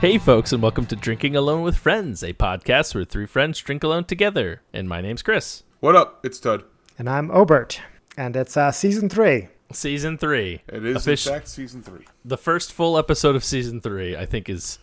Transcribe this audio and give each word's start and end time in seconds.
Hey, 0.00 0.16
folks, 0.18 0.52
and 0.52 0.62
welcome 0.62 0.86
to 0.86 0.96
Drinking 0.96 1.34
Alone 1.34 1.62
with 1.62 1.76
Friends, 1.76 2.22
a 2.22 2.32
podcast 2.32 2.94
where 2.94 3.04
three 3.04 3.26
friends 3.26 3.58
drink 3.58 3.82
alone 3.82 4.04
together. 4.04 4.62
And 4.72 4.88
my 4.88 5.00
name's 5.00 5.22
Chris. 5.22 5.64
What 5.80 5.96
up? 5.96 6.24
It's 6.24 6.38
Tud. 6.38 6.62
And 6.98 7.10
I'm 7.10 7.30
Obert. 7.32 7.80
And 8.16 8.36
it's 8.36 8.56
uh, 8.56 8.70
season 8.70 9.08
three. 9.08 9.48
Season 9.72 10.16
three. 10.16 10.62
It 10.68 10.84
is 10.84 10.98
Offici- 10.98 11.26
in 11.26 11.32
fact 11.34 11.48
season 11.48 11.82
three. 11.82 12.04
the 12.24 12.38
first 12.38 12.72
full 12.72 12.96
episode 12.96 13.34
of 13.34 13.42
season 13.42 13.80
three. 13.80 14.16
I 14.16 14.24
think 14.24 14.48
is 14.48 14.78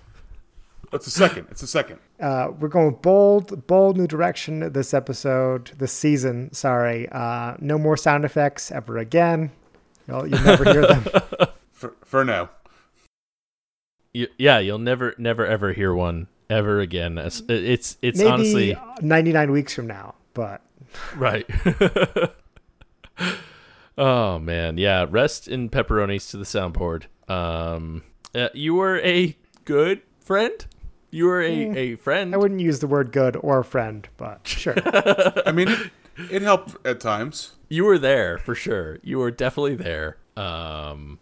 It's 0.91 1.05
the 1.05 1.11
second. 1.11 1.47
It's 1.49 1.61
the 1.61 1.67
second. 1.67 1.99
Uh, 2.19 2.49
we're 2.59 2.67
going 2.67 2.95
bold, 3.01 3.65
bold 3.67 3.97
new 3.97 4.07
direction 4.07 4.71
this 4.73 4.93
episode, 4.93 5.71
this 5.77 5.93
season. 5.93 6.51
Sorry. 6.53 7.07
Uh, 7.09 7.55
no 7.59 7.77
more 7.77 7.95
sound 7.95 8.25
effects 8.25 8.69
ever 8.69 8.97
again. 8.97 9.51
You'll, 10.09 10.27
you'll 10.27 10.43
never 10.43 10.65
hear 10.65 10.85
them. 10.87 11.05
For 11.71 11.93
for 12.05 12.23
now. 12.23 12.49
Y- 14.15 14.27
yeah. 14.37 14.59
You'll 14.59 14.79
never, 14.79 15.13
never, 15.17 15.45
ever 15.45 15.73
hear 15.73 15.93
one 15.93 16.27
ever 16.49 16.79
again. 16.79 17.17
It's 17.17 17.41
it's, 17.47 17.97
it's 18.01 18.19
Maybe 18.19 18.29
honestly 18.29 18.77
99 19.01 19.51
weeks 19.51 19.73
from 19.73 19.87
now, 19.87 20.15
but 20.33 20.61
right. 21.15 21.45
oh 23.97 24.39
man, 24.39 24.77
yeah. 24.77 25.05
Rest 25.09 25.47
in 25.47 25.69
pepperonis 25.69 26.29
to 26.31 26.37
the 26.37 26.45
soundboard. 26.45 27.03
Um, 27.27 28.03
uh, 28.33 28.49
you 28.53 28.75
were 28.75 28.99
a 28.99 29.35
good 29.65 30.01
friend. 30.19 30.65
You 31.11 31.25
were 31.25 31.41
a, 31.41 31.77
a 31.77 31.95
friend. 31.95 32.33
I 32.33 32.37
wouldn't 32.37 32.59
use 32.59 32.79
the 32.79 32.87
word 32.87 33.11
good 33.11 33.37
or 33.37 33.63
friend, 33.63 34.07
but 34.17 34.41
sure. 34.47 34.75
I 35.45 35.51
mean, 35.53 35.69
it, 35.69 35.91
it 36.29 36.41
helped 36.41 36.75
at 36.85 36.99
times. 36.99 37.53
you 37.69 37.85
were 37.85 37.97
there 37.97 38.37
for 38.37 38.53
sure. 38.53 38.99
You 39.01 39.19
were 39.19 39.31
definitely 39.31 39.75
there. 39.75 40.17
Um, 40.35 41.19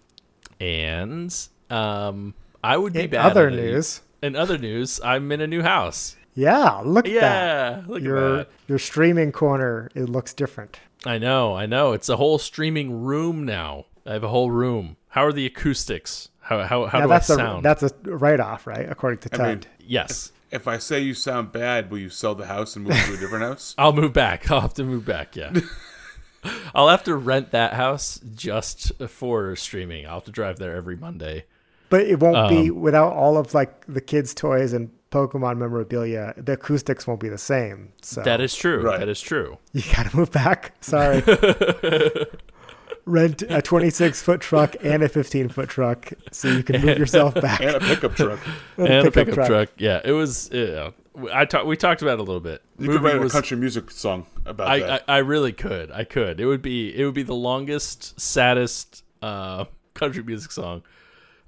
and 0.59 1.35
um, 1.69 2.33
I 2.63 2.77
would 2.77 2.93
be 2.93 3.01
In 3.01 3.09
bad. 3.09 3.25
other 3.25 3.47
at 3.47 3.53
it. 3.53 3.57
news, 3.57 4.01
In 4.21 4.35
other 4.35 4.57
news, 4.57 4.99
I'm 5.03 5.31
in 5.31 5.41
a 5.41 5.47
new 5.47 5.61
house. 5.61 6.15
yeah, 6.33 6.81
look 6.83 7.07
at 7.07 7.13
that. 7.13 7.21
Yeah, 7.21 7.83
look 7.87 7.97
at 7.97 8.03
Your 8.03 8.37
that. 8.37 8.49
your 8.67 8.79
streaming 8.79 9.31
corner, 9.31 9.89
it 9.95 10.09
looks 10.09 10.33
different. 10.33 10.79
I 11.05 11.17
know, 11.17 11.55
I 11.55 11.65
know. 11.65 11.91
It's 11.93 12.07
a 12.09 12.15
whole 12.15 12.37
streaming 12.39 13.03
room 13.03 13.45
now. 13.45 13.85
I 14.05 14.13
have 14.13 14.23
a 14.23 14.29
whole 14.29 14.49
room. 14.51 14.95
How 15.09 15.25
are 15.25 15.33
the 15.33 15.45
acoustics? 15.45 16.29
How 16.39 16.63
how 16.63 16.85
how 16.85 16.99
Now 16.99 17.05
do 17.05 17.09
that's 17.09 17.29
I 17.29 17.33
a 17.33 17.37
sound? 17.37 17.65
that's 17.65 17.83
a 17.83 17.91
write 18.05 18.39
off, 18.39 18.65
right? 18.65 18.89
According 18.89 19.19
to 19.19 19.29
I 19.33 19.37
Ted. 19.37 19.47
mean, 19.47 19.63
yes. 19.87 20.31
if 20.51 20.67
I 20.67 20.77
say 20.77 20.99
you 21.01 21.13
sound 21.13 21.51
bad, 21.51 21.91
will 21.91 21.99
you 21.99 22.09
sell 22.09 22.35
the 22.35 22.45
house 22.47 22.75
and 22.75 22.85
move 22.85 22.95
to 22.95 23.13
a 23.13 23.17
different 23.17 23.43
house? 23.43 23.75
I'll 23.77 23.93
move 23.93 24.13
back. 24.13 24.49
I'll 24.49 24.61
have 24.61 24.73
to 24.75 24.83
move 24.83 25.05
back. 25.05 25.35
Yeah. 25.35 25.53
I'll 26.75 26.89
have 26.89 27.03
to 27.05 27.15
rent 27.15 27.51
that 27.51 27.73
house 27.73 28.19
just 28.35 28.91
for 29.07 29.55
streaming. 29.55 30.05
I'll 30.05 30.15
have 30.15 30.25
to 30.25 30.31
drive 30.31 30.59
there 30.59 30.75
every 30.75 30.97
Monday. 30.97 31.45
But 31.93 32.07
it 32.07 32.19
won't 32.19 32.49
be 32.49 32.71
Um, 32.71 32.81
without 32.81 33.13
all 33.13 33.37
of 33.37 33.53
like 33.53 33.85
the 33.87 34.01
kids' 34.01 34.33
toys 34.33 34.73
and 34.73 34.89
Pokemon 35.11 35.59
memorabilia. 35.59 36.33
The 36.37 36.53
acoustics 36.53 37.05
won't 37.05 37.19
be 37.19 37.29
the 37.29 37.37
same. 37.37 37.93
So 38.01 38.23
That 38.23 38.41
is 38.41 38.55
true. 38.55 38.81
Right. 38.81 38.99
That 38.99 39.09
is 39.09 39.21
true. 39.21 39.59
you 39.73 39.83
gotta 39.95 40.17
move 40.17 40.31
back. 40.31 40.73
Sorry. 40.81 41.21
Rent 43.05 43.43
a 43.43 43.61
26 43.61 44.23
foot 44.23 44.41
truck 44.41 44.75
and 44.81 45.03
a 45.03 45.07
15 45.07 45.49
foot 45.49 45.69
truck 45.69 46.13
so 46.31 46.47
you 46.47 46.63
can 46.63 46.81
move 46.83 46.97
yourself 46.97 47.35
back. 47.35 47.61
And 47.61 47.75
a 47.75 47.79
pickup 47.79 48.15
truck. 48.15 48.39
With 48.75 48.89
and 48.89 49.07
a 49.07 49.11
pickup 49.11 49.45
truck. 49.45 49.69
Yeah, 49.77 50.01
it 50.03 50.13
was. 50.13 50.49
Yeah, 50.51 50.89
I 51.31 51.45
talked. 51.45 51.67
We 51.67 51.77
talked 51.77 52.01
about 52.01 52.13
it 52.13 52.21
a 52.21 52.23
little 52.23 52.41
bit. 52.41 52.63
You 52.79 52.87
could 52.87 53.03
write 53.03 53.21
a 53.21 53.29
country 53.29 53.55
music 53.55 53.91
song 53.91 54.25
about 54.47 54.67
I, 54.67 54.73
I, 54.73 54.79
that. 54.79 55.03
I 55.07 55.17
really 55.19 55.53
could. 55.53 55.91
I 55.91 56.05
could. 56.05 56.39
It 56.39 56.47
would 56.47 56.63
be. 56.63 56.89
It 56.99 57.05
would 57.05 57.13
be 57.13 57.21
the 57.21 57.35
longest, 57.35 58.19
saddest 58.19 59.03
uh, 59.21 59.65
country 59.93 60.23
music 60.23 60.51
song. 60.51 60.81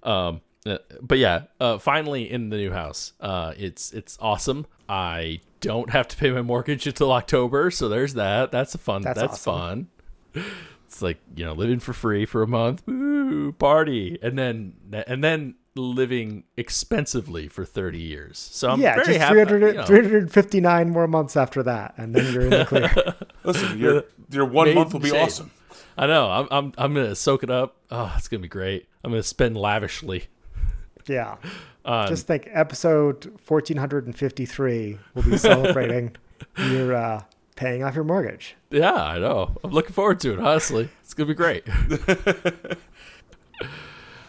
Um, 0.06 0.42
uh, 0.66 0.78
but 1.02 1.18
yeah, 1.18 1.44
uh, 1.60 1.78
finally 1.78 2.30
in 2.32 2.50
the 2.50 2.58
new 2.58 2.72
house. 2.72 3.14
Uh, 3.20 3.54
it's 3.58 3.92
it's 3.92 4.18
awesome. 4.22 4.66
I 4.90 5.42
don't 5.62 5.90
have 5.92 6.08
to 6.10 6.18
pay 6.18 6.32
my 6.32 6.42
mortgage 6.42 6.88
until 6.88 7.12
October, 7.12 7.72
so 7.72 7.90
there's 7.90 8.14
that. 8.16 8.52
That's 8.52 8.74
a 8.76 8.78
fun. 8.78 9.02
That's, 9.02 9.20
That's 9.20 9.44
fun. 9.44 9.88
It's 10.88 11.02
like 11.02 11.20
you 11.36 11.46
know 11.46 11.54
living 11.54 11.80
for 11.80 11.94
free 11.94 12.26
for 12.26 12.42
a 12.42 12.48
month, 12.48 12.84
woo, 12.88 13.52
party, 13.54 14.18
and 14.22 14.38
then 14.38 14.74
and 15.08 15.24
then 15.24 15.56
living 15.76 16.46
expensively 16.58 17.48
for 17.48 17.66
thirty 17.66 18.00
years. 18.00 18.38
So 18.38 18.70
I'm 18.70 18.82
yeah, 18.82 18.96
very 18.96 19.08
just 19.08 19.20
happy. 19.20 19.34
300, 19.46 19.68
you 19.68 19.74
know. 19.74 19.86
359 19.86 20.90
more 20.90 21.08
months 21.08 21.36
after 21.36 21.64
that, 21.64 21.96
and 21.98 22.16
then 22.16 22.34
you're 22.34 22.44
in 22.44 22.50
the 22.52 22.66
clear. 22.66 23.16
Listen, 23.44 23.78
your 23.78 24.04
your 24.30 24.46
one 24.46 24.68
Made 24.68 24.76
month 24.76 24.94
will 24.94 25.00
be 25.00 25.10
shape. 25.10 25.24
awesome. 25.24 25.52
I 25.98 26.08
know. 26.08 26.30
I'm 26.30 26.48
I'm 26.52 26.74
I'm 26.78 26.94
gonna 26.94 27.16
soak 27.16 27.44
it 27.44 27.50
up. 27.50 27.78
Oh, 27.92 28.14
it's 28.18 28.28
gonna 28.28 28.42
be 28.42 28.48
great. 28.48 28.88
I'm 29.06 29.12
gonna 29.12 29.22
spend 29.24 29.56
lavishly. 29.56 30.26
yeah. 31.06 31.36
On, 31.86 32.08
Just 32.08 32.26
think 32.26 32.50
episode 32.52 33.26
1453 33.48 34.98
will 35.14 35.22
be 35.22 35.38
celebrating 35.38 36.16
your 36.72 36.96
uh, 36.96 37.22
paying 37.56 37.84
off 37.84 37.94
your 37.94 38.04
mortgage. 38.04 38.56
yeah, 38.72 38.92
I 38.92 39.20
know. 39.20 39.56
I'm 39.64 39.70
looking 39.70 39.94
forward 39.94 40.20
to 40.22 40.34
it. 40.34 40.40
Honestly, 40.40 40.90
it's 41.04 41.14
gonna 41.14 41.28
be 41.28 41.36
great. 41.36 41.64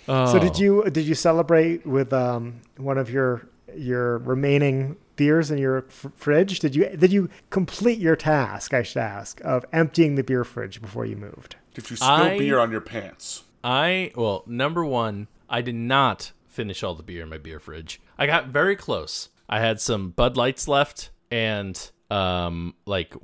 oh, 0.08 0.26
So 0.32 0.38
did 0.38 0.58
you 0.58 0.84
did 0.90 1.06
you 1.06 1.14
celebrate 1.14 1.86
with 1.86 2.12
um, 2.12 2.60
one 2.76 2.98
of 2.98 3.10
your 3.10 3.48
your 3.74 4.18
remaining 4.18 4.96
beers 5.16 5.50
in 5.50 5.56
your 5.58 5.78
f- 5.88 6.06
fridge? 6.16 6.60
Did 6.60 6.76
you 6.76 6.88
did 6.96 7.10
you 7.12 7.30
complete 7.48 7.98
your 7.98 8.16
task? 8.16 8.74
I 8.74 8.82
should 8.82 8.98
ask 9.00 9.40
of 9.44 9.64
emptying 9.72 10.16
the 10.16 10.22
beer 10.22 10.44
fridge 10.44 10.82
before 10.82 11.06
you 11.06 11.16
moved. 11.16 11.56
Did 11.74 11.88
you 11.90 11.96
spill 11.96 12.08
I- 12.10 12.36
beer 12.38 12.58
on 12.58 12.70
your 12.70 12.82
pants? 12.82 13.44
I 13.66 14.12
well, 14.14 14.44
number 14.46 14.84
one, 14.84 15.26
I 15.50 15.60
did 15.60 15.74
not 15.74 16.30
finish 16.46 16.84
all 16.84 16.94
the 16.94 17.02
beer 17.02 17.24
in 17.24 17.28
my 17.28 17.38
beer 17.38 17.58
fridge. 17.58 18.00
I 18.16 18.26
got 18.26 18.46
very 18.46 18.76
close. 18.76 19.28
I 19.48 19.58
had 19.58 19.80
some 19.80 20.10
Bud 20.10 20.36
Lights 20.36 20.68
left 20.68 21.10
and 21.32 21.90
um 22.08 22.74
like 22.86 23.14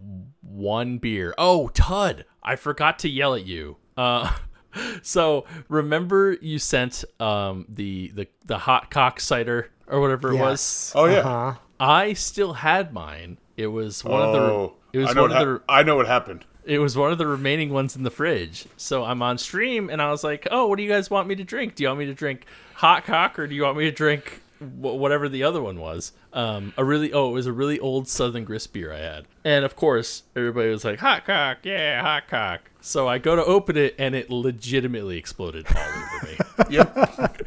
one 0.41 0.98
beer. 0.98 1.32
Oh, 1.38 1.69
Tud, 1.69 2.25
I 2.42 2.56
forgot 2.56 2.98
to 3.00 3.08
yell 3.08 3.34
at 3.34 3.47
you. 3.47 3.76
Uh 3.97 4.36
so 5.03 5.47
remember 5.69 6.36
you 6.41 6.59
sent 6.59 7.04
um 7.20 7.64
the 7.69 8.10
the 8.12 8.26
the 8.44 8.59
hot 8.59 8.91
cock 8.91 9.20
cider 9.20 9.70
or 9.86 10.00
whatever 10.00 10.32
it 10.32 10.38
was? 10.38 10.92
Oh, 10.97 11.04
yeah. 11.04 11.20
Uh-huh. 11.20 11.59
I 11.78 12.14
still 12.14 12.54
had 12.54 12.92
mine. 12.92 13.38
It 13.56 13.69
was 13.69 14.03
one 14.03 14.20
of 14.20 14.32
the 14.32 14.41
oh, 14.41 14.76
it 14.92 14.98
was 14.98 15.14
one 15.14 15.30
of 15.30 15.38
the 15.47 15.62
I 15.69 15.84
know 15.84 15.94
what 15.94 16.09
happened. 16.09 16.44
It 16.65 16.78
was 16.78 16.97
one 16.97 17.12
of 17.12 17.19
the 17.19 17.27
remaining 17.27 17.71
ones 17.73 17.97
in 17.97 18.03
the 18.03 18.11
fridge. 18.11 18.67
So 18.77 19.05
I'm 19.05 19.23
on 19.23 19.39
stream 19.39 19.91
and 19.91 20.00
I 20.03 20.11
was 20.11 20.23
like, 20.25 20.47
"Oh, 20.50 20.67
what 20.67 20.77
do 20.77 20.83
you 20.83 20.89
guys 20.91 21.11
want 21.11 21.28
me 21.28 21.34
to 21.37 21.45
drink? 21.45 21.75
Do 21.75 21.83
you 21.83 21.89
want 21.89 22.00
me 22.00 22.06
to 22.06 22.15
drink 22.15 22.47
hot 22.75 23.05
cock 23.05 23.39
or 23.39 23.47
do 23.47 23.55
you 23.55 23.62
want 23.62 23.77
me 23.78 23.84
to 23.84 23.91
drink 23.91 24.41
wh- 24.59 24.95
whatever 24.97 25.28
the 25.28 25.43
other 25.45 25.62
one 25.62 25.78
was?" 25.81 26.12
Um, 26.33 26.72
a 26.78 26.84
really 26.84 27.12
oh, 27.12 27.28
it 27.31 27.33
was 27.33 27.47
a 27.47 27.53
really 27.53 27.78
old 27.78 28.09
Southern 28.09 28.45
Grist 28.45 28.72
beer 28.72 28.93
I 28.93 28.99
had, 29.01 29.25
and 29.45 29.65
of 29.65 29.77
course 29.77 30.22
everybody 30.34 30.71
was 30.71 30.84
like, 30.84 30.99
"Hot 31.01 31.27
cock, 31.27 31.59
yeah, 31.65 32.01
hot 32.01 32.28
cock." 32.28 32.71
So 32.81 33.06
I 33.06 33.19
go 33.19 33.37
to 33.37 33.45
open 33.45 33.77
it 33.77 33.95
and 33.99 34.15
it 34.15 34.31
legitimately 34.31 35.17
exploded 35.19 35.67
all 35.69 35.83
over 35.83 36.27
me. 36.27 36.39
Yep. 36.71 36.97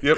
yep. 0.03 0.17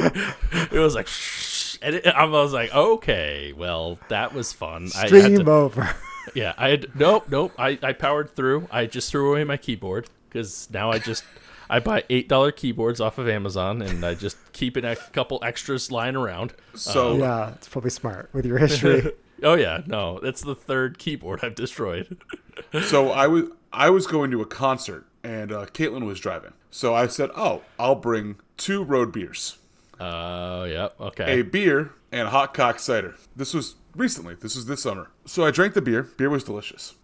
it 0.72 0.80
was 0.80 0.96
like, 0.96 1.08
and 1.82 1.96
it, 1.96 2.08
I 2.08 2.26
was 2.26 2.52
like, 2.52 2.74
"Okay, 2.74 3.54
well, 3.56 4.00
that 4.10 4.34
was 4.34 4.52
fun." 4.52 4.90
I 4.96 5.00
had 5.02 5.08
Stream 5.08 5.46
to- 5.46 5.52
over. 5.52 5.90
Yeah, 6.34 6.54
I 6.58 6.70
had 6.70 6.96
nope, 6.96 7.26
nope. 7.30 7.54
I, 7.58 7.78
I 7.82 7.94
powered 7.94 8.36
through. 8.36 8.68
I 8.72 8.86
just 8.86 9.12
threw 9.12 9.32
away 9.32 9.44
my 9.44 9.58
keyboard 9.58 10.10
because 10.30 10.70
now 10.72 10.92
I 10.92 11.00
just 11.00 11.24
I 11.70 11.80
buy 11.80 12.04
eight 12.10 12.28
dollar 12.30 12.52
keyboards 12.52 13.00
off 13.02 13.18
of 13.18 13.28
Amazon 13.28 13.82
and 13.82 14.06
I 14.06 14.14
just 14.16 14.38
keep 14.54 14.78
a 14.78 14.96
couple 15.14 15.40
extras 15.44 15.92
lying 15.92 16.16
around. 16.16 16.54
So 16.76 17.18
yeah, 17.18 17.52
it's 17.54 17.68
probably 17.68 17.90
smart 17.92 18.30
with 18.34 18.46
your 18.46 18.58
history. 18.58 19.12
Oh 19.44 19.54
yeah, 19.54 19.82
no, 19.86 20.20
that's 20.20 20.42
the 20.42 20.56
third 20.56 20.98
keyboard 20.98 21.42
I've 21.44 21.54
destroyed. 21.54 22.18
so 22.86 23.12
I 23.12 23.28
was 23.28 23.44
I 23.72 23.92
was 23.92 24.08
going 24.08 24.32
to 24.32 24.42
a 24.42 24.48
concert 24.48 25.06
and 25.24 25.52
uh, 25.52 25.68
Caitlin 25.68 26.08
was 26.08 26.20
driving. 26.20 26.54
So 26.72 26.96
I 26.96 27.06
said, 27.06 27.30
"Oh, 27.36 27.62
I'll 27.78 27.94
bring 27.94 28.38
two 28.58 28.84
road 28.84 29.12
beers, 29.14 29.60
Oh 30.00 30.64
yeah, 30.64 30.88
okay. 31.00 31.40
a 31.40 31.44
beer 31.44 31.92
and 32.12 32.28
a 32.28 32.32
hot 32.32 32.56
cock 32.56 32.80
cider." 32.80 33.14
This 33.36 33.54
was 33.54 33.76
recently. 33.98 34.36
This 34.36 34.56
was 34.56 34.66
this 34.66 34.84
summer. 34.84 35.10
So 35.26 35.46
I 35.46 35.52
drank 35.52 35.74
the 35.74 35.82
beer. 35.82 36.04
Beer 36.04 36.30
was 36.30 36.44
delicious. 36.44 36.96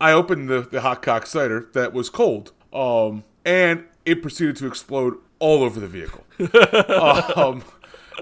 I 0.00 0.12
opened 0.12 0.48
the, 0.48 0.62
the 0.62 0.80
hot 0.80 1.02
cock 1.02 1.26
cider 1.26 1.68
that 1.74 1.92
was 1.92 2.08
cold, 2.08 2.52
um, 2.72 3.24
and 3.44 3.84
it 4.04 4.22
proceeded 4.22 4.56
to 4.56 4.66
explode 4.66 5.16
all 5.38 5.62
over 5.62 5.78
the 5.78 5.86
vehicle. 5.86 6.24
um, 7.36 7.62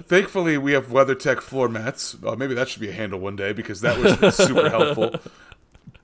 thankfully, 0.04 0.58
we 0.58 0.72
have 0.72 0.88
WeatherTech 0.88 1.40
floor 1.40 1.68
mats. 1.68 2.16
Uh, 2.24 2.34
maybe 2.34 2.54
that 2.54 2.68
should 2.68 2.80
be 2.80 2.88
a 2.88 2.92
handle 2.92 3.20
one 3.20 3.36
day 3.36 3.52
because 3.52 3.80
that 3.82 3.98
was 3.98 4.34
super 4.36 4.68
helpful. 4.68 5.14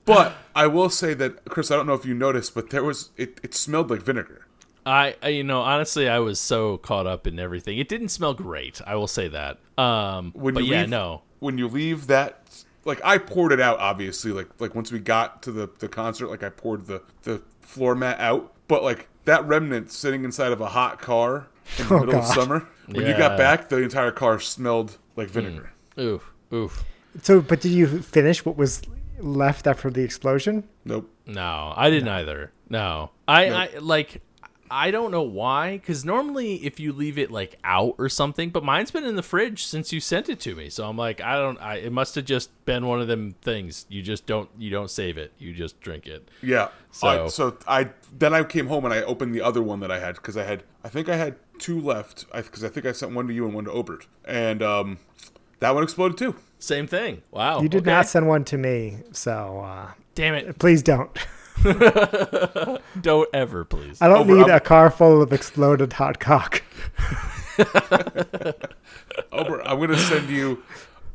But 0.05 0.35
I 0.55 0.67
will 0.67 0.89
say 0.89 1.13
that, 1.15 1.45
Chris, 1.45 1.71
I 1.71 1.75
don't 1.75 1.87
know 1.87 1.93
if 1.93 2.05
you 2.05 2.13
noticed, 2.13 2.53
but 2.53 2.69
there 2.69 2.83
was 2.83 3.09
it, 3.17 3.39
it 3.43 3.53
smelled 3.53 3.89
like 3.89 4.01
vinegar. 4.01 4.45
I, 4.85 5.15
you 5.27 5.43
know 5.43 5.61
honestly 5.61 6.07
I 6.07 6.19
was 6.19 6.39
so 6.39 6.77
caught 6.77 7.07
up 7.07 7.25
in 7.25 7.39
everything. 7.39 7.79
It 7.79 7.89
didn't 7.89 8.09
smell 8.09 8.35
great. 8.35 8.81
I 8.85 8.95
will 8.95 9.07
say 9.07 9.27
that. 9.29 9.57
Um, 9.79 10.31
When 10.35 10.53
but 10.53 10.63
you 10.63 10.73
yeah, 10.73 10.85
no. 10.85 11.23
When 11.39 11.57
you 11.57 11.67
leave 11.67 12.07
that, 12.07 12.63
like 12.85 13.01
I 13.03 13.17
poured 13.17 13.51
it 13.51 13.59
out, 13.59 13.79
obviously. 13.79 14.31
Like 14.31 14.47
like 14.59 14.75
once 14.75 14.91
we 14.91 14.99
got 14.99 15.41
to 15.43 15.51
the 15.51 15.69
the 15.79 15.87
concert, 15.87 16.27
like 16.27 16.43
I 16.43 16.49
poured 16.49 16.87
the 16.87 17.01
the 17.23 17.41
floor 17.61 17.95
mat 17.95 18.19
out. 18.19 18.53
But 18.67 18.83
like 18.83 19.07
that 19.25 19.45
remnant 19.45 19.91
sitting 19.91 20.23
inside 20.23 20.51
of 20.51 20.61
a 20.61 20.67
hot 20.67 21.01
car 21.01 21.47
in 21.77 21.87
the 21.87 21.95
Oh, 21.95 21.99
middle 21.99 22.19
of 22.19 22.25
summer, 22.25 22.67
when 22.87 23.05
you 23.05 23.17
got 23.17 23.37
back, 23.37 23.69
the 23.69 23.77
entire 23.77 24.11
car 24.11 24.39
smelled 24.39 24.97
like 25.15 25.27
mm. 25.27 25.31
vinegar. 25.31 25.71
Oof, 25.99 26.31
oof. 26.53 26.83
So, 27.21 27.41
but 27.41 27.61
did 27.61 27.71
you 27.71 28.01
finish 28.01 28.45
what 28.45 28.57
was 28.57 28.81
left 29.19 29.67
after 29.67 29.89
the 29.89 30.01
explosion? 30.01 30.63
Nope. 30.83 31.09
No, 31.25 31.73
I 31.75 31.89
didn't 31.89 32.09
either. 32.09 32.51
No, 32.69 33.11
I, 33.27 33.49
Nope. 33.49 33.69
I 33.75 33.77
like. 33.79 34.21
I 34.69 34.91
don't 34.91 35.11
know 35.11 35.21
why, 35.21 35.77
because 35.77 36.03
normally 36.03 36.55
if 36.65 36.79
you 36.79 36.91
leave 36.91 37.17
it 37.17 37.31
like 37.31 37.57
out 37.63 37.95
or 37.97 38.09
something, 38.09 38.49
but 38.49 38.63
mine's 38.63 38.91
been 38.91 39.03
in 39.03 39.15
the 39.15 39.23
fridge 39.23 39.65
since 39.65 39.93
you 39.93 39.99
sent 39.99 40.29
it 40.29 40.39
to 40.41 40.55
me. 40.55 40.69
So 40.69 40.87
I'm 40.87 40.97
like, 40.97 41.21
I 41.21 41.35
don't. 41.35 41.59
I 41.61 41.75
it 41.75 41.91
must 41.91 42.15
have 42.15 42.25
just 42.25 42.49
been 42.65 42.85
one 42.87 43.01
of 43.01 43.07
them 43.07 43.35
things. 43.41 43.85
You 43.89 44.01
just 44.01 44.25
don't. 44.25 44.49
You 44.57 44.69
don't 44.69 44.89
save 44.89 45.17
it. 45.17 45.31
You 45.37 45.53
just 45.53 45.79
drink 45.81 46.07
it. 46.07 46.29
Yeah. 46.41 46.69
So- 46.91 47.27
So, 47.27 47.49
so 47.51 47.57
I 47.67 47.89
then 48.17 48.33
I 48.33 48.43
came 48.43 48.67
home 48.67 48.85
and 48.85 48.93
I 48.93 49.01
opened 49.01 49.35
the 49.35 49.41
other 49.41 49.61
one 49.61 49.79
that 49.81 49.91
I 49.91 49.99
had 49.99 50.15
because 50.15 50.37
I 50.37 50.43
had 50.43 50.63
I 50.83 50.89
think 50.89 51.09
I 51.09 51.15
had 51.15 51.35
two 51.59 51.79
left 51.79 52.25
because 52.33 52.63
I, 52.63 52.69
think 52.69 52.85
I 52.85 52.91
sent 52.91 53.13
one 53.13 53.27
to 53.27 53.33
you 53.33 53.45
and 53.45 53.53
one 53.53 53.65
to 53.65 53.71
Obert 53.71 54.07
and 54.25 54.61
um, 54.61 54.99
that 55.59 55.73
one 55.73 55.83
exploded 55.83 56.17
too. 56.17 56.35
Same 56.59 56.87
thing. 56.87 57.21
Wow. 57.31 57.61
You 57.61 57.69
did 57.69 57.83
okay. 57.83 57.91
not 57.91 58.07
send 58.07 58.27
one 58.27 58.43
to 58.45 58.57
me, 58.57 58.99
so 59.11 59.61
uh, 59.63 59.91
Damn 60.15 60.35
it! 60.35 60.57
please 60.59 60.81
don't. 60.81 61.11
Don't 63.01 63.29
ever, 63.33 63.63
please. 63.65 64.01
I 64.01 64.07
don't 64.07 64.19
Over- 64.19 64.35
need 64.35 64.41
I'm- 64.47 64.55
a 64.55 64.59
car 64.59 64.89
full 64.91 65.21
of 65.21 65.31
exploded 65.33 65.93
hot 65.93 66.19
cock. 66.19 66.61
Obert, 69.31 69.61
I'm 69.65 69.79
gonna 69.79 69.97
send 69.97 70.29
you 70.29 70.63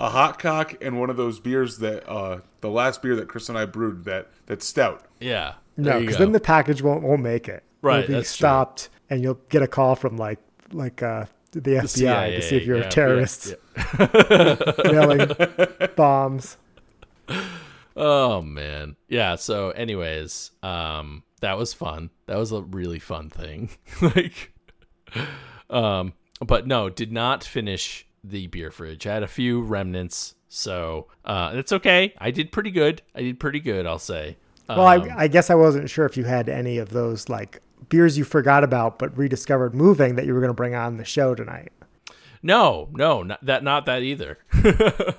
a 0.01 0.09
hot 0.09 0.39
cock 0.39 0.75
and 0.83 0.99
one 0.99 1.11
of 1.11 1.17
those 1.17 1.39
beers 1.41 1.79
that 1.79 2.09
uh, 2.11 2.41
the 2.63 2.71
last 2.71 3.03
beer 3.03 3.15
that 3.17 3.29
Chris 3.29 3.49
and 3.49 3.59
I 3.59 3.67
brewed 3.67 4.05
that 4.05 4.29
that's 4.47 4.67
stout. 4.67 5.05
Yeah. 5.21 5.55
No, 5.77 5.95
you 5.97 6.01
because 6.01 6.17
go. 6.17 6.25
then 6.25 6.33
the 6.33 6.41
package 6.41 6.83
won't 6.83 7.03
won't 7.03 7.23
make 7.23 7.49
it. 7.49 7.63
Right, 7.83 8.01
It'll 8.01 8.09
be 8.09 8.15
that's 8.15 8.31
true. 8.37 8.41
stopped, 8.47 8.89
and 9.09 9.23
you'll 9.23 9.41
get 9.49 9.63
a 9.63 9.67
call 9.69 9.95
from 9.97 10.17
like 10.17 10.39
like 10.73 11.03
uh, 11.03 11.27
the 11.53 11.61
FBI 11.61 11.81
to 11.83 11.89
CIA, 11.89 12.41
see 12.41 12.57
if 12.57 12.65
you're 12.67 12.79
yeah, 12.79 12.87
a 12.87 12.91
terrorist 12.91 13.55
yeah, 13.99 14.57
yelling 14.93 15.31
bombs. 15.97 16.57
Oh 17.97 18.41
man. 18.43 18.97
Yeah, 19.09 19.37
so 19.37 19.71
anyways, 19.71 20.51
um 20.63 21.23
that 21.41 21.57
was 21.59 21.73
fun. 21.73 22.11
That 22.27 22.37
was 22.39 22.53
a 22.53 22.61
really 22.63 22.99
fun 22.99 23.31
thing. 23.31 23.71
like 24.03 24.53
um 25.69 26.13
but 26.45 26.67
no, 26.67 26.89
did 26.89 27.13
not 27.13 27.45
finish 27.45 28.07
the 28.25 28.47
beer 28.47 28.71
fridge. 28.71 29.07
I 29.07 29.15
had 29.15 29.23
a 29.23 29.29
few 29.29 29.61
remnants, 29.63 30.35
so 30.49 31.09
uh 31.25 31.53
it's 31.55 31.73
okay. 31.73 32.15
I 32.19 32.31
did 32.31 32.53
pretty 32.53 32.71
good. 32.71 33.03
I 33.15 33.23
did 33.23 33.41
pretty 33.41 33.61
good, 33.61 33.87
I'll 33.87 33.99
say. 33.99 34.37
Well, 34.69 34.87
Um, 34.87 35.11
I, 35.11 35.25
I 35.25 35.29
guess 35.29 35.51
I 35.51 35.57
wasn't 35.57 35.91
sure 35.91 36.07
if 36.07 36.17
you 36.17 36.25
had 36.25 36.49
any 36.49 36.79
of 36.79 36.91
those 36.91 37.29
like 37.29 37.61
beers 37.89 38.17
you 38.17 38.23
forgot 38.25 38.63
about 38.63 38.99
but 39.01 39.17
rediscovered 39.19 39.75
moving 39.75 40.15
that 40.15 40.27
you 40.27 40.35
were 40.35 40.41
going 40.41 40.51
to 40.51 40.55
bring 40.55 40.75
on 40.77 40.97
the 40.97 41.05
show 41.05 41.35
tonight. 41.35 41.73
No, 42.43 42.89
no, 42.93 43.23
not 43.25 43.45
that 43.45 43.65
not 43.65 43.85
that 43.87 44.03
either. 44.03 44.39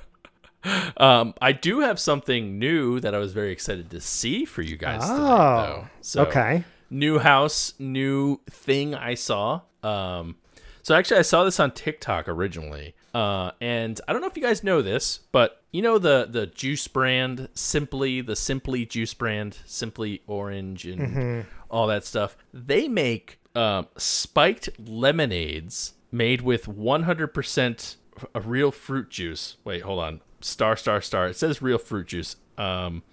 um, 0.97 1.33
I 1.41 1.51
do 1.51 1.79
have 1.79 1.99
something 1.99 2.59
new 2.59 2.99
that 2.99 3.13
I 3.15 3.17
was 3.17 3.33
very 3.33 3.51
excited 3.51 3.89
to 3.91 4.01
see 4.01 4.45
for 4.45 4.61
you 4.61 4.77
guys 4.77 5.01
tonight, 5.03 5.19
Oh, 5.19 5.65
though. 5.65 5.87
So, 6.01 6.21
okay. 6.23 6.63
new 6.89 7.19
house, 7.19 7.73
new 7.79 8.39
thing 8.49 8.93
I 8.95 9.15
saw. 9.15 9.61
Um, 9.83 10.35
so 10.83 10.95
actually, 10.95 11.17
I 11.19 11.23
saw 11.23 11.43
this 11.43 11.59
on 11.59 11.71
TikTok 11.71 12.27
originally, 12.27 12.95
uh, 13.13 13.51
and 13.61 13.99
I 14.07 14.13
don't 14.13 14.21
know 14.21 14.27
if 14.27 14.35
you 14.35 14.41
guys 14.43 14.63
know 14.63 14.81
this, 14.81 15.19
but 15.31 15.61
you 15.71 15.81
know 15.83 15.97
the 15.99 16.27
the 16.29 16.47
juice 16.47 16.87
brand 16.87 17.49
Simply, 17.53 18.21
the 18.21 18.35
Simply 18.35 18.85
juice 18.85 19.13
brand, 19.13 19.59
Simply 19.65 20.21
Orange, 20.27 20.85
and 20.85 21.45
all 21.69 21.85
that 21.87 22.03
stuff. 22.03 22.35
They 22.53 22.87
make 22.87 23.39
um, 23.55 23.87
spiked 23.97 24.69
lemonades 24.79 25.93
made 26.11 26.41
with 26.41 26.65
100% 26.65 27.95
a 28.35 28.41
real 28.41 28.71
fruit 28.71 29.09
juice. 29.09 29.57
Wait, 29.63 29.81
hold 29.83 29.99
on. 29.99 30.21
Star, 30.41 30.75
star, 30.75 31.01
star. 31.01 31.27
It 31.27 31.35
says 31.35 31.61
real 31.61 31.77
fruit 31.77 32.07
juice. 32.07 32.35
Um, 32.57 33.03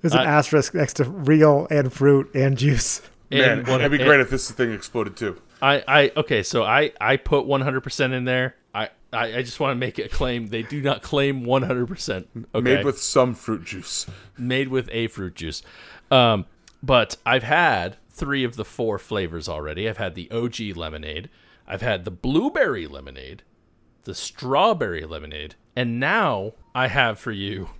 There's 0.00 0.12
an 0.14 0.20
I- 0.20 0.24
asterisk 0.24 0.74
next 0.74 0.94
to 0.94 1.04
real 1.04 1.66
and 1.70 1.92
fruit 1.92 2.30
and 2.34 2.56
juice. 2.56 3.02
Man, 3.30 3.60
and 3.60 3.68
what- 3.68 3.80
it'd 3.80 3.92
be 3.92 3.98
and- 3.98 4.06
great 4.06 4.20
if 4.20 4.30
this 4.30 4.50
thing 4.50 4.72
exploded 4.72 5.16
too. 5.16 5.40
I, 5.62 5.84
I 5.86 6.12
okay, 6.16 6.42
so 6.42 6.64
I 6.64 6.92
I 7.00 7.16
put 7.18 7.44
100% 7.46 8.12
in 8.14 8.24
there. 8.24 8.56
I 8.74 8.88
I, 9.12 9.36
I 9.38 9.42
just 9.42 9.60
want 9.60 9.72
to 9.72 9.74
make 9.74 9.98
a 9.98 10.08
claim. 10.08 10.48
They 10.48 10.62
do 10.62 10.80
not 10.80 11.02
claim 11.02 11.44
100%. 11.44 12.24
Okay. 12.54 12.60
Made 12.62 12.84
with 12.84 12.98
some 13.00 13.34
fruit 13.34 13.64
juice. 13.64 14.06
made 14.38 14.68
with 14.68 14.88
a 14.90 15.08
fruit 15.08 15.34
juice. 15.34 15.62
Um, 16.10 16.46
but 16.82 17.16
I've 17.26 17.42
had 17.42 17.96
three 18.10 18.42
of 18.42 18.56
the 18.56 18.64
four 18.64 18.98
flavors 18.98 19.48
already. 19.48 19.88
I've 19.88 19.98
had 19.98 20.14
the 20.14 20.30
OG 20.30 20.72
lemonade. 20.76 21.28
I've 21.68 21.82
had 21.82 22.04
the 22.04 22.10
blueberry 22.10 22.86
lemonade, 22.86 23.42
the 24.04 24.14
strawberry 24.14 25.04
lemonade, 25.04 25.54
and 25.76 26.00
now 26.00 26.52
I 26.74 26.88
have 26.88 27.18
for 27.18 27.32
you 27.32 27.70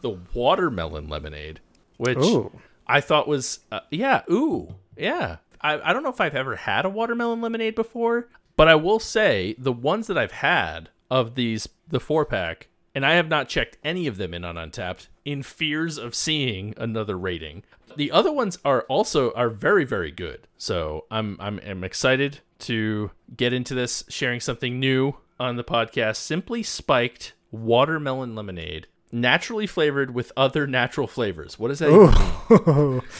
the 0.00 0.18
watermelon 0.34 1.08
lemonade, 1.08 1.60
which 1.96 2.18
Ooh. 2.18 2.52
I 2.86 3.00
thought 3.00 3.28
was 3.28 3.60
uh, 3.72 3.80
yeah, 3.90 4.22
ooh, 4.30 4.74
yeah. 4.96 5.36
I, 5.60 5.90
I 5.90 5.92
don't 5.92 6.02
know 6.02 6.10
if 6.10 6.20
I've 6.20 6.34
ever 6.34 6.56
had 6.56 6.84
a 6.84 6.90
watermelon 6.90 7.40
lemonade 7.40 7.74
before, 7.74 8.28
but 8.56 8.68
I 8.68 8.74
will 8.74 9.00
say 9.00 9.54
the 9.58 9.72
ones 9.72 10.06
that 10.08 10.18
I've 10.18 10.32
had 10.32 10.90
of 11.10 11.34
these 11.34 11.68
the 11.88 12.00
four 12.00 12.24
pack, 12.24 12.68
and 12.94 13.04
I 13.04 13.14
have 13.14 13.28
not 13.28 13.48
checked 13.48 13.78
any 13.82 14.06
of 14.06 14.16
them 14.16 14.34
in 14.34 14.44
on 14.44 14.56
Untappd 14.56 15.08
in 15.24 15.42
fears 15.42 15.96
of 15.96 16.14
seeing 16.14 16.74
another 16.76 17.16
rating. 17.16 17.62
The 17.96 18.10
other 18.10 18.32
ones 18.32 18.58
are 18.64 18.82
also 18.82 19.32
are 19.32 19.48
very 19.48 19.84
very 19.84 20.10
good. 20.10 20.46
So 20.58 21.06
I'm 21.10 21.36
I'm, 21.40 21.60
I'm 21.66 21.84
excited 21.84 22.40
to 22.60 23.10
get 23.36 23.52
into 23.52 23.74
this, 23.74 24.04
sharing 24.08 24.40
something 24.40 24.78
new 24.78 25.16
on 25.38 25.56
the 25.56 25.64
podcast. 25.64 26.16
Simply 26.16 26.62
spiked 26.62 27.32
watermelon 27.50 28.34
lemonade, 28.34 28.86
naturally 29.12 29.66
flavored 29.66 30.14
with 30.14 30.32
other 30.36 30.66
natural 30.66 31.06
flavors. 31.06 31.58
What 31.58 31.68
does 31.68 31.78
that? 31.80 31.90
even 31.90 32.92
mean? 32.92 33.02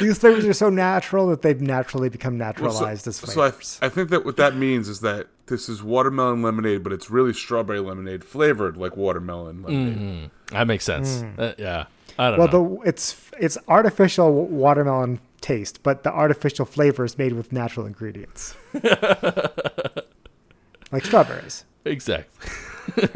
These 0.00 0.18
flavors 0.18 0.44
are 0.46 0.52
so 0.52 0.68
natural 0.70 1.28
that 1.28 1.42
they've 1.42 1.60
naturally 1.60 2.08
become 2.08 2.38
Well, 2.38 2.48
naturalized 2.48 3.06
as 3.06 3.16
so, 3.16 3.26
so 3.26 3.42
I, 3.42 3.50
flavors. 3.50 3.78
I 3.82 3.88
think 3.88 4.10
that 4.10 4.24
what 4.24 4.36
that 4.36 4.56
means 4.56 4.88
is 4.88 5.00
that 5.00 5.28
this 5.46 5.68
is 5.68 5.82
watermelon 5.82 6.42
lemonade, 6.42 6.82
but 6.82 6.92
it's 6.92 7.10
really 7.10 7.32
strawberry 7.32 7.78
lemonade 7.80 8.24
flavored 8.24 8.76
like 8.76 8.96
watermelon 8.96 9.62
lemonade. 9.62 10.30
That 10.50 10.66
makes 10.66 10.84
sense. 10.84 11.22
Uh, 11.38 11.54
yeah. 11.58 11.86
I 12.18 12.30
don't 12.30 12.38
well, 12.38 12.48
know. 12.48 12.80
the 12.82 12.88
it's 12.88 13.30
it's 13.38 13.58
artificial 13.68 14.46
watermelon 14.46 15.20
taste, 15.40 15.82
but 15.82 16.02
the 16.02 16.10
artificial 16.10 16.64
flavor 16.64 17.04
is 17.04 17.18
made 17.18 17.34
with 17.34 17.52
natural 17.52 17.86
ingredients, 17.86 18.56
like 20.92 21.04
strawberries. 21.04 21.64
exactly. 21.84 22.50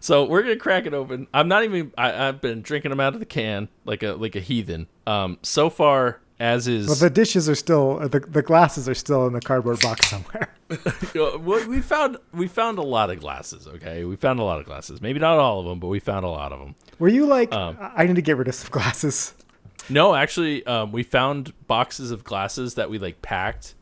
so 0.00 0.24
we're 0.24 0.42
gonna 0.42 0.56
crack 0.56 0.86
it 0.86 0.94
open. 0.94 1.26
I'm 1.34 1.48
not 1.48 1.64
even. 1.64 1.92
I, 1.98 2.28
I've 2.28 2.40
been 2.40 2.62
drinking 2.62 2.90
them 2.90 3.00
out 3.00 3.14
of 3.14 3.20
the 3.20 3.26
can 3.26 3.68
like 3.84 4.02
a 4.02 4.12
like 4.12 4.36
a 4.36 4.40
heathen. 4.40 4.86
Um. 5.06 5.38
So 5.42 5.70
far, 5.70 6.20
as 6.38 6.68
is. 6.68 6.86
Well, 6.86 6.96
the 6.96 7.10
dishes 7.10 7.48
are 7.48 7.54
still 7.54 7.98
the 8.08 8.20
the 8.20 8.42
glasses 8.42 8.88
are 8.88 8.94
still 8.94 9.26
in 9.26 9.32
the 9.32 9.40
cardboard 9.40 9.80
box 9.80 10.08
somewhere. 10.08 10.52
Uh, 10.68 11.38
we 11.38 11.64
we 11.68 11.80
found 11.80 12.16
we 12.34 12.48
found 12.48 12.78
a 12.78 12.82
lot 12.82 13.08
of 13.08 13.20
glasses. 13.20 13.68
Okay, 13.68 14.04
we 14.04 14.16
found 14.16 14.40
a 14.40 14.42
lot 14.42 14.58
of 14.58 14.66
glasses. 14.66 15.00
Maybe 15.00 15.20
not 15.20 15.38
all 15.38 15.60
of 15.60 15.66
them, 15.66 15.78
but 15.78 15.86
we 15.86 16.00
found 16.00 16.24
a 16.24 16.28
lot 16.28 16.50
of 16.50 16.58
them. 16.58 16.74
Were 16.98 17.06
you 17.08 17.24
like, 17.24 17.52
Um, 17.52 17.76
I 17.80 18.02
I 18.02 18.06
need 18.08 18.16
to 18.16 18.22
get 18.22 18.36
rid 18.36 18.48
of 18.48 18.54
some 18.56 18.70
glasses? 18.72 19.32
No, 19.88 20.16
actually, 20.16 20.66
um, 20.66 20.90
we 20.90 21.04
found 21.04 21.52
boxes 21.68 22.10
of 22.10 22.24
glasses 22.24 22.74
that 22.74 22.90
we 22.90 22.98
like 22.98 23.22
packed, 23.22 23.76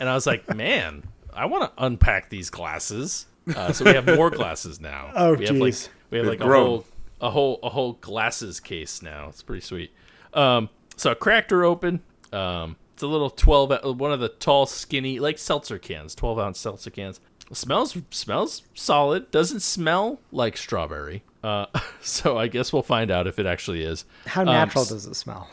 and 0.00 0.08
I 0.08 0.14
was 0.14 0.26
like, 0.26 0.52
man, 0.56 1.04
I 1.34 1.46
want 1.46 1.76
to 1.76 1.84
unpack 1.84 2.30
these 2.30 2.50
glasses. 2.50 3.26
Uh, 3.54 3.72
so 3.72 3.84
we 3.84 3.92
have 3.92 4.06
more 4.06 4.30
glasses 4.40 4.80
now. 4.80 5.10
Oh, 5.14 5.34
we 5.34 5.46
have 5.46 5.56
like 5.56 5.74
jeez. 5.74 5.88
we 6.10 6.18
have 6.18 6.26
They've 6.26 6.40
like 6.40 6.48
a 6.48 6.52
whole 6.52 6.86
a 7.20 7.30
whole 7.30 7.58
a 7.62 7.68
whole 7.70 7.94
glasses 7.94 8.60
case 8.60 9.02
now. 9.02 9.28
It's 9.28 9.42
pretty 9.42 9.60
sweet. 9.62 9.92
Um, 10.32 10.68
so 10.96 11.10
I 11.10 11.14
cracked 11.14 11.50
her 11.50 11.64
open. 11.64 12.00
Um, 12.32 12.76
it's 12.94 13.02
a 13.02 13.06
little 13.06 13.30
twelve, 13.30 13.70
uh, 13.72 13.92
one 13.92 14.12
of 14.12 14.20
the 14.20 14.28
tall, 14.28 14.66
skinny 14.66 15.18
like 15.18 15.38
seltzer 15.38 15.78
cans, 15.78 16.14
twelve 16.14 16.38
ounce 16.38 16.58
seltzer 16.58 16.90
cans. 16.90 17.20
Smells 17.52 17.96
smells 18.10 18.62
solid. 18.74 19.30
Doesn't 19.30 19.60
smell 19.60 20.20
like 20.32 20.56
strawberry. 20.56 21.22
Uh, 21.42 21.66
so 22.00 22.38
I 22.38 22.46
guess 22.48 22.72
we'll 22.72 22.82
find 22.82 23.10
out 23.10 23.26
if 23.26 23.38
it 23.38 23.44
actually 23.46 23.84
is. 23.84 24.06
How 24.26 24.40
Um, 24.42 24.46
natural 24.46 24.82
s- 24.82 24.88
does 24.90 25.06
it 25.06 25.14
smell? 25.14 25.48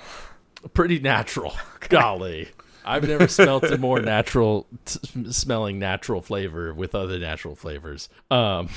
pretty 0.74 1.00
natural. 1.00 1.54
Golly. 1.90 2.50
I've 2.86 3.08
never 3.08 3.28
smelt 3.28 3.64
a 3.64 3.78
more 3.78 4.00
natural 4.02 4.68
t- 4.86 5.32
smelling 5.32 5.80
natural 5.80 6.22
flavor 6.22 6.74
with 6.74 6.96
other 6.96 7.20
natural 7.20 7.56
flavors. 7.56 8.10
Um, 8.30 8.70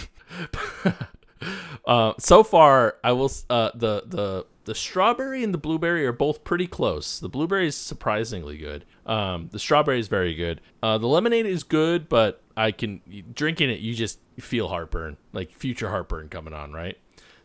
uh, 1.87 2.15
so 2.19 2.43
far, 2.43 2.97
I 3.03 3.13
will 3.13 3.31
uh, 3.51 3.71
the 3.75 4.03
the 4.07 4.47
the 4.65 4.75
strawberry 4.75 5.45
and 5.45 5.53
the 5.53 5.59
blueberry 5.59 6.07
are 6.07 6.13
both 6.13 6.45
pretty 6.45 6.67
close. 6.67 7.19
The 7.21 7.29
blueberry 7.29 7.67
is 7.67 7.77
surprisingly 7.77 8.57
good. 8.57 8.85
Um, 9.07 9.49
the 9.53 9.59
strawberry 9.59 10.01
is 10.01 10.09
very 10.09 10.35
good. 10.35 10.61
Uh, 10.83 10.99
the 10.99 11.07
lemonade 11.07 11.47
is 11.47 11.63
good, 11.63 12.09
but 12.09 12.43
I 12.57 12.71
can 12.71 13.01
drinking 13.35 13.71
it, 13.71 13.81
you 13.81 13.95
just 13.95 14.19
feel 14.39 14.69
heartburn, 14.69 15.17
like 15.33 15.51
future 15.51 15.91
heartburn 15.91 16.29
coming 16.29 16.55
on, 16.55 16.73
right? 16.73 16.97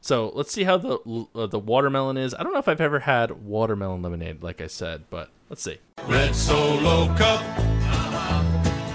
So 0.01 0.31
let's 0.33 0.51
see 0.51 0.63
how 0.63 0.77
the 0.77 1.27
uh, 1.35 1.47
the 1.47 1.59
watermelon 1.59 2.17
is. 2.17 2.33
I 2.33 2.43
don't 2.43 2.53
know 2.53 2.59
if 2.59 2.69
I've 2.69 2.81
ever 2.81 2.99
had 2.99 3.43
watermelon 3.43 4.01
lemonade, 4.01 4.41
like 4.41 4.61
I 4.61 4.67
said, 4.67 5.03
but 5.09 5.29
let's 5.49 5.61
see. 5.61 5.77
Red 6.07 6.35
Solo 6.35 7.07
Cup. 7.15 7.41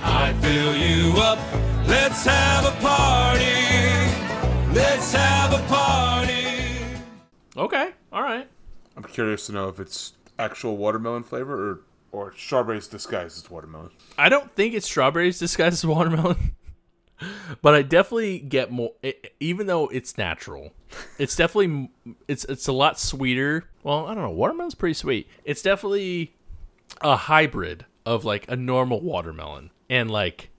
I 0.06 0.34
fill 0.40 0.76
you 0.76 1.20
up 1.20 1.38
Let's 1.86 2.24
have 2.24 2.64
a 2.64 2.80
party. 2.80 3.44
Let's 4.74 5.12
have 5.12 5.52
a 5.52 5.62
party. 5.68 6.98
Okay, 7.56 7.90
all 8.10 8.22
right. 8.22 8.48
I'm 8.96 9.02
curious 9.02 9.46
to 9.46 9.52
know 9.52 9.68
if 9.68 9.78
it's 9.78 10.14
actual 10.38 10.76
watermelon 10.76 11.24
flavor 11.24 11.70
or 11.70 11.80
or 12.10 12.32
strawberries 12.36 12.88
disguised 12.88 13.44
as 13.44 13.50
watermelon. 13.50 13.90
I 14.16 14.28
don't 14.28 14.50
think 14.54 14.74
it's 14.74 14.86
strawberries 14.86 15.38
disguised 15.38 15.74
as 15.74 15.86
watermelon, 15.86 16.54
but 17.62 17.74
I 17.74 17.82
definitely 17.82 18.38
get 18.38 18.70
more. 18.70 18.92
It, 19.02 19.34
even 19.40 19.66
though 19.66 19.88
it's 19.88 20.16
natural, 20.16 20.72
it's 21.18 21.36
definitely 21.36 21.90
it's 22.28 22.44
it's 22.46 22.66
a 22.66 22.72
lot 22.72 22.98
sweeter. 22.98 23.68
Well, 23.82 24.06
I 24.06 24.14
don't 24.14 24.22
know. 24.24 24.30
Watermelon's 24.30 24.74
pretty 24.74 24.94
sweet. 24.94 25.28
It's 25.44 25.60
definitely 25.60 26.34
a 27.00 27.16
hybrid 27.16 27.86
of 28.06 28.24
like 28.24 28.50
a 28.50 28.56
normal 28.56 29.00
watermelon 29.00 29.70
and 29.88 30.10
like 30.10 30.50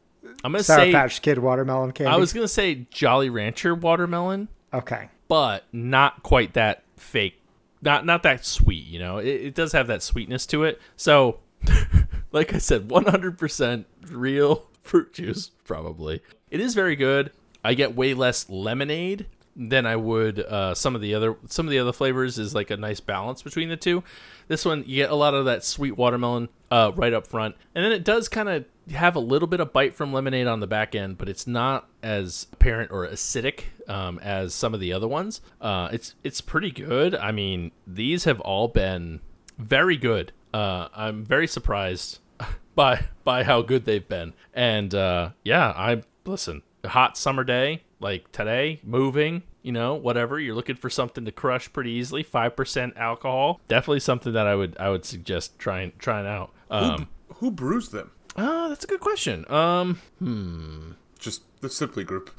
I'm 0.44 0.52
gonna 0.52 0.64
Sour 0.64 0.78
say 0.78 0.92
Patch 0.92 1.22
Kid 1.22 1.40
watermelon 1.40 1.92
candy. 1.92 2.12
I 2.12 2.18
was 2.18 2.34
gonna 2.34 2.48
say 2.48 2.88
Jolly 2.92 3.30
Rancher 3.30 3.76
watermelon, 3.76 4.48
okay. 4.74 5.10
but 5.28 5.64
not 5.72 6.24
quite 6.24 6.54
that 6.54 6.84
fake. 6.98 7.42
Not 7.82 8.06
not 8.06 8.24
that 8.24 8.46
sweet. 8.46 8.86
You 8.86 9.00
know, 9.00 9.18
it, 9.18 9.28
it 9.28 9.56
does 9.56 9.72
have 9.72 9.88
that 9.88 10.04
sweetness 10.04 10.46
to 10.48 10.64
it. 10.64 10.82
So, 10.96 11.40
like 12.32 12.54
I 12.54 12.58
said, 12.58 12.88
100% 12.88 13.86
real 14.10 14.68
fruit 14.82 15.14
juice. 15.14 15.52
Probably 15.64 16.22
it 16.50 16.60
is 16.60 16.74
very 16.74 16.96
good. 16.96 17.32
I 17.64 17.74
get 17.74 17.96
way 17.96 18.14
less 18.14 18.50
lemonade 18.50 19.26
than 19.56 19.86
I 19.86 19.96
would 19.96 20.40
uh, 20.40 20.76
some 20.76 20.96
of 20.96 21.02
the 21.02 21.16
other 21.16 21.38
some 21.48 21.66
of 21.66 21.72
the 21.72 21.80
other 21.80 21.94
flavors. 21.94 22.38
Is 22.38 22.54
like 22.54 22.72
a 22.72 22.78
nice 22.78 23.00
balance 23.00 23.42
between 23.42 23.70
the 23.70 23.78
two. 23.78 24.04
This 24.48 24.66
one 24.66 24.84
you 24.86 24.98
get 24.98 25.12
a 25.12 25.16
lot 25.16 25.34
of 25.34 25.46
that 25.46 25.64
sweet 25.64 25.98
watermelon 25.98 26.50
uh, 26.70 26.92
right 26.96 27.14
up 27.14 27.28
front, 27.28 27.56
and 27.74 27.84
then 27.84 27.92
it 27.92 28.04
does 28.04 28.28
kind 28.28 28.50
of 28.50 28.66
have 28.92 29.16
a 29.16 29.20
little 29.20 29.48
bit 29.48 29.60
of 29.60 29.74
bite 29.74 29.96
from 29.96 30.14
lemonade 30.14 30.48
on 30.48 30.60
the 30.60 30.68
back 30.68 30.94
end, 30.94 31.18
but 31.18 31.30
it's 31.30 31.48
not 31.48 31.88
as 32.04 32.48
apparent 32.54 32.92
or 32.92 33.08
acidic 33.08 33.64
um, 33.88 34.20
as 34.20 34.54
some 34.54 34.74
of 34.74 34.80
the 34.80 34.94
other 34.94 35.08
ones. 35.08 35.42
Uh, 35.62 35.90
it's 35.92 36.16
it's 36.24 36.42
pretty 36.42 36.72
good. 36.72 37.16
I 37.16 37.32
mean, 37.32 37.72
these 37.88 38.26
have 38.26 38.40
all 38.42 38.68
been 38.68 39.22
very 39.58 39.98
good. 39.98 40.32
Uh, 40.54 40.90
I'm 40.94 41.24
very 41.24 41.48
surprised 41.48 42.20
by 42.76 43.06
by 43.24 43.44
how 43.44 43.62
good 43.62 43.86
they've 43.86 44.08
been, 44.08 44.34
and 44.54 44.94
uh, 44.94 45.30
yeah, 45.44 45.70
I 45.70 46.04
listen. 46.26 46.62
Hot 46.86 47.18
summer 47.18 47.44
day 47.44 47.82
like 48.06 48.32
today, 48.32 48.80
moving, 48.84 49.42
you 49.64 49.72
know, 49.72 49.96
whatever. 49.96 50.40
You're 50.40 50.54
looking 50.54 50.76
for 50.76 50.92
something 50.92 51.26
to 51.26 51.32
crush 51.32 51.74
pretty 51.74 51.90
easily. 51.90 52.22
Five 52.22 52.56
percent 52.56 52.96
alcohol, 52.96 53.60
definitely 53.68 54.00
something 54.00 54.32
that 54.34 54.46
I 54.46 54.56
would 54.56 54.78
I 54.80 54.92
would 54.92 55.04
suggest 55.04 55.58
trying 55.58 55.92
trying 55.98 56.28
out. 56.28 56.52
Um, 56.70 57.10
Who 57.38 57.52
brews 57.52 57.90
them? 57.90 58.12
uh, 58.36 58.70
that's 58.70 58.84
a 58.84 58.88
good 58.88 59.00
question. 59.00 59.50
Um, 59.52 60.00
hmm. 60.20 60.92
Just 61.18 61.42
the 61.62 61.70
Simply 61.70 62.04
Group. 62.04 62.30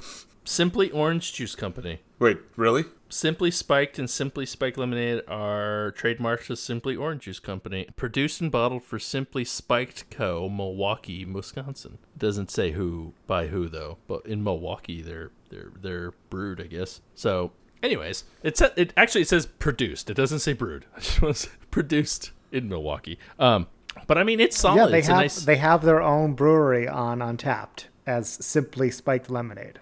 Simply 0.44 0.90
Orange 0.92 1.32
Juice 1.32 1.56
Company. 1.56 2.00
Wait, 2.18 2.38
really? 2.56 2.84
Simply 3.08 3.50
Spiked 3.50 3.98
and 3.98 4.08
Simply 4.10 4.46
Spiked 4.46 4.78
Lemonade 4.78 5.22
are 5.28 5.92
trademarks 5.92 6.50
of 6.50 6.58
Simply 6.58 6.96
Orange 6.96 7.22
Juice 7.24 7.38
Company. 7.38 7.86
Produced 7.94 8.40
and 8.40 8.50
bottled 8.50 8.82
for 8.84 8.98
Simply 8.98 9.44
Spiked 9.44 10.10
Co., 10.10 10.48
Milwaukee, 10.48 11.24
Wisconsin. 11.24 11.98
Doesn't 12.18 12.50
say 12.50 12.72
who 12.72 13.12
by 13.26 13.46
who 13.48 13.68
though, 13.68 13.98
but 14.08 14.26
in 14.26 14.42
Milwaukee 14.42 15.02
they're 15.02 15.30
they're 15.50 15.70
they're 15.80 16.10
brewed, 16.30 16.60
I 16.60 16.64
guess. 16.64 17.00
So, 17.14 17.52
anyways, 17.82 18.24
it 18.42 18.56
sa- 18.56 18.70
it 18.76 18.92
actually 18.96 19.20
it 19.22 19.28
says 19.28 19.46
produced. 19.46 20.10
It 20.10 20.14
doesn't 20.14 20.40
say 20.40 20.52
brewed. 20.52 20.86
It 20.96 21.02
just 21.02 21.22
was 21.22 21.48
produced 21.70 22.32
in 22.50 22.68
Milwaukee. 22.68 23.18
Um, 23.38 23.68
but 24.06 24.18
I 24.18 24.24
mean 24.24 24.40
it's 24.40 24.58
solid. 24.58 24.76
Yeah, 24.78 24.86
they 24.86 24.98
it's 24.98 25.08
have 25.08 25.16
nice. 25.16 25.44
they 25.44 25.56
have 25.56 25.82
their 25.82 26.02
own 26.02 26.32
brewery 26.34 26.88
on 26.88 27.20
Untappd 27.20 27.84
as 28.06 28.28
Simply 28.28 28.90
Spiked 28.90 29.30
Lemonade. 29.30 29.78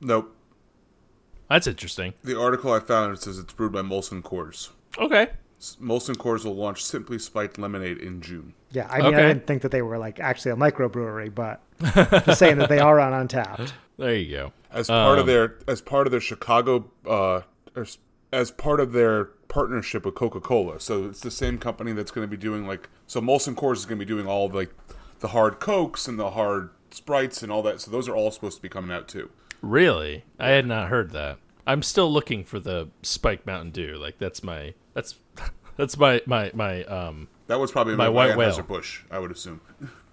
Nope. 0.00 0.34
That's 1.48 1.66
interesting. 1.66 2.14
The 2.24 2.38
article 2.40 2.72
I 2.72 2.80
found 2.80 3.12
it 3.14 3.20
says 3.22 3.38
it's 3.38 3.52
brewed 3.52 3.72
by 3.72 3.82
Molson 3.82 4.22
Coors. 4.22 4.70
Okay. 4.98 5.28
Molson 5.80 6.14
Coors 6.16 6.44
will 6.44 6.54
launch 6.56 6.84
Simply 6.84 7.18
Spiked 7.18 7.58
Lemonade 7.58 7.98
in 7.98 8.20
June. 8.20 8.54
Yeah, 8.70 8.86
I 8.90 8.98
mean, 8.98 9.06
Okay. 9.14 9.16
I 9.24 9.28
didn't 9.28 9.46
think 9.46 9.62
that 9.62 9.70
they 9.70 9.82
were 9.82 9.98
like 9.98 10.20
actually 10.20 10.50
a 10.52 10.56
microbrewery, 10.56 11.34
but 11.34 11.60
just 12.26 12.38
saying 12.38 12.58
that 12.58 12.68
they 12.68 12.80
are 12.80 12.98
on 13.00 13.26
Untappd. 13.28 13.72
There 13.96 14.12
you 14.16 14.28
go. 14.36 14.52
As 14.72 14.88
part 14.88 15.18
Um, 15.18 15.20
of 15.20 15.26
their 15.26 15.54
as 15.68 15.80
part 15.80 16.08
of 16.08 16.10
their 16.10 16.20
Chicago 16.20 16.90
uh 17.06 17.42
as, 17.76 17.98
as 18.32 18.50
part 18.50 18.80
of 18.80 18.90
their 18.90 19.26
partnership 19.46 20.04
with 20.04 20.16
Coca-Cola. 20.16 20.80
So 20.80 21.04
it's 21.04 21.20
the 21.20 21.30
same 21.30 21.58
company 21.58 21.92
that's 21.92 22.10
going 22.10 22.28
to 22.28 22.36
be 22.36 22.36
doing 22.36 22.66
like 22.66 22.88
so 23.06 23.20
Molson 23.20 23.54
Coors 23.54 23.76
is 23.76 23.86
going 23.86 24.00
to 24.00 24.04
be 24.04 24.08
doing 24.08 24.26
all 24.26 24.46
of 24.46 24.54
like 24.54 24.70
the 25.20 25.28
hard 25.28 25.60
cokes 25.60 26.08
and 26.08 26.18
the 26.18 26.30
hard 26.32 26.70
sprites 26.90 27.40
and 27.44 27.52
all 27.52 27.62
that. 27.62 27.80
So 27.82 27.92
those 27.92 28.08
are 28.08 28.16
all 28.16 28.32
supposed 28.32 28.56
to 28.56 28.62
be 28.62 28.68
coming 28.68 28.90
out 28.90 29.06
too. 29.06 29.30
Really? 29.64 30.24
I 30.38 30.48
had 30.50 30.66
not 30.66 30.88
heard 30.88 31.10
that. 31.12 31.38
I'm 31.66 31.82
still 31.82 32.12
looking 32.12 32.44
for 32.44 32.60
the 32.60 32.88
Spike 33.02 33.46
Mountain 33.46 33.70
Dew. 33.70 33.96
Like 33.96 34.18
that's 34.18 34.42
my 34.42 34.74
that's 34.92 35.14
that's 35.76 35.96
my 35.96 36.20
my 36.26 36.50
my 36.54 36.84
um 36.84 37.28
That 37.46 37.58
was 37.58 37.72
probably 37.72 37.96
My 37.96 38.04
my, 38.04 38.10
white 38.10 38.30
Anheuser 38.32 38.56
whale. 38.58 38.62
Busch, 38.66 39.02
I 39.10 39.18
would 39.18 39.30
assume. 39.32 39.60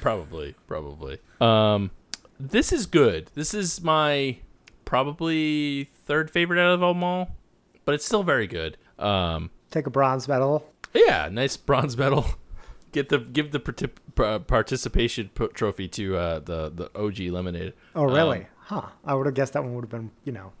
probably 0.00 0.54
probably. 0.66 1.18
Um 1.40 1.90
this 2.38 2.72
is 2.72 2.86
good. 2.86 3.30
This 3.34 3.54
is 3.54 3.80
my 3.82 4.38
probably 4.84 5.84
third 6.06 6.30
favorite 6.30 6.60
out 6.60 6.74
of 6.74 6.80
them 6.80 7.04
all, 7.04 7.36
but 7.84 7.94
it's 7.94 8.04
still 8.04 8.22
very 8.24 8.46
good. 8.46 8.76
Um 8.98 9.50
Take 9.70 9.86
a 9.86 9.90
bronze 9.90 10.26
medal. 10.26 10.66
yeah, 10.92 11.28
nice 11.30 11.56
bronze 11.56 11.96
medal. 11.96 12.26
Get 12.92 13.08
the 13.08 13.18
give 13.18 13.52
the 13.52 13.60
partic- 13.60 13.98
par- 14.16 14.40
participation 14.40 15.30
po- 15.32 15.46
trophy 15.46 15.86
to 15.86 16.16
uh, 16.16 16.38
the 16.40 16.70
the 16.74 16.90
OG 17.00 17.20
lemonade. 17.32 17.72
Oh, 17.94 18.02
really? 18.02 18.38
Um, 18.40 18.46
huh. 18.70 18.86
I 19.04 19.14
would 19.14 19.26
have 19.26 19.34
guessed 19.34 19.52
that 19.54 19.62
one 19.62 19.74
would 19.74 19.84
have 19.84 19.90
been, 19.90 20.10
you 20.24 20.32
know, 20.32 20.52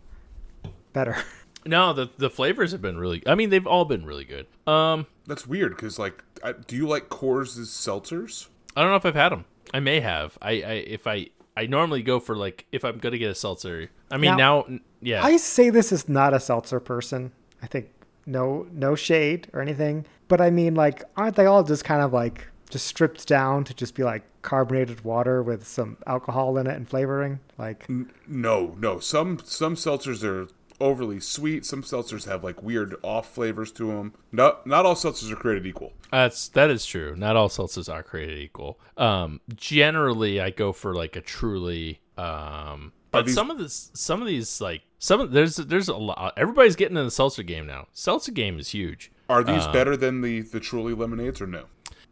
better. 0.92 1.16
No, 1.66 1.92
the 1.92 2.08
the 2.16 2.30
flavors 2.30 2.72
have 2.72 2.80
been 2.80 2.96
really. 2.96 3.22
I 3.26 3.34
mean, 3.34 3.50
they've 3.50 3.66
all 3.66 3.84
been 3.84 4.06
really 4.06 4.24
good. 4.24 4.46
Um, 4.66 5.06
That's 5.26 5.46
weird 5.46 5.76
because 5.76 5.98
like, 5.98 6.24
I, 6.42 6.52
do 6.52 6.74
you 6.74 6.88
like 6.88 7.10
Coors' 7.10 7.58
seltzers? 7.58 8.48
I 8.74 8.80
don't 8.80 8.88
know 8.88 8.96
if 8.96 9.04
I've 9.04 9.14
had 9.14 9.28
them. 9.28 9.44
I 9.74 9.80
may 9.80 10.00
have. 10.00 10.38
I, 10.40 10.50
I 10.52 10.72
if 10.96 11.06
I 11.06 11.26
I 11.58 11.66
normally 11.66 12.02
go 12.02 12.18
for 12.18 12.34
like 12.34 12.64
if 12.72 12.82
I'm 12.82 12.96
gonna 12.96 13.18
get 13.18 13.30
a 13.30 13.34
seltzer. 13.34 13.90
I 14.10 14.16
mean 14.16 14.38
Now- 14.38 14.64
now, 14.70 14.78
yeah. 15.02 15.22
I 15.22 15.36
say 15.36 15.68
this 15.68 15.92
is 15.92 16.08
not 16.08 16.32
a 16.32 16.40
seltzer 16.40 16.80
person. 16.80 17.30
I 17.62 17.66
think 17.66 17.90
no 18.24 18.66
no 18.72 18.94
shade 18.94 19.48
or 19.52 19.60
anything, 19.60 20.06
but 20.28 20.40
I 20.40 20.48
mean 20.48 20.74
like 20.74 21.04
aren't 21.14 21.36
they 21.36 21.44
all 21.44 21.62
just 21.62 21.84
kind 21.84 22.00
of 22.00 22.10
like 22.10 22.46
just 22.70 22.86
stripped 22.86 23.26
down 23.26 23.64
to 23.64 23.74
just 23.74 23.94
be 23.94 24.02
like 24.04 24.22
carbonated 24.42 25.02
water 25.04 25.42
with 25.42 25.66
some 25.66 25.96
alcohol 26.06 26.56
in 26.58 26.66
it 26.66 26.76
and 26.76 26.88
flavoring? 26.88 27.40
Like 27.58 27.86
No, 28.26 28.74
no. 28.78 28.98
Some 29.00 29.38
some 29.44 29.74
seltzers 29.74 30.22
are 30.24 30.48
overly 30.80 31.20
sweet. 31.20 31.66
Some 31.66 31.82
seltzers 31.82 32.24
have 32.26 32.42
like 32.42 32.62
weird 32.62 32.96
off 33.02 33.34
flavors 33.34 33.70
to 33.72 33.88
them. 33.88 34.14
Not 34.32 34.66
not 34.66 34.86
all 34.86 34.94
seltzers 34.94 35.30
are 35.30 35.36
created 35.36 35.66
equal. 35.66 35.92
That's 36.10 36.48
that 36.48 36.70
is 36.70 36.86
true. 36.86 37.14
Not 37.16 37.36
all 37.36 37.48
seltzers 37.48 37.92
are 37.92 38.02
created 38.02 38.38
equal. 38.38 38.78
Um, 38.96 39.40
generally, 39.54 40.40
I 40.40 40.50
go 40.50 40.72
for 40.72 40.94
like 40.94 41.16
a 41.16 41.20
truly. 41.20 42.00
Um, 42.16 42.92
but 43.12 43.26
these- 43.26 43.34
some 43.34 43.50
of 43.50 43.58
this, 43.58 43.90
some 43.94 44.20
of 44.20 44.28
these, 44.28 44.60
like 44.60 44.82
some 44.98 45.20
of 45.20 45.32
there's 45.32 45.56
there's 45.56 45.88
a 45.88 45.96
lot. 45.96 46.32
Everybody's 46.36 46.76
getting 46.76 46.96
in 46.96 47.04
the 47.04 47.10
seltzer 47.10 47.42
game 47.42 47.66
now. 47.66 47.86
Seltzer 47.92 48.32
game 48.32 48.58
is 48.58 48.68
huge. 48.70 49.10
Are 49.28 49.44
these 49.44 49.64
Uh, 49.64 49.72
better 49.72 49.96
than 49.96 50.20
the 50.22 50.40
the 50.42 50.60
Truly 50.60 50.92
lemonades 50.94 51.40
or 51.40 51.46
no? 51.46 51.64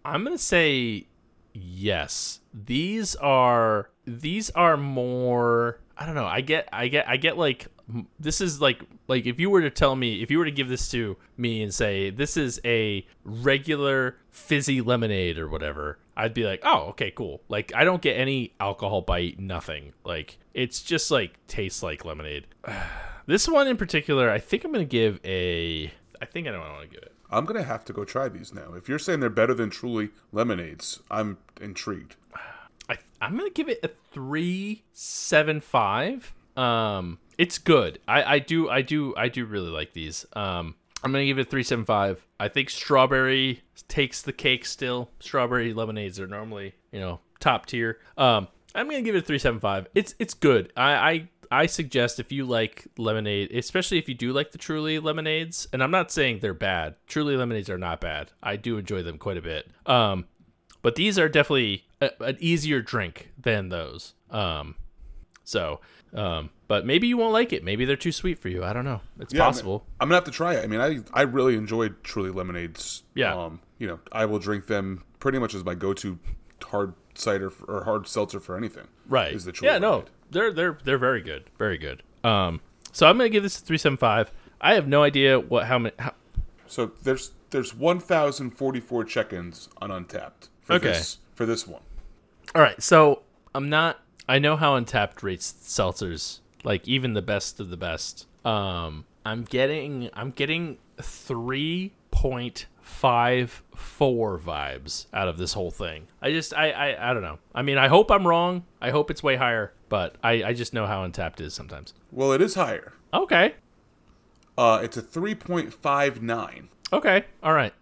I'm 0.04 0.24
gonna 0.24 0.38
say 0.38 1.06
yes. 1.52 2.40
These 2.52 3.16
are 3.16 3.90
these 4.06 4.50
are 4.50 4.76
more. 4.76 5.80
I 5.96 6.06
don't 6.06 6.14
know. 6.14 6.26
I 6.26 6.40
get 6.40 6.68
I 6.72 6.88
get 6.88 7.08
I 7.08 7.16
get 7.16 7.36
like 7.36 7.68
this 8.20 8.40
is 8.40 8.60
like 8.60 8.82
like 9.06 9.26
if 9.26 9.40
you 9.40 9.50
were 9.50 9.62
to 9.62 9.70
tell 9.70 9.96
me 9.96 10.22
if 10.22 10.30
you 10.30 10.38
were 10.38 10.44
to 10.44 10.50
give 10.50 10.68
this 10.68 10.90
to 10.90 11.16
me 11.36 11.62
and 11.62 11.72
say 11.72 12.10
this 12.10 12.36
is 12.36 12.60
a 12.64 13.06
regular 13.24 14.16
fizzy 14.30 14.80
lemonade 14.80 15.38
or 15.38 15.48
whatever, 15.48 15.98
I'd 16.16 16.34
be 16.34 16.44
like, 16.44 16.60
oh 16.64 16.88
okay, 16.90 17.10
cool. 17.10 17.42
Like 17.48 17.72
I 17.74 17.84
don't 17.84 18.02
get 18.02 18.14
any 18.14 18.54
alcohol 18.60 19.02
bite, 19.02 19.38
nothing. 19.38 19.92
Like 20.04 20.38
it's 20.54 20.82
just 20.82 21.10
like 21.10 21.38
tastes 21.46 21.82
like 21.82 22.04
lemonade. 22.04 22.46
this 23.26 23.48
one 23.48 23.66
in 23.66 23.76
particular, 23.76 24.30
I 24.30 24.38
think 24.38 24.64
I'm 24.64 24.72
gonna 24.72 24.84
give 24.84 25.20
a. 25.24 25.92
I 26.20 26.24
think 26.24 26.48
I 26.48 26.50
don't 26.50 26.60
want 26.60 26.82
to 26.82 26.94
give 26.94 27.02
it. 27.02 27.14
I'm 27.30 27.44
gonna 27.44 27.62
have 27.62 27.84
to 27.86 27.92
go 27.92 28.04
try 28.04 28.28
these 28.28 28.54
now. 28.54 28.74
If 28.74 28.88
you're 28.88 28.98
saying 28.98 29.20
they're 29.20 29.30
better 29.30 29.54
than 29.54 29.70
Truly 29.70 30.10
lemonades, 30.32 31.00
I'm 31.10 31.38
intrigued. 31.60 32.16
I, 32.88 32.96
I'm 33.20 33.36
gonna 33.36 33.50
give 33.50 33.68
it 33.68 33.80
a 33.82 33.90
three 34.12 34.84
seven 34.92 35.60
five. 35.60 36.32
Um, 36.56 37.18
it's 37.36 37.58
good. 37.58 37.98
I, 38.08 38.34
I 38.34 38.38
do 38.38 38.68
I 38.68 38.82
do 38.82 39.14
I 39.16 39.28
do 39.28 39.44
really 39.44 39.70
like 39.70 39.92
these. 39.92 40.26
Um, 40.32 40.74
I'm 41.04 41.12
gonna 41.12 41.26
give 41.26 41.38
it 41.38 41.50
three 41.50 41.62
seven 41.62 41.84
five. 41.84 42.26
I 42.40 42.48
think 42.48 42.70
strawberry 42.70 43.62
takes 43.88 44.22
the 44.22 44.32
cake 44.32 44.64
still. 44.64 45.10
Strawberry 45.20 45.72
lemonades 45.74 46.18
are 46.18 46.26
normally 46.26 46.74
you 46.92 47.00
know 47.00 47.20
top 47.40 47.66
tier. 47.66 47.98
Um, 48.16 48.48
I'm 48.74 48.86
gonna 48.88 49.02
give 49.02 49.14
it 49.14 49.18
a 49.18 49.26
three 49.26 49.38
seven 49.38 49.60
five. 49.60 49.86
It's 49.94 50.14
it's 50.18 50.34
good. 50.34 50.72
I 50.76 50.92
I. 50.92 51.28
I 51.50 51.66
suggest 51.66 52.20
if 52.20 52.30
you 52.32 52.44
like 52.44 52.86
lemonade, 52.96 53.50
especially 53.52 53.98
if 53.98 54.08
you 54.08 54.14
do 54.14 54.32
like 54.32 54.52
the 54.52 54.58
Truly 54.58 54.98
lemonades, 54.98 55.66
and 55.72 55.82
I'm 55.82 55.90
not 55.90 56.10
saying 56.10 56.40
they're 56.40 56.54
bad. 56.54 56.94
Truly 57.06 57.36
lemonades 57.36 57.70
are 57.70 57.78
not 57.78 58.00
bad. 58.00 58.32
I 58.42 58.56
do 58.56 58.76
enjoy 58.78 59.02
them 59.02 59.18
quite 59.18 59.36
a 59.36 59.42
bit. 59.42 59.70
Um, 59.86 60.26
but 60.82 60.94
these 60.94 61.18
are 61.18 61.28
definitely 61.28 61.86
a, 62.00 62.10
an 62.20 62.36
easier 62.40 62.80
drink 62.82 63.30
than 63.40 63.68
those. 63.68 64.14
Um, 64.30 64.76
so, 65.44 65.80
um, 66.14 66.50
but 66.66 66.84
maybe 66.86 67.06
you 67.06 67.16
won't 67.16 67.32
like 67.32 67.52
it. 67.52 67.64
Maybe 67.64 67.84
they're 67.84 67.96
too 67.96 68.12
sweet 68.12 68.38
for 68.38 68.48
you. 68.48 68.62
I 68.64 68.72
don't 68.72 68.84
know. 68.84 69.00
It's 69.18 69.32
Yeah, 69.32 69.42
I'm- 69.44 69.52
possible. 69.52 69.86
I'm, 70.00 70.08
gonna 70.08 70.16
have 70.16 70.24
to 70.24 70.30
try 70.30 70.54
it. 70.54 70.64
I 70.64 70.66
mean, 70.66 70.80
I 70.80 70.98
I 71.12 71.22
really 71.22 71.54
enjoyed 71.56 72.02
Truly 72.04 72.30
lemonades. 72.30 73.02
Yeah. 73.14 73.34
Um, 73.34 73.60
you 73.78 73.86
know, 73.86 74.00
I 74.12 74.24
will 74.26 74.38
drink 74.38 74.66
them 74.66 75.04
pretty 75.18 75.38
much 75.38 75.54
as 75.54 75.64
my 75.64 75.74
go-to 75.74 76.18
hard 76.62 76.92
cider 77.18 77.48
f- 77.48 77.64
or 77.68 77.84
hard 77.84 78.06
seltzer 78.06 78.40
for 78.40 78.56
anything. 78.56 78.88
Right. 79.08 79.32
Is 79.34 79.44
the 79.44 79.52
Truly 79.52 79.72
yeah, 79.72 79.78
no. 79.78 79.90
lemonade. 79.90 80.10
They're 80.30 80.52
they're 80.52 80.78
they're 80.84 80.98
very 80.98 81.20
good. 81.22 81.44
Very 81.58 81.78
good. 81.78 82.02
Um, 82.24 82.60
so 82.92 83.06
I'm 83.08 83.16
gonna 83.16 83.28
give 83.30 83.42
this 83.42 83.58
a 83.58 83.62
three 83.62 83.78
seven 83.78 83.96
five. 83.96 84.30
I 84.60 84.74
have 84.74 84.86
no 84.88 85.02
idea 85.02 85.38
what 85.40 85.66
how 85.66 85.78
many. 85.78 85.94
How, 85.98 86.14
So 86.66 86.92
there's 87.02 87.32
there's 87.50 87.74
1,044 87.74 89.04
check-ins 89.04 89.70
on 89.80 89.88
Untappd 89.90 90.48
for 90.60 90.74
Okay. 90.74 90.88
this 90.88 91.18
for 91.34 91.46
this 91.46 91.66
one. 91.66 91.80
All 92.54 92.60
right, 92.62 92.82
so 92.82 93.22
I'm 93.54 93.68
not. 93.70 94.00
I 94.28 94.38
know 94.38 94.56
how 94.56 94.78
Untappd 94.78 95.22
rates 95.22 95.54
seltzers, 95.62 96.40
like 96.64 96.86
even 96.86 97.14
the 97.14 97.22
best 97.22 97.58
of 97.60 97.70
the 97.70 97.76
best. 97.78 98.26
Um, 98.44 99.04
I'm 99.24 99.44
getting. 99.44 100.10
I'm 100.12 100.30
getting 100.32 100.76
three 101.00 101.92
point 102.10 102.66
five 102.88 103.62
four 103.76 104.38
vibes 104.38 105.06
out 105.12 105.28
of 105.28 105.38
this 105.38 105.52
whole 105.52 105.70
thing. 105.70 106.08
I 106.20 106.32
just. 106.32 106.54
I. 106.54 106.70
I. 106.70 107.10
I 107.10 107.14
don't 107.14 107.22
know. 107.22 107.38
I 107.54 107.62
mean, 107.62 107.78
I 107.78 107.88
hope 107.88 108.10
I'm 108.10 108.26
wrong. 108.26 108.64
I 108.80 108.90
hope 108.90 109.10
it's 109.10 109.22
way 109.22 109.36
higher, 109.36 109.72
but 109.88 110.16
I. 110.22 110.42
I 110.42 110.52
just 110.52 110.72
know 110.72 110.86
how 110.86 111.06
Untappd 111.06 111.40
is 111.40 111.54
sometimes. 111.54 111.94
Well, 112.10 112.32
it 112.32 112.40
is 112.40 112.54
higher. 112.54 112.94
Okay. 113.12 113.54
Uh, 114.56 114.80
it's 114.82 114.96
a 114.96 115.02
3.59. 115.02 116.68
Okay. 116.92 117.24
All 117.44 117.52
right. 117.52 117.72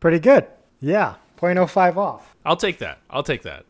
Pretty 0.00 0.18
good. 0.18 0.48
Yeah. 0.80 1.14
0.05 1.40 1.96
off. 1.96 2.34
I'll 2.44 2.56
take 2.56 2.78
that. 2.78 2.98
I'll 3.08 3.22
take 3.22 3.42
that. 3.42 3.64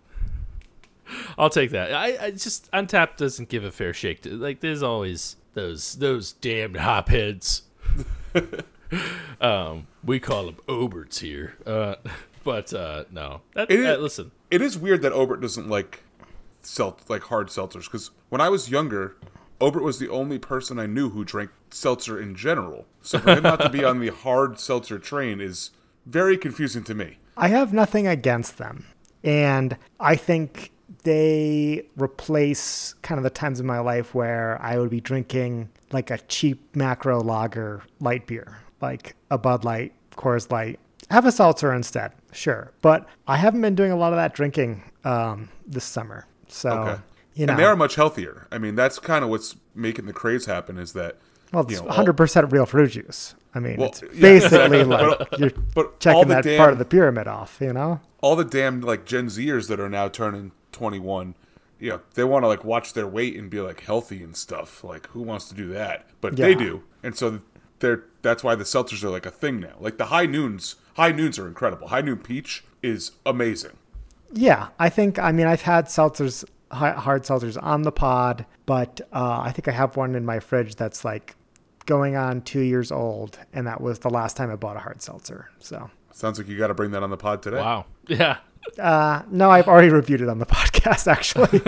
I'll 1.37 1.51
take 1.51 1.73
that. 1.73 1.93
I, 1.93 2.27
I 2.27 2.31
just 2.31 2.71
Untappd 2.73 3.17
doesn't 3.19 3.51
give 3.51 3.65
a 3.65 3.71
fair 3.71 3.93
shake. 3.93 4.23
To, 4.23 4.31
like 4.31 4.61
there's 4.61 4.83
always 4.83 5.37
those 5.55 5.97
those 5.97 6.33
damned 6.33 6.77
hopheads. 6.77 7.63
um, 9.41 9.87
we 10.05 10.21
call 10.21 10.47
them 10.47 10.57
Oberts 10.69 11.21
here. 11.21 11.55
Uh, 11.67 11.97
but 12.45 12.73
uh, 12.73 13.05
no. 13.11 13.43
That, 13.55 13.71
It 13.71 13.81
is- 13.81 13.87
uh, 13.87 13.97
listen. 14.01 14.31
It 14.51 14.63
is 14.63 14.79
weird 14.79 15.03
that 15.03 15.13
Obert 15.13 15.41
doesn't 15.43 15.69
like 15.69 16.03
sel- 16.63 16.99
like 17.09 17.25
hard 17.25 17.49
seltzers 17.49 17.85
because 17.85 18.11
when 18.31 18.41
I 18.41 18.49
was 18.49 18.71
younger, 18.71 19.17
Obert 19.61 19.83
was 19.83 19.99
the 19.99 20.09
only 20.09 20.39
person 20.39 20.79
I 20.79 20.87
knew 20.87 21.11
who 21.11 21.25
drank 21.25 21.51
seltzer 21.71 22.19
in 22.21 22.35
general. 22.35 22.87
So 23.03 23.19
for 23.19 23.33
him 23.35 23.43
not 23.43 23.61
to 23.61 23.69
be 23.69 23.85
on 23.85 24.01
the 24.01 24.09
hard 24.25 24.59
seltzer 24.59 24.99
train 24.99 25.41
is 25.41 25.71
very 26.07 26.39
confusing 26.39 26.83
to 26.85 26.95
me. 26.95 27.19
I 27.37 27.49
have 27.49 27.73
nothing 27.75 28.07
against 28.07 28.57
them. 28.57 28.87
And 29.23 29.77
I 30.01 30.17
think 30.17 30.71
they 31.03 31.85
replace 31.97 32.95
kind 33.03 33.19
of 33.19 33.25
the 33.25 33.31
times 33.31 33.61
in 33.61 33.67
my 33.67 33.81
life 33.81 34.15
where 34.15 34.59
I 34.63 34.79
would 34.79 34.91
be 34.91 35.01
drinking 35.01 35.69
like 35.93 36.11
a 36.11 36.19
cheap 36.19 36.75
macro 36.75 37.21
lager 37.21 37.83
light 38.01 38.27
beer, 38.27 38.59
like 38.81 39.15
a 39.31 39.39
Bud 39.39 39.65
Light, 39.65 39.93
Coors 40.17 40.51
Light. 40.51 40.79
Have 41.11 41.25
a 41.27 41.33
seltzer 41.33 41.73
instead, 41.73 42.13
sure. 42.33 42.71
But 42.83 43.07
I 43.27 43.37
haven't 43.37 43.61
been 43.63 43.75
doing 43.75 43.93
a 43.93 43.97
lot 43.97 44.13
of 44.13 44.17
that 44.19 44.35
drinking 44.35 44.83
um, 45.05 45.49
this 45.67 45.85
summer. 45.85 46.27
So, 46.49 46.71
Okay. 46.71 47.01
you 47.35 47.47
know, 47.47 47.53
And 47.53 47.61
they 47.61 47.65
are 47.65 47.77
much 47.77 47.95
healthier. 47.95 48.47
I 48.53 48.59
mean, 48.59 48.75
that's 48.75 48.99
kind 48.99 49.25
of 49.25 49.31
what's 49.31 49.57
making 49.75 50.07
the 50.07 50.13
craze 50.13 50.45
happen 50.47 50.77
is 50.79 50.93
that 50.93 51.17
well, 51.53 51.63
it's 51.65 51.73
you 51.81 51.87
know, 51.87 51.91
100% 51.93 52.53
real 52.53 52.67
fruit 52.67 52.91
juice. 52.91 53.35
I 53.55 53.61
mean, 53.61 53.79
Well, 53.79 53.89
it's 53.89 54.01
basically 54.01 54.81
exactly. 54.81 54.85
like 54.85 55.39
you're 55.39 55.51
but 55.75 55.99
checking 55.99 56.29
that 56.29 56.45
damn- 56.45 56.59
part 56.59 56.73
of 56.73 56.79
the 56.79 56.85
pyramid 56.85 57.27
off, 57.27 57.57
you 57.61 57.73
know? 57.73 58.01
all 58.21 58.37
the 58.37 58.45
damn 58.45 58.81
like 58.83 59.07
Gen 59.07 59.27
Zers 59.29 59.69
that 59.69 59.79
are 59.81 59.89
now 59.89 60.09
turning 60.09 60.51
21, 60.73 61.35
you 61.81 61.89
know, 61.91 62.01
they 62.15 62.25
want 62.25 62.43
to 62.43 62.49
like 62.49 62.65
watch 62.65 62.93
their 62.93 63.07
weight 63.07 63.37
and 63.37 63.49
be 63.49 63.61
like 63.61 63.81
healthy 63.81 64.23
and 64.23 64.37
stuff. 64.37 64.85
Like 64.85 65.07
who 65.09 65.23
wants 65.23 65.49
to 65.49 65.55
do 65.55 65.69
that? 65.69 66.07
But 66.21 66.37
they 66.37 66.55
do. 66.55 66.83
And 67.03 67.17
so 67.17 67.41
they're 67.79 68.05
that's 68.23 68.43
why 68.45 68.55
the 68.55 68.65
seltzers 68.65 69.03
are 69.05 69.11
like 69.11 69.27
a 69.27 69.31
thing 69.31 69.61
now. 69.61 69.75
Like 69.79 69.99
the 69.99 70.07
high 70.07 70.27
noons, 70.27 70.77
high 70.95 71.13
noons 71.13 71.39
are 71.39 71.47
incredible. 71.47 71.89
High 71.89 72.01
noon 72.01 72.19
peach 72.19 72.65
is 72.83 73.13
amazing. 73.27 73.77
Yeah, 74.33 74.69
I 74.79 74.89
think. 74.91 75.19
I 75.19 75.33
mean, 75.33 75.47
I've 75.47 75.63
had 75.63 75.87
seltzers, 75.87 76.45
hard 76.71 77.23
seltzers 77.23 77.61
on 77.63 77.83
the 77.83 77.93
pod, 77.93 78.45
but 78.67 79.01
uh, 79.13 79.41
I 79.43 79.53
think 79.53 79.69
I 79.69 79.73
have 79.73 79.97
one 79.97 80.15
in 80.15 80.25
my 80.27 80.39
fridge 80.41 80.75
that's 80.75 81.05
like 81.05 81.35
going 81.87 82.17
on 82.17 82.43
two 82.43 82.61
years 82.61 82.93
old, 82.93 83.39
and 83.55 83.67
that 83.67 83.81
was 83.81 84.01
the 84.01 84.11
last 84.11 84.37
time 84.37 84.51
I 84.51 84.57
bought 84.57 84.77
a 84.77 84.81
hard 84.81 85.01
seltzer. 85.01 85.49
So, 85.59 85.91
Sounds 86.13 86.39
like 86.39 86.47
you 86.49 86.59
got 86.59 86.67
to 86.67 86.75
bring 86.75 86.91
that 86.91 87.03
on 87.03 87.09
the 87.11 87.17
pod 87.17 87.43
today. 87.43 87.57
Wow. 87.59 87.87
Yeah. 88.09 88.39
uh, 88.79 89.23
no, 89.31 89.51
I've 89.51 89.69
already 89.69 89.89
reviewed 89.89 90.21
it 90.21 90.29
on 90.29 90.39
the 90.41 90.47
podcast. 90.59 91.07
Actually, 91.07 91.61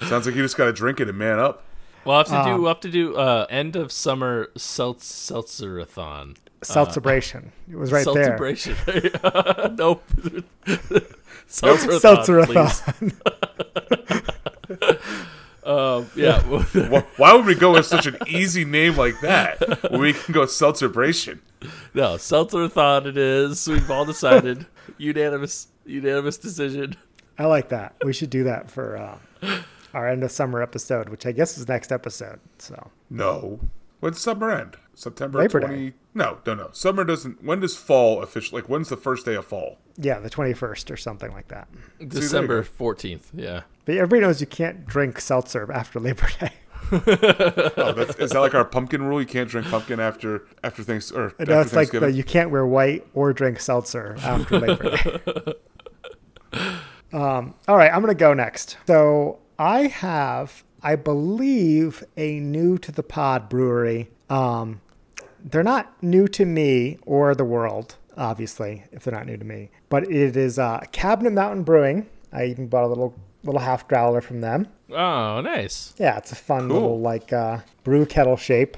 Sounds 0.08 0.26
like 0.26 0.34
you 0.34 0.42
just 0.42 0.56
got 0.56 0.64
to 0.66 0.72
drink 0.72 0.98
it 1.00 1.08
and 1.08 1.16
man 1.18 1.38
up. 1.38 1.62
We'll 2.04 2.18
have 2.18 2.26
to 2.28 2.36
Um, 2.38 2.46
do. 2.56 2.62
We'll 2.62 2.68
have 2.68 2.80
to 2.80 2.90
do 2.90 3.16
uh, 3.16 3.46
end 3.48 3.76
of 3.76 3.90
summer 3.92 4.48
seltz 4.56 5.02
seltzerathon. 5.04 6.36
seltzerbration. 6.62 7.50
It 7.70 7.76
was 7.76 7.90
right 7.92 8.06
there. 8.12 8.36
Seltzebration. 8.38 9.76
nope. 9.78 10.02
Seltzerathon. 11.48 12.00
Seltzerathon. 12.00 13.12
Um, 15.64 16.10
yeah. 16.14 16.42
Why, 16.42 17.00
why 17.16 17.32
would 17.32 17.46
we 17.46 17.54
go 17.54 17.72
with 17.72 17.86
such 17.86 18.04
an 18.06 18.18
easy 18.26 18.66
name 18.66 18.96
like 18.98 19.18
that? 19.22 19.90
When 19.90 20.02
we 20.02 20.12
can 20.12 20.34
go 20.34 20.42
seltzerbration. 20.42 21.38
no, 21.94 22.16
Seltzerathon 22.16 23.06
it 23.06 23.16
is. 23.16 23.66
We've 23.66 23.90
all 23.90 24.04
decided. 24.04 24.66
unanimous 24.98 25.68
unanimous 25.86 26.36
decision. 26.36 26.96
I 27.38 27.46
like 27.46 27.70
that. 27.70 27.94
We 28.04 28.12
should 28.12 28.28
do 28.28 28.44
that 28.44 28.70
for 28.70 28.98
uh, 28.98 29.62
our 29.94 30.08
end 30.08 30.22
of 30.24 30.30
summer 30.30 30.62
episode, 30.62 31.08
which 31.08 31.24
I 31.26 31.32
guess 31.32 31.56
is 31.56 31.68
next 31.68 31.92
episode. 31.92 32.40
So, 32.58 32.90
No. 33.10 33.60
When's 34.00 34.20
summer 34.20 34.50
end? 34.50 34.76
September 34.94 35.38
Labor 35.40 35.60
20. 35.60 35.94
No, 36.12 36.38
no, 36.46 36.54
no. 36.54 36.68
Summer 36.72 37.04
doesn't. 37.04 37.42
When 37.42 37.60
does 37.60 37.74
fall 37.76 38.22
officially? 38.22 38.60
Like, 38.60 38.68
when's 38.68 38.90
the 38.90 38.96
first 38.98 39.24
day 39.24 39.34
of 39.34 39.46
fall? 39.46 39.78
yeah, 39.96 40.18
the 40.18 40.28
twenty 40.28 40.52
first 40.52 40.90
or 40.90 40.96
something 40.96 41.32
like 41.32 41.48
that. 41.48 41.68
December 42.06 42.62
fourteenth. 42.64 43.30
Yeah. 43.32 43.62
But 43.86 43.96
everybody 43.96 44.20
knows 44.20 44.40
you 44.40 44.46
can't 44.46 44.86
drink 44.86 45.20
seltzer 45.20 45.70
after 45.72 46.00
Labor 46.00 46.28
Day. 46.40 46.52
Oh, 46.92 47.92
that's, 47.96 48.14
is 48.16 48.32
that 48.32 48.40
like 48.40 48.54
our 48.54 48.64
pumpkin 48.64 49.02
rule? 49.02 49.18
You 49.18 49.26
can't 49.26 49.48
drink 49.48 49.66
pumpkin 49.68 49.98
after 50.00 50.46
after 50.62 50.82
things 50.82 51.10
or 51.10 51.28
after 51.40 51.44
No, 51.46 51.60
it's 51.62 51.72
like 51.72 51.90
the, 51.90 52.12
you 52.12 52.22
can't 52.24 52.50
wear 52.50 52.66
white 52.66 53.06
or 53.14 53.32
drink 53.32 53.58
seltzer 53.58 54.16
after 54.22 54.60
Labor 54.60 54.96
Day. 54.96 55.54
um, 57.12 57.54
all 57.68 57.76
right, 57.76 57.90
I'm 57.90 58.02
going 58.02 58.14
to 58.14 58.18
go 58.18 58.34
next. 58.34 58.76
So 58.86 59.38
I 59.58 59.82
have, 59.88 60.64
I 60.82 60.96
believe, 60.96 62.02
a 62.16 62.40
new 62.40 62.78
to 62.78 62.92
the 62.92 63.02
pod 63.02 63.48
brewery. 63.48 64.10
Um, 64.30 64.80
they're 65.44 65.62
not 65.62 66.02
new 66.02 66.26
to 66.28 66.44
me 66.44 66.98
or 67.06 67.34
the 67.34 67.44
world, 67.44 67.96
obviously, 68.16 68.84
if 68.92 69.04
they're 69.04 69.14
not 69.14 69.26
new 69.26 69.36
to 69.36 69.44
me. 69.44 69.70
But 69.88 70.10
it 70.10 70.36
is 70.36 70.58
uh, 70.58 70.80
Cabinet 70.92 71.32
Mountain 71.32 71.62
Brewing. 71.64 72.08
I 72.32 72.46
even 72.46 72.66
bought 72.68 72.84
a 72.84 72.88
little 72.88 73.14
little 73.44 73.60
half 73.60 73.86
growler 73.86 74.22
from 74.22 74.40
them. 74.40 74.66
Oh, 74.90 75.42
nice. 75.42 75.94
Yeah, 75.98 76.16
it's 76.16 76.32
a 76.32 76.34
fun 76.34 76.60
Cool. 76.68 76.68
little 76.80 77.00
like 77.00 77.30
uh, 77.32 77.58
brew 77.84 78.06
kettle 78.06 78.36
shape. 78.38 78.76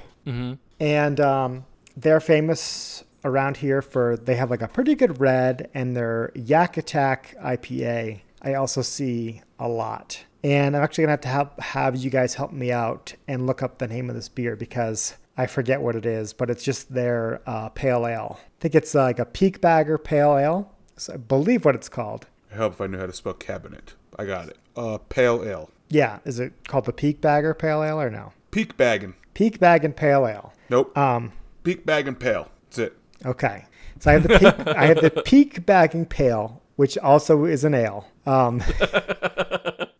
And 0.79 1.19
um, 1.21 1.65
they're 1.95 2.19
famous 2.19 3.05
around 3.23 3.55
here 3.57 3.81
for 3.81 4.17
they 4.17 4.35
have 4.35 4.49
like 4.51 4.61
a 4.61 4.67
pretty 4.67 4.93
good 4.93 5.21
red 5.21 5.69
and 5.73 5.95
their 5.95 6.31
Yak 6.35 6.75
Attack 6.75 7.35
IPA. 7.41 8.19
I 8.41 8.53
also 8.55 8.81
see 8.81 9.41
a 9.57 9.69
lot. 9.69 10.25
And 10.43 10.75
I'm 10.75 10.83
actually 10.83 11.03
gonna 11.03 11.13
have 11.13 11.21
to 11.21 11.27
have 11.27 11.51
have 11.59 11.95
you 11.95 12.09
guys 12.09 12.35
help 12.35 12.51
me 12.51 12.71
out 12.71 13.13
and 13.27 13.47
look 13.47 13.63
up 13.63 13.77
the 13.79 13.87
name 13.87 14.09
of 14.09 14.15
this 14.15 14.29
beer 14.29 14.55
because 14.55 15.15
I 15.37 15.45
forget 15.45 15.81
what 15.81 15.95
it 15.95 16.05
is, 16.05 16.33
but 16.33 16.49
it's 16.49 16.63
just 16.63 16.93
their 16.93 17.41
uh, 17.45 17.69
pale 17.69 18.07
ale. 18.07 18.39
I 18.39 18.59
think 18.59 18.75
it's 18.75 18.95
uh, 18.95 19.03
like 19.03 19.19
a 19.19 19.25
Peak 19.25 19.61
Bagger 19.61 19.97
Pale 19.97 20.37
Ale. 20.37 20.71
So 20.95 21.13
I 21.13 21.17
believe 21.17 21.63
what 21.63 21.75
it's 21.75 21.89
called. 21.89 22.25
I 22.51 22.55
help 22.55 22.73
if 22.73 22.81
I 22.81 22.87
knew 22.87 22.97
how 22.97 23.05
to 23.05 23.13
spell 23.13 23.33
cabinet. 23.33 23.93
I 24.17 24.25
got 24.25 24.47
it. 24.47 24.57
Uh, 24.75 24.97
pale 25.09 25.43
ale. 25.43 25.69
Yeah, 25.89 26.19
is 26.25 26.39
it 26.39 26.53
called 26.67 26.85
the 26.85 26.93
Peak 26.93 27.21
Bagger 27.21 27.53
Pale 27.53 27.83
Ale 27.83 28.01
or 28.01 28.09
no? 28.09 28.33
Peak 28.51 28.77
bagging. 28.77 29.13
Peak 29.33 29.59
bagging 29.59 29.93
Pale 29.93 30.27
Ale. 30.27 30.53
Nope. 30.69 30.97
Um, 30.97 31.31
Peak 31.63 31.85
bagging 31.85 32.15
pale. 32.15 32.49
That's 32.63 32.79
it. 32.79 32.97
Okay. 33.25 33.65
So 33.99 34.09
I 34.09 34.13
have 34.13 34.23
the 34.23 34.39
peak, 34.39 34.67
I 34.67 34.85
have 34.85 35.01
the 35.01 35.09
peak 35.09 35.65
bagging 35.65 36.05
pale, 36.05 36.61
which 36.75 36.97
also 36.97 37.45
is 37.45 37.63
an 37.63 37.73
ale. 37.73 38.07
Um, 38.25 38.63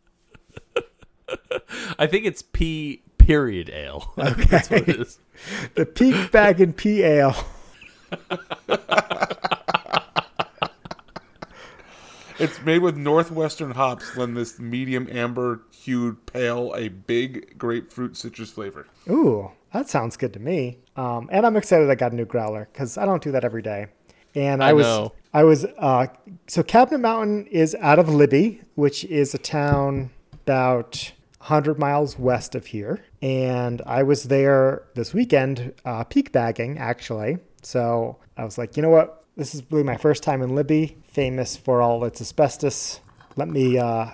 I 1.99 2.07
think 2.07 2.25
it's 2.25 2.41
P 2.41 3.01
period 3.17 3.69
ale. 3.69 4.13
That's 4.15 4.69
what 4.69 4.87
it 4.87 5.01
is. 5.01 5.19
the 5.75 5.85
peak 5.85 6.31
bag 6.31 6.61
and 6.61 6.75
P 6.75 7.03
ale. 7.03 7.35
It's 12.39 12.61
made 12.61 12.83
with 12.83 12.95
northwestern 12.95 13.71
hops, 13.71 14.15
lend 14.15 14.37
this 14.37 14.59
medium 14.59 15.07
amber 15.11 15.61
hued 15.71 16.23
pale 16.27 16.71
a 16.75 16.89
big 16.89 17.57
grapefruit 17.57 18.15
citrus 18.15 18.51
flavor. 18.51 18.85
Ooh, 19.09 19.51
that 19.73 19.89
sounds 19.89 20.17
good 20.17 20.33
to 20.33 20.39
me. 20.39 20.77
Um, 20.95 21.29
and 21.31 21.47
I'm 21.47 21.57
excited 21.57 21.89
I 21.89 21.95
got 21.95 22.11
a 22.11 22.15
new 22.15 22.25
growler 22.25 22.69
because 22.71 22.95
I 22.95 23.05
don't 23.05 23.23
do 23.23 23.31
that 23.31 23.43
every 23.43 23.63
day. 23.63 23.87
And 24.35 24.63
I, 24.63 24.69
I 24.69 24.73
was 24.73 24.85
know. 24.85 25.13
I 25.33 25.39
I 25.39 25.43
was 25.43 25.65
uh, 25.65 26.07
so 26.47 26.61
Cabinet 26.61 26.99
Mountain 26.99 27.47
is 27.47 27.75
out 27.79 27.97
of 27.97 28.07
Libby, 28.07 28.61
which 28.75 29.03
is 29.05 29.33
a 29.33 29.39
town 29.39 30.11
about 30.33 31.11
100 31.47 31.79
miles 31.79 32.19
west 32.19 32.55
of 32.55 32.65
here, 32.65 33.03
and 33.21 33.81
I 33.85 34.03
was 34.03 34.23
there 34.23 34.83
this 34.95 35.13
weekend 35.13 35.73
uh, 35.85 36.03
peak 36.03 36.33
bagging 36.33 36.77
actually. 36.77 37.37
So 37.61 38.17
I 38.35 38.43
was 38.43 38.57
like, 38.57 38.75
you 38.75 38.83
know 38.83 38.89
what? 38.89 39.23
This 39.37 39.55
is 39.55 39.63
really 39.71 39.83
my 39.85 39.95
first 39.95 40.23
time 40.23 40.41
in 40.41 40.55
Libby, 40.55 40.97
famous 41.07 41.55
for 41.55 41.81
all 41.81 42.03
its 42.03 42.19
asbestos. 42.19 42.99
Let 43.37 43.47
me 43.47 43.77
uh, 43.77 44.07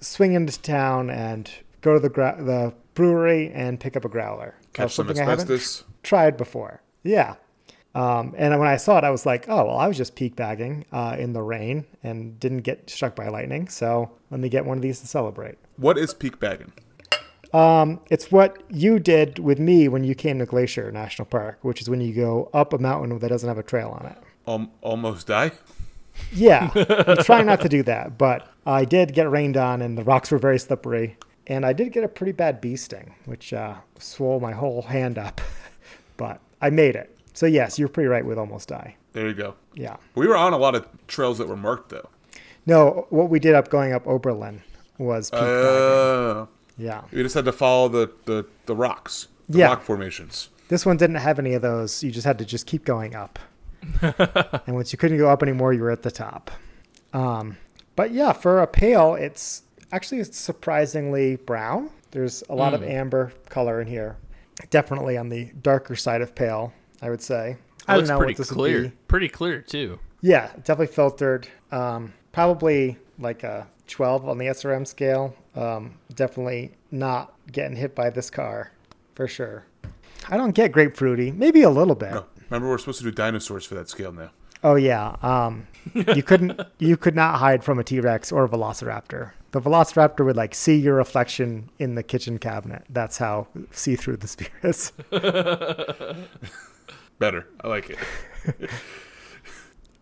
swing 0.00 0.32
into 0.32 0.60
town 0.60 1.10
and 1.10 1.48
go 1.80 1.94
to 1.94 2.00
the 2.00 2.08
gra- 2.08 2.42
the 2.42 2.74
brewery 2.94 3.52
and 3.54 3.78
pick 3.78 3.96
up 3.96 4.04
a 4.04 4.08
growler. 4.08 4.54
Catch 4.72 4.84
That's 4.84 4.94
some 4.94 5.06
something 5.06 5.22
I 5.24 5.30
haven't 5.30 5.50
asbestos. 5.50 5.84
tried 6.02 6.36
before. 6.36 6.82
Yeah. 7.04 7.36
Um, 7.94 8.34
and 8.38 8.58
when 8.58 8.68
I 8.68 8.76
saw 8.76 8.98
it, 8.98 9.04
I 9.04 9.10
was 9.10 9.26
like, 9.26 9.48
oh, 9.48 9.64
well, 9.66 9.78
I 9.78 9.88
was 9.88 9.96
just 9.96 10.14
peak 10.14 10.36
bagging 10.36 10.84
uh, 10.92 11.16
in 11.18 11.32
the 11.32 11.42
rain 11.42 11.86
and 12.02 12.38
didn't 12.38 12.60
get 12.60 12.88
struck 12.88 13.16
by 13.16 13.28
lightning. 13.28 13.68
So 13.68 14.10
let 14.30 14.40
me 14.40 14.48
get 14.48 14.64
one 14.64 14.78
of 14.78 14.82
these 14.82 15.00
to 15.00 15.08
celebrate. 15.08 15.58
What 15.76 15.98
is 15.98 16.14
peak 16.14 16.38
bagging? 16.38 16.72
It's 18.10 18.30
what 18.30 18.62
you 18.70 18.98
did 18.98 19.38
with 19.40 19.58
me 19.58 19.88
when 19.88 20.04
you 20.04 20.14
came 20.14 20.38
to 20.38 20.46
Glacier 20.46 20.90
National 20.92 21.26
Park, 21.26 21.58
which 21.62 21.80
is 21.80 21.90
when 21.90 22.00
you 22.00 22.14
go 22.14 22.48
up 22.54 22.72
a 22.72 22.78
mountain 22.78 23.18
that 23.18 23.28
doesn't 23.28 23.48
have 23.48 23.58
a 23.58 23.62
trail 23.62 23.96
on 24.00 24.06
it. 24.06 24.18
Um, 24.46 24.70
almost 24.82 25.26
die? 25.26 25.52
Yeah, 26.32 26.70
I'm 27.08 27.24
trying 27.24 27.46
not 27.46 27.60
to 27.62 27.68
do 27.68 27.82
that, 27.84 28.18
but 28.18 28.48
I 28.66 28.84
did 28.84 29.14
get 29.14 29.30
rained 29.30 29.56
on, 29.56 29.82
and 29.82 29.96
the 29.96 30.04
rocks 30.04 30.30
were 30.30 30.38
very 30.38 30.58
slippery. 30.58 31.16
And 31.46 31.66
I 31.66 31.72
did 31.72 31.92
get 31.92 32.04
a 32.04 32.08
pretty 32.08 32.32
bad 32.32 32.60
bee 32.60 32.76
sting, 32.76 33.14
which 33.24 33.52
uh, 33.52 33.74
swole 33.98 34.38
my 34.38 34.52
whole 34.52 34.82
hand 34.82 35.18
up. 35.18 35.40
but 36.16 36.40
I 36.60 36.70
made 36.70 36.94
it. 36.94 37.16
So 37.32 37.46
yes, 37.46 37.78
you're 37.78 37.88
pretty 37.88 38.08
right 38.08 38.24
with 38.24 38.38
almost 38.38 38.68
die. 38.68 38.96
There 39.12 39.26
you 39.28 39.34
go. 39.34 39.54
Yeah. 39.74 39.96
We 40.14 40.26
were 40.26 40.36
on 40.36 40.52
a 40.52 40.58
lot 40.58 40.74
of 40.74 40.86
trails 41.06 41.38
that 41.38 41.48
were 41.48 41.56
marked 41.56 41.90
though. 41.90 42.08
No, 42.66 43.06
what 43.10 43.30
we 43.30 43.38
did 43.40 43.54
up 43.54 43.70
going 43.70 43.92
up 43.92 44.06
Oberlin 44.06 44.62
was 44.98 45.30
peak. 45.30 45.40
Uh, 45.40 46.46
Yeah. 46.76 47.02
we 47.12 47.22
just 47.22 47.34
had 47.34 47.44
to 47.46 47.52
follow 47.52 47.88
the, 47.88 48.10
the, 48.26 48.44
the 48.66 48.74
rocks, 48.76 49.28
the 49.48 49.58
Yeah. 49.58 49.66
rock 49.68 49.82
formations. 49.82 50.50
This 50.68 50.84
one 50.86 50.96
didn't 50.96 51.16
have 51.16 51.38
any 51.38 51.54
of 51.54 51.62
those. 51.62 52.02
You 52.04 52.10
just 52.10 52.26
had 52.26 52.38
to 52.38 52.44
just 52.44 52.66
keep 52.66 52.84
going 52.84 53.14
up. 53.14 53.38
and 54.02 54.74
once 54.74 54.92
you 54.92 54.98
couldn't 54.98 55.18
go 55.18 55.28
up 55.28 55.42
anymore, 55.42 55.72
you 55.72 55.82
were 55.82 55.90
at 55.90 56.02
the 56.02 56.10
top. 56.10 56.50
Um, 57.12 57.56
but 57.96 58.12
yeah, 58.12 58.32
for 58.32 58.60
a 58.60 58.66
pale, 58.66 59.14
it's 59.14 59.62
actually 59.90 60.22
surprisingly 60.24 61.36
brown. 61.36 61.90
There's 62.12 62.42
a 62.48 62.54
lot 62.54 62.74
of 62.74 62.82
amber 62.82 63.32
color 63.48 63.80
in 63.80 63.86
here. 63.88 64.16
Definitely 64.68 65.16
on 65.16 65.28
the 65.30 65.46
darker 65.62 65.96
side 65.96 66.20
of 66.20 66.34
pale, 66.34 66.72
I 67.02 67.10
would 67.10 67.22
say. 67.22 67.56
I 67.88 67.94
It 67.94 67.96
don't 67.96 67.96
looks 67.98 68.08
know 68.08 68.18
pretty 68.18 68.32
what 68.32 68.38
this 68.38 68.50
clear. 68.50 68.82
would 68.82 68.90
be. 68.90 68.96
Pretty 69.08 69.28
clear 69.28 69.60
too. 69.62 69.98
Yeah, 70.20 70.48
definitely 70.56 70.88
filtered. 70.88 71.48
Um, 71.72 72.12
probably 72.32 72.98
like 73.18 73.42
a 73.42 73.66
12 73.88 74.28
on 74.28 74.38
the 74.38 74.46
SRM 74.46 74.86
scale. 74.86 75.34
Um, 75.56 75.94
definitely 76.14 76.72
not 76.90 77.32
getting 77.50 77.76
hit 77.76 77.94
by 77.94 78.10
this 78.10 78.30
car 78.30 78.70
for 79.14 79.26
sure. 79.26 79.64
I 80.28 80.36
don't 80.36 80.52
get 80.54 80.72
grapefruity, 80.72 81.34
maybe 81.34 81.62
a 81.62 81.70
little 81.70 81.94
bit. 81.94 82.12
No, 82.12 82.26
remember 82.50 82.68
we're 82.68 82.78
supposed 82.78 82.98
to 82.98 83.04
do 83.04 83.10
dinosaurs 83.10 83.64
for 83.64 83.74
that 83.76 83.88
scale 83.88 84.12
now. 84.12 84.30
Oh 84.62 84.74
yeah, 84.74 85.16
um, 85.22 85.66
you 85.94 86.22
couldn't, 86.22 86.60
you 86.78 86.98
could 86.98 87.14
not 87.16 87.38
hide 87.38 87.64
from 87.64 87.78
a 87.78 87.84
T 87.84 87.98
Rex 87.98 88.30
or 88.30 88.44
a 88.44 88.48
Velociraptor. 88.48 89.30
The 89.52 89.60
Velociraptor 89.60 90.24
would 90.24 90.36
like 90.36 90.54
see 90.54 90.76
your 90.76 90.96
reflection 90.96 91.70
in 91.78 91.94
the 91.94 92.02
kitchen 92.02 92.38
cabinet. 92.38 92.84
That's 92.90 93.16
how 93.16 93.48
see 93.70 93.96
through 93.96 94.18
the 94.18 94.28
spear 94.28 94.48
is. 94.62 94.92
Better. 97.20 97.46
I 97.60 97.68
like 97.68 97.90
it. 97.90 97.98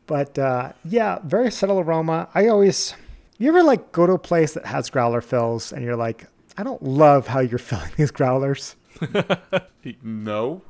But 0.08 0.38
uh, 0.38 0.72
yeah, 0.86 1.18
very 1.22 1.52
subtle 1.52 1.78
aroma. 1.78 2.28
I 2.34 2.48
always, 2.48 2.94
you 3.36 3.48
ever 3.50 3.62
like 3.62 3.92
go 3.92 4.06
to 4.06 4.14
a 4.14 4.18
place 4.18 4.54
that 4.54 4.64
has 4.64 4.90
growler 4.90 5.20
fills 5.20 5.70
and 5.70 5.84
you're 5.84 5.96
like, 5.96 6.26
I 6.56 6.64
don't 6.64 6.82
love 6.82 7.28
how 7.28 7.40
you're 7.40 7.58
filling 7.70 7.92
these 7.96 8.10
growlers. 8.10 8.74
No. 10.02 10.60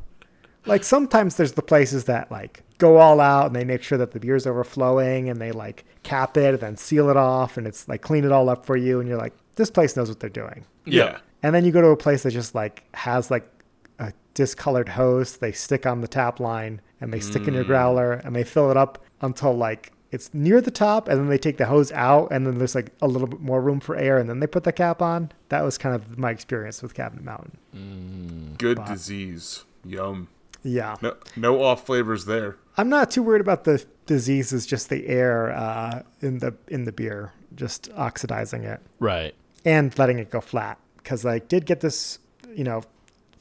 Like 0.66 0.84
sometimes 0.84 1.37
there's 1.37 1.52
the 1.52 1.62
places 1.62 2.04
that 2.04 2.30
like 2.30 2.62
go 2.76 2.98
all 2.98 3.20
out 3.20 3.46
and 3.46 3.56
they 3.56 3.64
make 3.64 3.82
sure 3.82 3.98
that 3.98 4.12
the 4.12 4.20
beer's 4.20 4.46
overflowing 4.46 5.28
and 5.28 5.40
they 5.40 5.50
like 5.50 5.84
cap 6.04 6.37
it 6.37 6.54
and 6.54 6.61
then 6.61 6.76
seal 6.76 7.08
it 7.08 7.16
off 7.16 7.56
and 7.56 7.66
it's 7.66 7.88
like 7.88 8.02
clean 8.02 8.24
it 8.24 8.30
all 8.30 8.48
up 8.48 8.64
for 8.64 8.76
you 8.76 9.00
and 9.00 9.08
you're 9.08 9.18
like, 9.18 9.32
this 9.56 9.70
place 9.70 9.96
knows 9.96 10.08
what 10.08 10.20
they're 10.20 10.30
doing. 10.30 10.64
Yeah. 10.84 11.18
And 11.42 11.52
then 11.52 11.64
you 11.64 11.72
go 11.72 11.80
to 11.80 11.88
a 11.88 11.96
place 11.96 12.22
that 12.24 12.30
just 12.30 12.54
like 12.54 12.84
has 12.94 13.28
like 13.30 13.50
a 13.98 14.12
discolored 14.34 14.88
hose 14.90 15.37
they 15.38 15.52
stick 15.52 15.87
on 15.87 16.00
the 16.00 16.08
tap 16.08 16.38
line 16.40 16.80
and 17.00 17.12
they 17.12 17.20
stick 17.20 17.46
in 17.48 17.54
your 17.54 17.64
growler 17.64 18.12
and 18.14 18.34
they 18.37 18.44
fill 18.44 18.70
it 18.70 18.76
up 18.76 19.02
until 19.20 19.52
like 19.56 19.92
it's 20.11 20.32
near 20.32 20.61
the 20.61 20.70
top 20.70 21.06
and 21.08 21.18
then 21.20 21.28
they 21.28 21.37
take 21.38 21.58
the 21.58 21.66
hose 21.66 21.92
out 21.92 22.28
and 22.30 22.46
then 22.46 22.56
there's 22.58 22.74
like 22.74 22.92
a 23.02 23.06
little 23.08 23.28
bit 23.28 23.40
more 23.40 23.61
room 23.61 23.78
for 23.78 23.94
air 23.96 24.16
and 24.18 24.28
then 24.28 24.40
they 24.40 24.46
put 24.46 24.64
the 24.64 24.72
cap 24.72 25.02
on. 25.02 25.30
That 25.50 25.62
was 25.62 25.76
kind 25.76 25.94
of 25.94 26.16
my 26.16 26.30
experience 26.30 26.82
with 26.82 26.94
Cabinet 26.94 27.22
Mountain. 27.24 28.54
Good 28.58 28.82
disease. 28.87 29.64
Yum. 29.84 30.28
Yeah. 30.62 30.96
No, 31.02 31.14
no 31.37 31.62
off 31.62 31.84
flavors 31.87 32.24
there. 32.24 32.56
I'm 32.76 32.88
not 32.88 33.11
too 33.11 33.22
worried 33.22 33.40
about 33.40 33.64
the 33.64 33.72
disease; 33.78 33.87
diseases, 34.06 34.66
just 34.66 34.88
the 34.88 35.06
air 35.08 35.50
uh, 35.52 36.02
in 36.20 36.38
the 36.38 36.54
in 36.68 36.84
the 36.84 36.92
beer, 36.92 37.32
just 37.54 37.90
oxidizing 37.96 38.64
it 38.64 38.80
Right. 38.98 39.34
and 39.64 39.96
letting 39.98 40.18
it 40.18 40.30
go 40.30 40.40
flat. 40.40 40.78
Because 40.96 41.26
I 41.26 41.38
did 41.40 41.66
get 41.66 41.80
this, 41.80 42.18
you 42.54 42.64
know, 42.64 42.82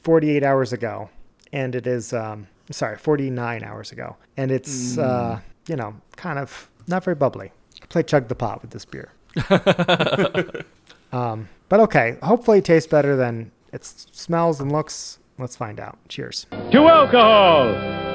48 0.08 0.42
hours 0.42 0.72
ago, 0.72 1.10
and 1.52 1.74
it 1.74 1.86
is 1.86 2.14
um, 2.14 2.46
sorry, 2.70 2.96
49 2.96 3.62
hours 3.62 3.92
ago, 3.92 4.16
and 4.38 4.50
it's 4.50 4.96
uh, 4.96 5.38
you 5.68 5.76
know 5.76 5.94
kind 6.16 6.38
of 6.38 6.70
not 6.86 7.04
very 7.04 7.14
bubbly. 7.14 7.52
I 7.82 7.86
play 7.90 8.02
chug 8.04 8.26
the 8.28 8.34
pot 8.34 8.62
with 8.62 8.70
this 8.70 8.86
beer. 8.86 9.12
um, 11.12 11.50
but 11.68 11.80
okay, 11.80 12.16
hopefully 12.22 12.60
it 12.60 12.64
tastes 12.64 12.88
better 12.90 13.16
than 13.16 13.52
it 13.70 13.84
smells 13.84 14.62
and 14.62 14.72
looks. 14.72 15.18
Let's 15.36 15.56
find 15.56 15.78
out. 15.78 15.98
Cheers. 16.08 16.46
to 16.72 16.88
alcohol, 16.88 17.66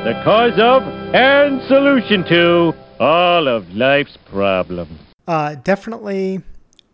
the 0.03 0.19
cause 0.23 0.59
of 0.59 0.81
and 1.13 1.61
solution 1.67 2.23
to 2.23 2.73
all 2.99 3.47
of 3.47 3.69
life's 3.69 4.17
problems. 4.25 4.99
Uh, 5.27 5.53
definitely 5.63 6.41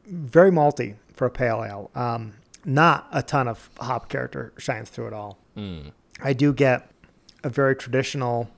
very 0.06 0.52
malty 0.52 0.96
for 1.14 1.26
a 1.28 1.32
pale 1.32 1.64
ale. 1.64 1.90
Um, 1.96 2.34
not 2.66 3.08
a 3.12 3.22
ton 3.24 3.48
of 3.48 3.70
hop 3.80 4.10
character 4.10 4.54
shines 4.58 4.90
through 4.90 5.08
it 5.08 5.14
all. 5.14 5.38
I 6.22 6.34
do 6.34 6.54
get 6.54 6.90
a 7.44 7.50
very 7.50 7.76
traditional. 7.76 8.50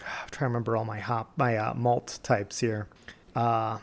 I'm 0.00 0.28
trying 0.30 0.40
to 0.40 0.44
remember 0.46 0.76
all 0.76 0.84
my 0.84 0.98
hop, 0.98 1.30
my 1.36 1.56
uh, 1.56 1.74
malt 1.74 2.18
types 2.24 2.58
here. 2.58 2.88
Uh, 3.36 3.78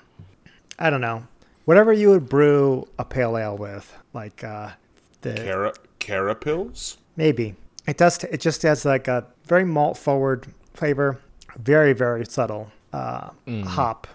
I 0.80 0.90
don't 0.90 1.00
know. 1.02 1.26
Whatever 1.66 1.94
you 1.94 2.10
would 2.10 2.28
brew 2.28 2.88
a 3.00 3.06
pale 3.06 3.38
ale 3.38 3.56
with, 3.58 3.94
like 4.14 4.44
uh, 4.44 4.72
the 5.22 5.34
Cara, 5.36 5.74
carapils? 6.00 6.98
Maybe 7.16 7.56
it 7.88 7.98
does. 7.98 8.18
T- 8.18 8.28
it 8.32 8.42
just 8.42 8.62
has 8.64 8.84
like 8.86 9.08
a 9.08 9.26
very 9.46 9.64
malt 9.66 9.98
forward 9.98 10.48
flavor, 10.74 11.20
very 11.58 11.94
very 11.94 12.26
subtle 12.26 12.72
uh, 12.94 13.30
hop, 13.66 14.08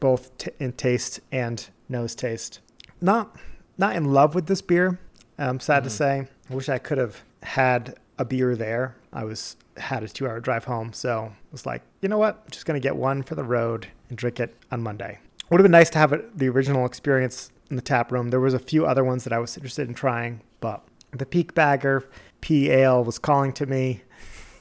both 0.00 0.36
t- 0.38 0.50
in 0.58 0.72
taste 0.72 1.20
and 1.32 1.68
nose 1.88 2.14
taste. 2.14 2.60
Not 3.00 3.34
not 3.78 3.96
in 3.96 4.12
love 4.12 4.34
with 4.34 4.46
this 4.46 4.62
beer. 4.62 4.98
I'm 5.38 5.60
sad 5.60 5.84
to 5.84 5.90
mm-hmm. 5.90 5.96
say. 5.96 6.28
I 6.50 6.54
wish 6.54 6.68
I 6.68 6.78
could 6.78 6.98
have 6.98 7.22
had 7.42 7.96
a 8.18 8.24
beer 8.24 8.56
there. 8.56 8.96
I 9.12 9.24
was 9.24 9.56
had 9.76 10.02
a 10.02 10.08
two 10.08 10.26
hour 10.26 10.40
drive 10.40 10.64
home, 10.64 10.92
so 10.92 11.30
I 11.32 11.52
was 11.52 11.66
like, 11.66 11.82
you 12.00 12.08
know 12.08 12.18
what? 12.18 12.42
I'm 12.44 12.50
just 12.50 12.66
gonna 12.66 12.80
get 12.80 12.96
one 12.96 13.22
for 13.22 13.34
the 13.34 13.44
road 13.44 13.86
and 14.08 14.16
drink 14.16 14.40
it 14.40 14.54
on 14.70 14.82
Monday. 14.82 15.18
Would 15.50 15.60
have 15.60 15.64
been 15.64 15.72
nice 15.72 15.90
to 15.90 15.98
have 15.98 16.12
it, 16.12 16.36
the 16.38 16.48
original 16.48 16.86
experience 16.86 17.50
in 17.70 17.76
the 17.76 17.82
tap 17.82 18.10
room. 18.10 18.30
There 18.30 18.40
was 18.40 18.54
a 18.54 18.58
few 18.58 18.86
other 18.86 19.04
ones 19.04 19.24
that 19.24 19.32
I 19.32 19.38
was 19.38 19.56
interested 19.56 19.88
in 19.88 19.94
trying, 19.94 20.40
but 20.60 20.82
the 21.12 21.26
Peak 21.26 21.54
Bagger 21.54 22.04
P 22.40 22.70
Ale 22.70 23.04
was 23.04 23.18
calling 23.18 23.52
to 23.54 23.66
me, 23.66 24.02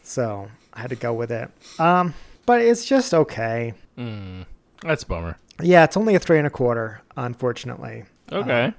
so 0.03 0.47
I 0.73 0.81
had 0.81 0.89
to 0.89 0.95
go 0.95 1.13
with 1.13 1.31
it. 1.31 1.49
Um, 1.79 2.13
but 2.45 2.61
it's 2.61 2.85
just 2.85 3.13
okay. 3.13 3.73
Mm, 3.97 4.45
that's 4.81 5.03
a 5.03 5.07
bummer. 5.07 5.37
Yeah, 5.61 5.83
it's 5.85 5.97
only 5.97 6.15
a 6.15 6.19
three 6.19 6.37
and 6.37 6.47
a 6.47 6.51
quarter, 6.51 7.01
unfortunately. 7.15 8.03
Okay. 8.31 8.65
Um, 8.65 8.75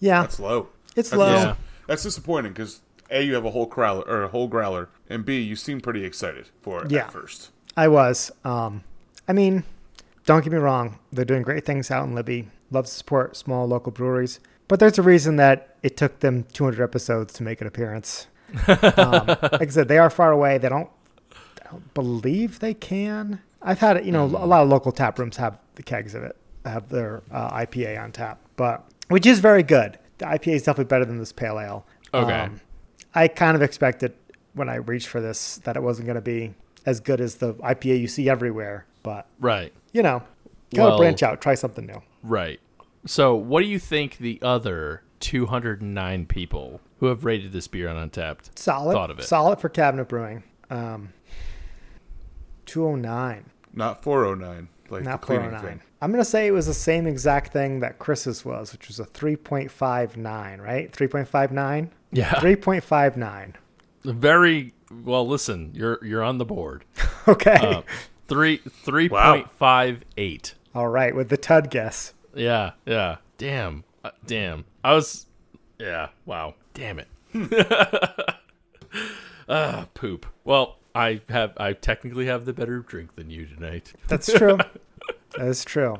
Yeah, 0.00 0.22
That's 0.22 0.38
low. 0.40 0.68
it's 0.96 1.10
That's, 1.10 1.18
low. 1.18 1.32
Yeah. 1.32 1.54
that's 1.86 2.02
disappointing 2.02 2.52
because 2.52 2.80
A, 3.10 3.22
you 3.22 3.34
have 3.34 3.44
a 3.44 3.50
whole 3.50 3.66
growler 3.66 4.02
or 4.06 4.22
a 4.24 4.28
whole 4.28 4.46
growler, 4.48 4.88
and 5.08 5.24
B, 5.24 5.40
you 5.40 5.56
seem 5.56 5.80
pretty 5.80 6.04
excited 6.04 6.48
for 6.60 6.84
it 6.84 6.90
Yeah. 6.90 7.04
at 7.06 7.12
first. 7.12 7.50
I 7.76 7.88
was. 7.88 8.30
Um, 8.44 8.82
I 9.28 9.32
mean, 9.32 9.64
don't 10.26 10.42
get 10.44 10.52
me 10.52 10.58
wrong; 10.58 10.98
they're 11.12 11.24
doing 11.24 11.42
great 11.42 11.64
things 11.64 11.90
out 11.90 12.06
in 12.06 12.14
Libby. 12.14 12.48
Love 12.70 12.84
to 12.86 12.90
support 12.90 13.36
small 13.36 13.66
local 13.66 13.92
breweries, 13.92 14.40
but 14.68 14.78
there's 14.80 14.98
a 14.98 15.02
reason 15.02 15.36
that 15.36 15.76
it 15.82 15.96
took 15.96 16.20
them 16.20 16.44
200 16.52 16.82
episodes 16.82 17.32
to 17.34 17.42
make 17.42 17.60
an 17.60 17.66
appearance. 17.66 18.26
um, 18.68 19.26
like 19.26 19.62
I 19.62 19.66
said, 19.68 19.88
they 19.88 19.98
are 19.98 20.10
far 20.10 20.32
away. 20.32 20.58
They 20.58 20.68
don't, 20.68 20.88
I 21.64 21.70
don't 21.70 21.94
believe 21.94 22.58
they 22.60 22.74
can. 22.74 23.40
I've 23.62 23.78
had 23.78 23.96
it. 23.98 24.04
You 24.04 24.12
know, 24.12 24.24
a 24.24 24.46
lot 24.46 24.62
of 24.62 24.68
local 24.68 24.92
tap 24.92 25.18
rooms 25.18 25.36
have 25.38 25.58
the 25.76 25.82
kegs 25.82 26.14
of 26.14 26.22
it, 26.24 26.36
have 26.64 26.88
their 26.88 27.22
uh, 27.30 27.50
IPA 27.58 28.02
on 28.02 28.12
tap, 28.12 28.38
but 28.56 28.84
which 29.08 29.26
is 29.26 29.40
very 29.40 29.62
good. 29.62 29.98
The 30.18 30.24
IPA 30.26 30.54
is 30.54 30.62
definitely 30.62 30.88
better 30.88 31.04
than 31.04 31.18
this 31.18 31.32
pale 31.32 31.58
ale. 31.60 31.86
Okay. 32.14 32.48
I 33.14 33.28
kind 33.28 33.54
of 33.56 33.62
expected 33.62 34.14
when 34.54 34.68
I 34.68 34.76
reached 34.76 35.08
for 35.08 35.20
this 35.20 35.58
that 35.58 35.76
it 35.76 35.82
wasn't 35.82 36.06
going 36.06 36.16
to 36.16 36.20
be 36.20 36.54
as 36.86 37.00
good 37.00 37.20
as 37.20 37.36
the 37.36 37.54
IPA 37.54 38.00
you 38.00 38.08
see 38.08 38.28
everywhere. 38.28 38.86
But 39.02 39.26
Right. 39.40 39.72
you 39.92 40.02
know, 40.02 40.22
gotta 40.74 40.90
Well- 40.90 40.98
branch 40.98 41.22
out, 41.22 41.40
try 41.40 41.54
something 41.54 41.86
new. 41.86 42.02
Right. 42.22 42.60
So, 43.06 43.34
what 43.34 43.62
do 43.62 43.66
you 43.68 43.78
think 43.78 44.18
the 44.18 44.38
other 44.42 45.02
209 45.20 46.26
people 46.26 46.80
who 46.98 47.06
have 47.06 47.24
rated 47.24 47.52
this 47.52 47.68
beer 47.68 47.88
on 47.88 47.96
Untappd 48.10 48.50
Solid, 48.58 48.92
thought 48.92 49.10
of 49.10 49.18
it? 49.20 49.24
solid 49.24 49.60
for 49.60 49.68
cabinet 49.68 50.08
brewing. 50.08 50.42
Um, 50.68 51.10
two 52.66 52.84
oh 52.84 52.96
nine, 52.96 53.46
Not 53.72 54.02
409, 54.02 54.68
like 54.90 55.04
not 55.04 55.20
the 55.20 55.26
four 55.26 55.36
cleaning 55.36 55.54
oh 55.54 55.58
nine. 55.62 55.66
thing. 55.66 55.80
I'm 56.00 56.10
gonna 56.10 56.24
say 56.24 56.46
it 56.46 56.52
was 56.52 56.66
the 56.66 56.74
same 56.74 57.06
exact 57.06 57.52
thing 57.52 57.80
that 57.80 57.98
Chris's 57.98 58.44
was, 58.44 58.72
which 58.72 58.88
was 58.88 59.00
a 59.00 59.04
three 59.04 59.36
point 59.36 59.70
five 59.70 60.16
nine, 60.16 60.60
right? 60.60 60.92
Three 60.92 61.08
point 61.08 61.28
five 61.28 61.52
nine. 61.52 61.90
Yeah. 62.12 62.32
Three 62.40 62.56
point 62.56 62.84
five 62.84 63.16
nine. 63.16 63.54
Very 64.04 64.72
well. 65.04 65.26
Listen, 65.26 65.72
you're 65.74 66.04
you're 66.04 66.22
on 66.22 66.38
the 66.38 66.44
board. 66.44 66.84
Okay. 67.28 67.56
Uh, 67.56 67.82
three 68.26 68.56
three 68.56 69.06
point 69.10 69.50
five 69.58 70.02
eight. 70.16 70.54
All 70.74 70.88
right, 70.88 71.14
with 71.14 71.28
the 71.28 71.36
Tud 71.36 71.68
guess. 71.70 72.14
Yeah, 72.34 72.70
yeah. 72.86 73.16
Damn, 73.36 73.84
uh, 74.02 74.12
damn. 74.24 74.64
I 74.82 74.94
was. 74.94 75.26
Yeah. 75.78 76.08
Wow. 76.24 76.54
Damn 76.72 77.00
it. 77.00 77.08
Ah, 79.50 79.86
poop. 79.94 80.26
Well, 80.44 80.77
I 80.98 81.20
have. 81.28 81.52
I 81.56 81.74
technically 81.74 82.26
have 82.26 82.44
the 82.44 82.52
better 82.52 82.80
drink 82.80 83.14
than 83.14 83.30
you 83.30 83.46
tonight. 83.46 83.92
That's 84.08 84.32
true. 84.32 84.58
that 85.36 85.46
is 85.46 85.64
true. 85.64 85.96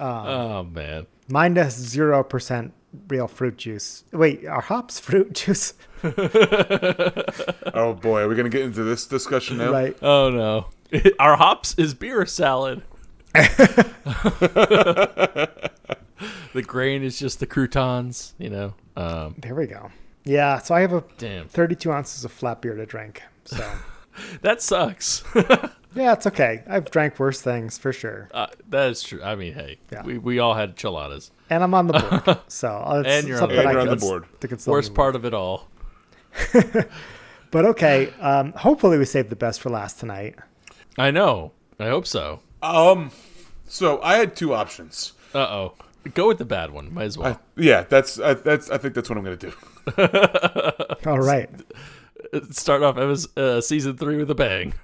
Oh 0.00 0.62
man. 0.64 1.06
Mine 1.28 1.56
has 1.56 1.74
zero 1.74 2.22
percent 2.22 2.72
real 3.08 3.28
fruit 3.28 3.56
juice. 3.58 4.04
Wait, 4.12 4.46
are 4.46 4.60
hops 4.60 4.98
fruit 5.00 5.34
juice? 5.34 5.74
Oh 7.74 7.92
boy, 7.94 8.22
are 8.22 8.28
we 8.28 8.34
gonna 8.34 8.48
get 8.48 8.62
into 8.62 8.82
this 8.82 9.06
discussion 9.06 9.58
now? 9.58 9.70
Right. 9.70 9.96
Oh 10.02 10.30
no. 10.30 10.66
Our 11.18 11.36
hops 11.36 11.74
is 11.78 11.94
beer 11.94 12.26
salad. 12.26 12.82
the 13.34 13.90
grain 16.66 17.02
is 17.02 17.18
just 17.18 17.40
the 17.40 17.46
croutons, 17.46 18.34
you 18.38 18.50
know. 18.50 18.74
Um, 18.96 19.36
There 19.38 19.54
we 19.54 19.66
go. 19.66 19.90
Yeah, 20.24 20.58
so 20.58 20.74
I 20.74 20.80
have 20.80 20.92
a 20.92 21.04
damn, 21.18 21.48
32 21.48 21.92
ounces 21.92 22.24
of 22.24 22.32
flat 22.32 22.62
beer 22.62 22.74
to 22.74 22.86
drink. 22.86 23.22
So 23.44 23.64
that 24.42 24.60
sucks. 24.62 25.22
yeah, 25.94 26.12
it's 26.12 26.26
okay. 26.26 26.62
I've 26.68 26.90
drank 26.90 27.18
worse 27.18 27.40
things 27.40 27.78
for 27.78 27.92
sure, 27.92 28.28
uh, 28.32 28.46
that 28.70 28.90
is 28.90 29.02
true. 29.02 29.22
I 29.22 29.34
mean, 29.34 29.54
hey, 29.54 29.78
Yeah. 29.92 30.02
we, 30.04 30.18
we 30.18 30.38
all 30.38 30.54
had 30.54 30.76
chiladas. 30.76 31.30
and 31.50 31.62
I'm 31.62 31.74
on 31.74 31.86
the 31.86 31.94
board. 32.24 32.38
So 32.48 32.84
it's 33.04 33.08
And 33.08 33.26
you're 33.28 33.42
on 33.42 33.48
the- 33.48 33.58
And 33.60 33.68
I 33.68 33.72
you're 33.72 33.80
on 33.80 33.88
the 33.88 33.96
board. 33.96 34.24
Worst 34.66 34.94
part 34.94 35.16
of 35.16 35.24
it 35.24 35.34
all. 35.34 35.68
But 37.50 37.64
okay, 37.64 38.12
um, 38.20 38.52
hopefully 38.52 38.98
we 38.98 39.06
saved 39.06 39.30
the 39.30 39.36
best 39.36 39.60
for 39.62 39.70
last 39.70 39.98
tonight. 39.98 40.34
I 40.98 41.10
know. 41.10 41.52
I 41.80 41.86
hope 41.88 42.06
so. 42.06 42.40
Um, 42.62 43.10
so 43.66 44.02
I 44.02 44.16
had 44.16 44.36
two 44.36 44.52
options. 44.52 45.14
Uh 45.34 45.38
oh. 45.38 45.74
Go 46.14 46.28
with 46.28 46.36
the 46.38 46.44
bad 46.44 46.70
one. 46.72 46.92
Might 46.92 47.04
as 47.04 47.16
well. 47.16 47.40
Yeah, 47.56 47.84
that's 47.88 48.20
I, 48.20 48.34
that's 48.34 48.70
I 48.70 48.76
think 48.78 48.94
that's 48.94 49.08
what 49.08 49.16
I'm 49.18 49.24
gonna 49.24 49.36
do. 49.36 49.52
All 51.06 51.18
right. 51.18 51.48
Start 52.50 52.82
off 52.82 52.98
as 52.98 53.28
uh, 53.36 53.60
season 53.60 53.96
three 53.96 54.16
with 54.16 54.30
a 54.30 54.34
bang. 54.34 54.74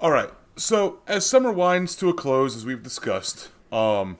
All 0.00 0.10
right. 0.10 0.30
So 0.56 1.00
as 1.06 1.24
summer 1.24 1.52
winds 1.52 1.94
to 1.96 2.08
a 2.08 2.14
close, 2.14 2.56
as 2.56 2.66
we've 2.66 2.82
discussed, 2.82 3.48
um, 3.72 4.18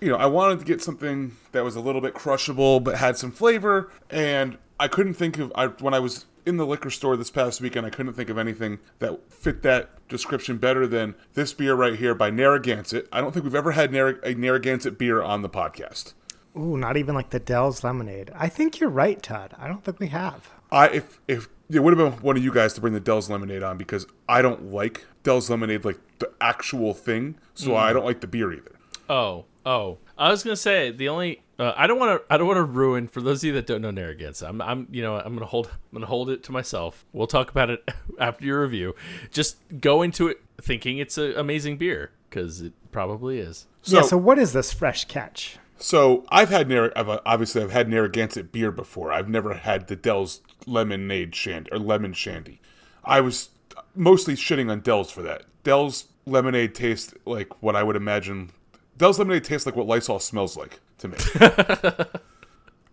you 0.00 0.08
know, 0.08 0.16
I 0.16 0.26
wanted 0.26 0.58
to 0.60 0.64
get 0.64 0.82
something 0.82 1.36
that 1.52 1.64
was 1.64 1.76
a 1.76 1.80
little 1.80 2.00
bit 2.00 2.14
crushable 2.14 2.80
but 2.80 2.96
had 2.96 3.16
some 3.16 3.30
flavor, 3.30 3.90
and 4.08 4.56
I 4.78 4.88
couldn't 4.88 5.14
think 5.14 5.38
of 5.38 5.52
I 5.54 5.66
when 5.66 5.92
I 5.92 5.98
was 5.98 6.24
in 6.46 6.56
the 6.56 6.66
liquor 6.66 6.90
store 6.90 7.16
this 7.16 7.30
past 7.30 7.60
weekend, 7.60 7.86
I 7.86 7.90
couldn't 7.90 8.14
think 8.14 8.30
of 8.30 8.38
anything 8.38 8.78
that 8.98 9.20
fit 9.30 9.62
that 9.62 9.90
description 10.08 10.56
better 10.56 10.86
than 10.86 11.14
this 11.34 11.52
beer 11.52 11.74
right 11.74 11.96
here 11.96 12.14
by 12.14 12.30
Narragansett. 12.30 13.06
I 13.12 13.20
don't 13.20 13.32
think 13.32 13.44
we've 13.44 13.54
ever 13.54 13.72
had 13.72 13.92
Narra- 13.92 14.18
a 14.24 14.34
Narragansett 14.34 14.98
beer 14.98 15.22
on 15.22 15.42
the 15.42 15.50
podcast. 15.50 16.14
Ooh, 16.56 16.76
not 16.76 16.96
even 16.96 17.14
like 17.14 17.30
the 17.30 17.38
Del's 17.38 17.84
lemonade. 17.84 18.30
I 18.34 18.48
think 18.48 18.80
you're 18.80 18.90
right, 18.90 19.22
Todd. 19.22 19.54
I 19.58 19.68
don't 19.68 19.84
think 19.84 20.00
we 20.00 20.08
have. 20.08 20.50
I 20.72 20.88
if 20.88 21.20
if 21.28 21.48
it 21.70 21.82
would 21.82 21.96
have 21.96 22.12
been 22.12 22.22
one 22.22 22.36
of 22.36 22.44
you 22.44 22.52
guys 22.52 22.74
to 22.74 22.80
bring 22.80 22.92
the 22.92 23.00
Del's 23.00 23.30
lemonade 23.30 23.62
on 23.62 23.76
because 23.76 24.06
I 24.28 24.42
don't 24.42 24.72
like 24.72 25.06
Del's 25.22 25.48
lemonade 25.48 25.84
like 25.84 25.98
the 26.18 26.30
actual 26.40 26.94
thing, 26.94 27.36
so 27.54 27.76
I 27.76 27.92
don't 27.92 28.04
like 28.04 28.20
the 28.20 28.26
beer 28.26 28.52
either. 28.52 28.72
Oh, 29.08 29.44
oh. 29.64 29.98
I 30.18 30.30
was 30.30 30.42
gonna 30.42 30.56
say 30.56 30.90
the 30.90 31.08
only 31.08 31.42
uh, 31.58 31.72
I 31.76 31.86
don't 31.86 31.98
want 31.98 32.20
to 32.20 32.32
I 32.34 32.36
don't 32.36 32.46
want 32.46 32.58
to 32.58 32.64
ruin 32.64 33.06
for 33.08 33.20
those 33.20 33.42
of 33.42 33.48
you 33.48 33.52
that 33.54 33.66
don't 33.66 33.82
know 33.82 33.90
Narragansett. 33.90 34.48
I'm 34.48 34.60
I'm 34.60 34.88
you 34.90 35.02
know 35.02 35.16
I'm 35.16 35.34
gonna 35.34 35.46
hold 35.46 35.68
I'm 35.68 35.92
gonna 35.92 36.06
hold 36.06 36.28
it 36.30 36.42
to 36.44 36.52
myself. 36.52 37.04
We'll 37.12 37.26
talk 37.26 37.50
about 37.50 37.70
it 37.70 37.88
after 38.18 38.44
your 38.44 38.62
review. 38.62 38.94
Just 39.30 39.56
go 39.80 40.02
into 40.02 40.28
it 40.28 40.40
thinking 40.60 40.98
it's 40.98 41.18
an 41.18 41.34
amazing 41.36 41.76
beer 41.76 42.10
because 42.28 42.60
it 42.60 42.72
probably 42.92 43.38
is. 43.38 43.66
So 43.82 43.96
yeah, 43.96 44.02
so 44.02 44.16
what 44.16 44.38
is 44.38 44.52
this 44.52 44.72
fresh 44.72 45.04
catch? 45.04 45.58
So 45.80 46.24
I've 46.28 46.50
had 46.50 46.68
Narra- 46.68 46.92
I've, 46.94 47.08
uh, 47.08 47.20
obviously 47.24 47.62
I've 47.62 47.72
had 47.72 47.88
Narragansett 47.88 48.52
beer 48.52 48.70
before. 48.70 49.12
I've 49.12 49.28
never 49.28 49.54
had 49.54 49.88
the 49.88 49.96
Del's 49.96 50.42
lemonade 50.66 51.34
shandy 51.34 51.70
or 51.72 51.78
lemon 51.78 52.12
shandy. 52.12 52.60
I 53.04 53.20
was 53.20 53.48
mostly 53.94 54.34
shitting 54.34 54.70
on 54.70 54.80
Del's 54.80 55.10
for 55.10 55.22
that. 55.22 55.44
Del's 55.64 56.08
lemonade 56.26 56.74
tastes 56.74 57.14
like 57.24 57.62
what 57.62 57.74
I 57.74 57.82
would 57.82 57.96
imagine. 57.96 58.50
Del's 58.96 59.18
lemonade 59.18 59.44
tastes 59.44 59.66
like 59.66 59.74
what 59.74 59.86
Lysol 59.86 60.20
smells 60.20 60.56
like 60.56 60.80
to 60.98 61.08
me. 61.08 61.16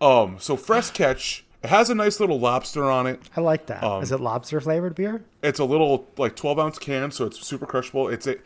um, 0.00 0.36
so 0.38 0.56
fresh 0.56 0.90
catch. 0.90 1.44
It 1.62 1.70
has 1.70 1.90
a 1.90 1.94
nice 1.94 2.20
little 2.20 2.38
lobster 2.38 2.84
on 2.84 3.06
it. 3.06 3.20
I 3.36 3.40
like 3.40 3.66
that. 3.66 3.82
Um, 3.82 4.02
is 4.02 4.12
it 4.12 4.20
lobster 4.20 4.60
flavored 4.60 4.94
beer? 4.94 5.24
It's 5.42 5.58
a 5.58 5.64
little 5.64 6.08
like 6.16 6.36
12 6.36 6.58
ounce 6.58 6.78
can, 6.78 7.10
so 7.10 7.26
it's 7.26 7.44
super 7.44 7.66
crushable. 7.66 8.08
It's 8.08 8.26
a 8.26 8.36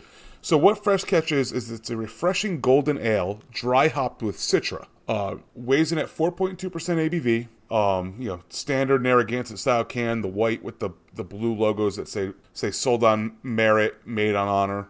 so 0.42 0.59
what 0.59 0.83
Fresh 0.83 1.05
Catch 1.05 1.33
is 1.33 1.52
is 1.52 1.70
it's 1.70 1.88
a 1.88 1.96
refreshing 1.96 2.61
golden 2.61 2.98
ale, 2.98 3.40
dry 3.50 3.88
hopped 3.88 4.22
with 4.22 4.37
Citra. 4.37 4.87
Uh, 5.09 5.37
weighs 5.55 5.90
in 5.92 5.98
at 5.98 6.07
4.2% 6.07 6.57
ABV. 6.59 7.48
Um, 7.74 8.16
you 8.18 8.28
know, 8.28 8.42
standard 8.50 9.02
Narragansett 9.02 9.59
style 9.59 9.85
can, 9.85 10.20
the 10.20 10.28
white 10.28 10.62
with 10.62 10.78
the 10.81 10.90
the 11.14 11.24
blue 11.24 11.55
logos 11.55 11.96
that 11.96 12.07
say 12.09 12.33
say 12.52 12.70
sold 12.70 13.02
on 13.02 13.37
merit, 13.42 14.07
made 14.07 14.35
on 14.35 14.48
honor. 14.48 14.88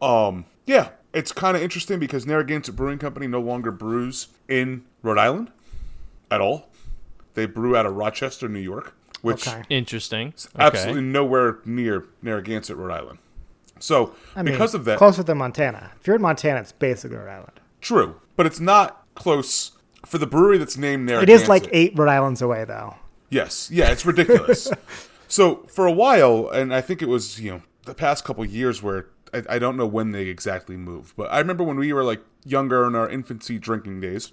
Um, 0.00 0.44
yeah, 0.66 0.90
it's 1.12 1.32
kind 1.32 1.56
of 1.56 1.62
interesting 1.62 1.98
because 1.98 2.26
Narragansett 2.26 2.76
Brewing 2.76 2.98
Company 2.98 3.26
no 3.26 3.40
longer 3.40 3.72
brews 3.72 4.28
in 4.48 4.84
Rhode 5.02 5.18
Island 5.18 5.50
at 6.30 6.40
all. 6.40 6.68
They 7.34 7.46
brew 7.46 7.76
out 7.76 7.86
of 7.86 7.94
Rochester, 7.96 8.48
New 8.48 8.60
York, 8.60 8.94
which 9.22 9.48
Okay. 9.48 9.62
Interesting. 9.68 10.34
Okay. 10.54 10.64
absolutely 10.64 11.02
nowhere 11.02 11.58
near 11.64 12.06
Narragansett, 12.22 12.76
Rhode 12.76 12.92
Island. 12.92 13.18
So 13.80 14.14
I 14.36 14.42
mean, 14.42 14.54
because 14.54 14.74
of 14.74 14.84
that, 14.84 14.98
closer 14.98 15.22
than 15.22 15.38
Montana. 15.38 15.90
If 16.00 16.06
you're 16.06 16.16
in 16.16 16.22
Montana, 16.22 16.60
it's 16.60 16.72
basically 16.72 17.16
Rhode 17.16 17.30
Island. 17.30 17.60
true, 17.80 18.20
but 18.36 18.46
it's 18.46 18.60
not 18.60 19.04
close 19.14 19.72
for 20.06 20.18
the 20.18 20.26
brewery 20.26 20.58
that's 20.58 20.76
named 20.76 21.08
It 21.08 21.12
Narragansett. 21.12 21.42
is 21.42 21.48
like 21.48 21.68
eight 21.72 21.98
Rhode 21.98 22.08
Islands 22.10 22.40
away, 22.42 22.64
though. 22.64 22.94
Yes, 23.30 23.70
yeah, 23.70 23.90
it's 23.90 24.04
ridiculous. 24.06 24.70
so 25.28 25.56
for 25.68 25.86
a 25.86 25.92
while, 25.92 26.48
and 26.50 26.74
I 26.74 26.80
think 26.80 27.00
it 27.02 27.08
was 27.08 27.40
you 27.40 27.50
know 27.50 27.62
the 27.86 27.94
past 27.94 28.24
couple 28.24 28.44
years 28.44 28.82
where 28.82 29.06
I, 29.32 29.42
I 29.48 29.58
don't 29.58 29.76
know 29.76 29.86
when 29.86 30.12
they 30.12 30.26
exactly 30.26 30.76
moved, 30.76 31.16
but 31.16 31.32
I 31.32 31.38
remember 31.38 31.64
when 31.64 31.78
we 31.78 31.92
were 31.92 32.04
like 32.04 32.22
younger 32.44 32.86
in 32.86 32.94
our 32.94 33.08
infancy 33.08 33.58
drinking 33.58 34.00
days, 34.00 34.32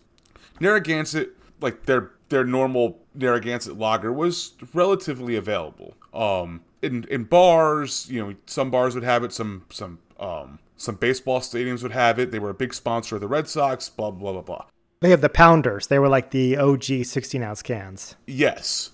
Narragansett, 0.60 1.29
like 1.62 1.86
their 1.86 2.12
their 2.29 2.43
normal 2.43 2.99
Narragansett 3.15 3.77
lager 3.77 4.12
was 4.12 4.53
relatively 4.73 5.36
available. 5.36 5.93
Um, 6.17 6.62
in 6.82 7.03
in 7.06 7.25
bars, 7.25 8.08
you 8.10 8.25
know, 8.25 8.36
some 8.45 8.71
bars 8.71 8.95
would 8.95 9.03
have 9.03 9.23
it, 9.23 9.32
some 9.34 9.65
some 9.69 9.99
um 10.19 10.60
some 10.75 10.95
baseball 10.95 11.39
stadiums 11.39 11.84
would 11.84 11.91
have 11.91 12.19
it. 12.19 12.32
They 12.32 12.39
were 12.39 12.49
a 12.49 12.56
big 12.56 12.73
sponsor 12.73 13.15
of 13.15 13.21
the 13.21 13.27
Red 13.27 13.47
Sox. 13.47 13.89
Blah 13.89 14.12
blah 14.12 14.34
blah 14.34 14.41
blah. 14.41 14.65
They 14.99 15.12
have 15.12 15.21
the 15.21 15.30
pounders. 15.30 15.88
They 15.88 15.99
were 15.99 16.10
like 16.10 16.32
the 16.32 16.58
OG 16.58 17.06
16 17.06 17.43
ounce 17.43 17.62
cans. 17.62 18.15
Yes. 18.25 18.91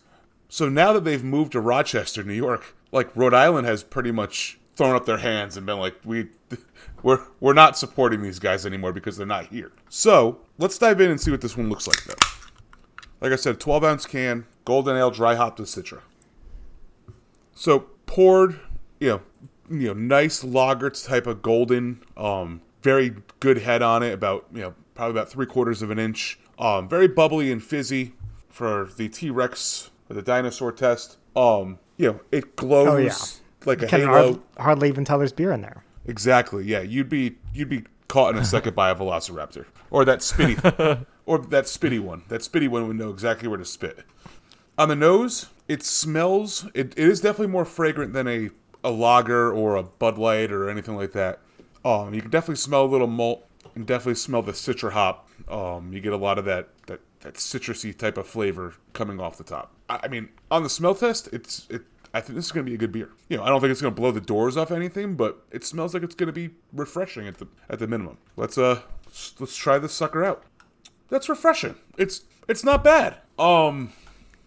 So 0.49 0.67
now 0.69 0.93
that 0.93 1.05
they've 1.05 1.23
moved 1.23 1.53
to 1.53 1.61
Rochester, 1.61 2.23
New 2.23 2.33
York, 2.33 2.75
like 2.91 3.15
Rhode 3.15 3.33
Island 3.33 3.65
has 3.67 3.83
pretty 3.83 4.11
much 4.11 4.59
thrown 4.75 4.95
up 4.95 5.05
their 5.05 5.17
hands 5.17 5.55
and 5.55 5.65
been 5.65 5.79
like, 5.79 5.95
we, 6.03 6.27
we're 7.03 7.25
we're 7.39 7.53
not 7.53 7.77
supporting 7.77 8.21
these 8.21 8.39
guys 8.39 8.65
anymore 8.65 8.91
because 8.91 9.17
they're 9.17 9.25
not 9.25 9.47
here. 9.47 9.71
So 9.89 10.39
let's 10.57 10.77
dive 10.77 10.99
in 10.99 11.09
and 11.09 11.19
see 11.19 11.31
what 11.31 11.41
this 11.41 11.55
one 11.57 11.69
looks 11.69 11.87
like. 11.87 12.03
Though, 12.03 12.27
like 13.21 13.31
I 13.31 13.37
said, 13.37 13.59
12 13.59 13.83
ounce 13.83 14.05
can, 14.05 14.45
golden 14.65 14.97
ale, 14.97 15.09
dry 15.09 15.35
hopped 15.35 15.59
with 15.59 15.69
Citra. 15.69 16.01
So 17.55 17.81
poured, 18.05 18.59
you 18.99 19.09
know, 19.09 19.21
you 19.69 19.87
know, 19.87 19.93
nice 19.93 20.43
lager 20.43 20.89
type 20.89 21.27
of 21.27 21.41
golden, 21.41 22.01
um, 22.17 22.61
very 22.81 23.15
good 23.39 23.59
head 23.59 23.81
on 23.81 24.03
it, 24.03 24.13
about 24.13 24.45
you 24.53 24.61
know, 24.61 24.73
probably 24.95 25.11
about 25.11 25.29
three 25.29 25.45
quarters 25.45 25.81
of 25.81 25.89
an 25.91 25.99
inch. 25.99 26.39
Um, 26.59 26.87
very 26.87 27.07
bubbly 27.07 27.51
and 27.51 27.63
fizzy 27.63 28.13
for 28.49 28.89
the 28.97 29.09
T 29.09 29.29
Rex 29.29 29.89
or 30.09 30.15
the 30.15 30.21
dinosaur 30.21 30.71
test. 30.71 31.17
Um, 31.35 31.79
you 31.97 32.11
know, 32.11 32.19
it 32.31 32.55
glows 32.55 32.87
Oh, 32.87 32.97
yeah. 32.97 33.15
like 33.65 33.81
a 33.81 33.87
Can 33.87 34.01
halo. 34.01 34.11
hard, 34.11 34.39
hardly 34.57 34.87
even 34.89 35.05
tell 35.05 35.17
there's 35.17 35.31
beer 35.33 35.51
in 35.51 35.61
there. 35.61 35.83
Exactly. 36.05 36.65
Yeah, 36.65 36.81
you'd 36.81 37.09
be 37.09 37.37
you'd 37.53 37.69
be 37.69 37.83
caught 38.07 38.35
in 38.35 38.41
a 38.41 38.45
second 38.45 38.75
by 38.75 38.89
a 38.91 38.95
velociraptor 38.95 39.65
or 39.89 40.05
that 40.05 40.19
spitty 40.19 41.05
or 41.25 41.37
that 41.39 41.63
spitty 41.65 41.99
one. 41.99 42.23
That 42.27 42.41
spitty 42.41 42.67
one 42.67 42.87
would 42.87 42.97
know 42.97 43.09
exactly 43.09 43.47
where 43.47 43.57
to 43.57 43.65
spit. 43.65 44.03
On 44.77 44.89
the 44.89 44.95
nose, 44.95 45.47
it 45.73 45.81
smells. 45.81 46.65
It, 46.75 46.93
it 46.95 47.09
is 47.09 47.19
definitely 47.19 47.47
more 47.47 47.65
fragrant 47.65 48.13
than 48.13 48.27
a 48.27 48.51
a 48.83 48.91
lager 48.91 49.51
or 49.51 49.75
a 49.75 49.83
Bud 49.83 50.19
Light 50.19 50.51
or 50.51 50.69
anything 50.69 50.95
like 50.95 51.13
that. 51.13 51.39
Um, 51.83 52.13
you 52.13 52.21
can 52.21 52.29
definitely 52.29 52.57
smell 52.57 52.85
a 52.85 52.85
little 52.85 53.07
malt 53.07 53.47
and 53.73 53.87
definitely 53.87 54.15
smell 54.15 54.43
the 54.43 54.51
citra 54.51 54.91
hop. 54.91 55.27
Um, 55.49 55.91
you 55.91 55.99
get 55.99 56.13
a 56.13 56.17
lot 56.17 56.37
of 56.37 56.45
that 56.45 56.69
that 56.85 56.99
that 57.21 57.35
citrusy 57.35 57.97
type 57.97 58.17
of 58.17 58.27
flavor 58.27 58.75
coming 58.93 59.19
off 59.19 59.37
the 59.37 59.43
top. 59.43 59.73
I, 59.89 60.01
I 60.03 60.07
mean, 60.09 60.29
on 60.51 60.61
the 60.61 60.69
smell 60.69 60.93
test, 60.93 61.27
it's 61.33 61.65
it. 61.71 61.81
I 62.13 62.21
think 62.21 62.35
this 62.35 62.45
is 62.45 62.51
going 62.51 62.63
to 62.63 62.69
be 62.69 62.75
a 62.75 62.77
good 62.77 62.91
beer. 62.91 63.09
You 63.27 63.37
know, 63.37 63.43
I 63.43 63.49
don't 63.49 63.59
think 63.59 63.71
it's 63.71 63.81
going 63.81 63.95
to 63.95 63.99
blow 63.99 64.11
the 64.11 64.21
doors 64.21 64.55
off 64.55 64.69
anything, 64.69 65.15
but 65.15 65.43
it 65.49 65.63
smells 65.63 65.95
like 65.95 66.03
it's 66.03 66.13
going 66.13 66.27
to 66.27 66.33
be 66.33 66.51
refreshing 66.71 67.27
at 67.27 67.39
the 67.39 67.47
at 67.67 67.79
the 67.79 67.87
minimum. 67.87 68.19
Let's 68.35 68.59
uh 68.59 68.81
let's 69.39 69.55
try 69.55 69.79
this 69.79 69.93
sucker 69.93 70.23
out. 70.23 70.43
That's 71.09 71.27
refreshing. 71.27 71.75
It's 71.97 72.21
it's 72.47 72.63
not 72.63 72.83
bad. 72.83 73.17
Um, 73.39 73.93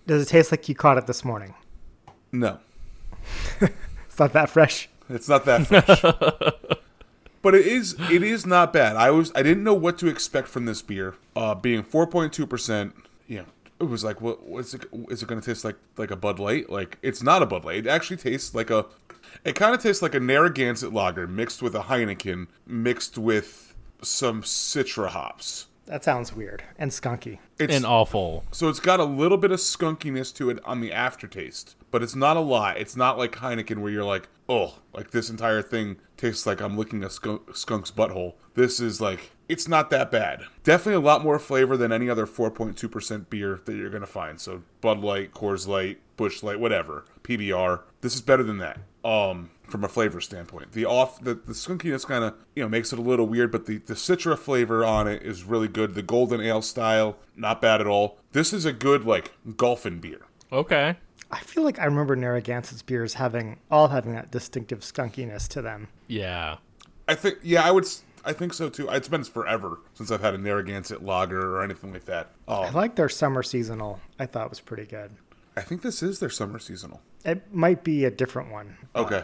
Does 0.06 0.22
it 0.22 0.26
taste 0.26 0.50
like 0.50 0.68
you 0.68 0.74
caught 0.74 0.98
it 0.98 1.06
this 1.06 1.24
morning? 1.24 1.54
no. 2.32 2.58
It's 4.08 4.18
not 4.18 4.32
that 4.32 4.48
fresh. 4.48 4.88
It's 5.10 5.28
not 5.28 5.44
that 5.44 5.66
fresh. 5.66 6.00
but 7.42 7.54
it 7.54 7.66
is 7.66 7.96
it 8.10 8.22
is 8.22 8.46
not 8.46 8.72
bad. 8.72 8.96
I 8.96 9.10
was 9.10 9.30
I 9.34 9.42
didn't 9.42 9.62
know 9.62 9.74
what 9.74 9.98
to 9.98 10.06
expect 10.06 10.48
from 10.48 10.64
this 10.64 10.80
beer. 10.80 11.16
Uh 11.34 11.54
being 11.54 11.82
4.2%, 11.82 12.92
you 13.26 13.38
know, 13.38 13.44
it 13.78 13.84
was 13.84 14.02
like 14.04 14.22
what 14.22 14.46
what's 14.46 14.72
it 14.72 14.86
is 15.10 15.22
it 15.22 15.28
going 15.28 15.38
to 15.38 15.44
taste 15.44 15.66
like 15.66 15.76
like 15.98 16.10
a 16.10 16.16
Bud 16.16 16.38
Light? 16.38 16.70
Like 16.70 16.96
it's 17.02 17.22
not 17.22 17.42
a 17.42 17.46
Bud 17.46 17.66
Light. 17.66 17.86
It 17.86 17.88
actually 17.88 18.16
tastes 18.16 18.54
like 18.54 18.70
a 18.70 18.86
it 19.44 19.54
kind 19.54 19.74
of 19.74 19.82
tastes 19.82 20.00
like 20.00 20.14
a 20.14 20.20
Narragansett 20.20 20.94
lager 20.94 21.26
mixed 21.26 21.60
with 21.60 21.74
a 21.74 21.82
Heineken 21.82 22.46
mixed 22.66 23.18
with 23.18 23.74
some 24.00 24.40
Citra 24.42 25.08
hops. 25.08 25.66
That 25.86 26.04
sounds 26.04 26.34
weird 26.34 26.64
and 26.78 26.90
skunky. 26.90 27.38
It's 27.58 27.74
and 27.74 27.86
awful. 27.86 28.44
so 28.50 28.68
it's 28.68 28.80
got 28.80 29.00
a 29.00 29.04
little 29.04 29.38
bit 29.38 29.52
of 29.52 29.60
skunkiness 29.60 30.34
to 30.34 30.50
it 30.50 30.58
on 30.64 30.80
the 30.80 30.92
aftertaste, 30.92 31.76
but 31.90 32.02
it's 32.02 32.16
not 32.16 32.36
a 32.36 32.40
lot. 32.40 32.76
It's 32.76 32.96
not 32.96 33.18
like 33.18 33.32
Heineken 33.36 33.78
where 33.78 33.92
you're 33.92 34.04
like, 34.04 34.28
oh, 34.48 34.80
like 34.92 35.12
this 35.12 35.30
entire 35.30 35.62
thing 35.62 35.96
tastes 36.16 36.46
like 36.46 36.60
I'm 36.60 36.76
licking 36.76 37.04
a 37.04 37.10
skunk, 37.10 37.56
skunk's 37.56 37.90
butthole. 37.90 38.34
This 38.54 38.80
is 38.80 39.00
like, 39.00 39.30
it's 39.48 39.68
not 39.68 39.90
that 39.90 40.10
bad. 40.10 40.42
Definitely 40.64 40.94
a 40.94 41.06
lot 41.06 41.22
more 41.22 41.38
flavor 41.38 41.76
than 41.76 41.92
any 41.92 42.10
other 42.10 42.26
4.2% 42.26 43.30
beer 43.30 43.60
that 43.64 43.76
you're 43.76 43.90
going 43.90 44.00
to 44.00 44.06
find. 44.06 44.40
So 44.40 44.62
Bud 44.80 44.98
Light, 44.98 45.32
Coors 45.32 45.68
Light, 45.68 46.00
Busch 46.16 46.42
Light, 46.42 46.58
whatever, 46.58 47.04
PBR. 47.22 47.82
This 48.00 48.14
is 48.14 48.22
better 48.22 48.42
than 48.42 48.58
that. 48.58 48.78
Um, 49.04 49.50
from 49.66 49.84
a 49.84 49.88
flavor 49.88 50.20
standpoint, 50.20 50.72
the 50.72 50.84
off 50.84 51.20
the, 51.20 51.34
the 51.34 51.52
skunkiness 51.52 52.06
kind 52.06 52.24
of 52.24 52.34
you 52.54 52.62
know 52.62 52.68
makes 52.68 52.92
it 52.92 52.98
a 52.98 53.02
little 53.02 53.26
weird, 53.26 53.50
but 53.52 53.66
the 53.66 53.78
the 53.78 53.94
citra 53.94 54.38
flavor 54.38 54.84
on 54.84 55.06
it 55.08 55.22
is 55.22 55.44
really 55.44 55.68
good. 55.68 55.94
The 55.94 56.02
golden 56.02 56.40
ale 56.40 56.62
style, 56.62 57.16
not 57.36 57.60
bad 57.60 57.80
at 57.80 57.86
all. 57.86 58.18
This 58.32 58.52
is 58.52 58.64
a 58.64 58.72
good 58.72 59.04
like 59.04 59.32
golfing 59.56 59.98
beer. 59.98 60.20
Okay. 60.52 60.96
I 61.30 61.40
feel 61.40 61.64
like 61.64 61.80
I 61.80 61.86
remember 61.86 62.14
Narragansett's 62.14 62.82
beers 62.82 63.14
having 63.14 63.58
all 63.70 63.88
having 63.88 64.12
that 64.14 64.30
distinctive 64.30 64.80
skunkiness 64.80 65.48
to 65.48 65.60
them. 65.62 65.88
Yeah. 66.06 66.58
I 67.08 67.16
think, 67.16 67.38
yeah, 67.42 67.62
I 67.64 67.72
would. 67.72 67.84
s- 67.84 68.02
I 68.24 68.32
think 68.32 68.54
so 68.54 68.68
too. 68.68 68.88
It's 68.88 69.08
been 69.08 69.24
forever 69.24 69.80
since 69.94 70.10
I've 70.12 70.20
had 70.20 70.34
a 70.34 70.38
Narragansett 70.38 71.04
lager 71.04 71.56
or 71.56 71.62
anything 71.64 71.92
like 71.92 72.04
that. 72.06 72.30
I 72.48 72.66
Um, 72.68 72.74
like 72.74 72.94
their 72.96 73.08
summer 73.08 73.42
seasonal. 73.42 74.00
I 74.20 74.26
thought 74.26 74.50
was 74.50 74.60
pretty 74.60 74.84
good. 74.86 75.12
I 75.56 75.62
think 75.62 75.82
this 75.82 76.02
is 76.02 76.18
their 76.20 76.30
summer 76.30 76.58
seasonal. 76.60 77.00
It 77.24 77.52
might 77.54 77.82
be 77.82 78.04
a 78.04 78.10
different 78.10 78.50
one. 78.52 78.76
Okay, 78.94 79.22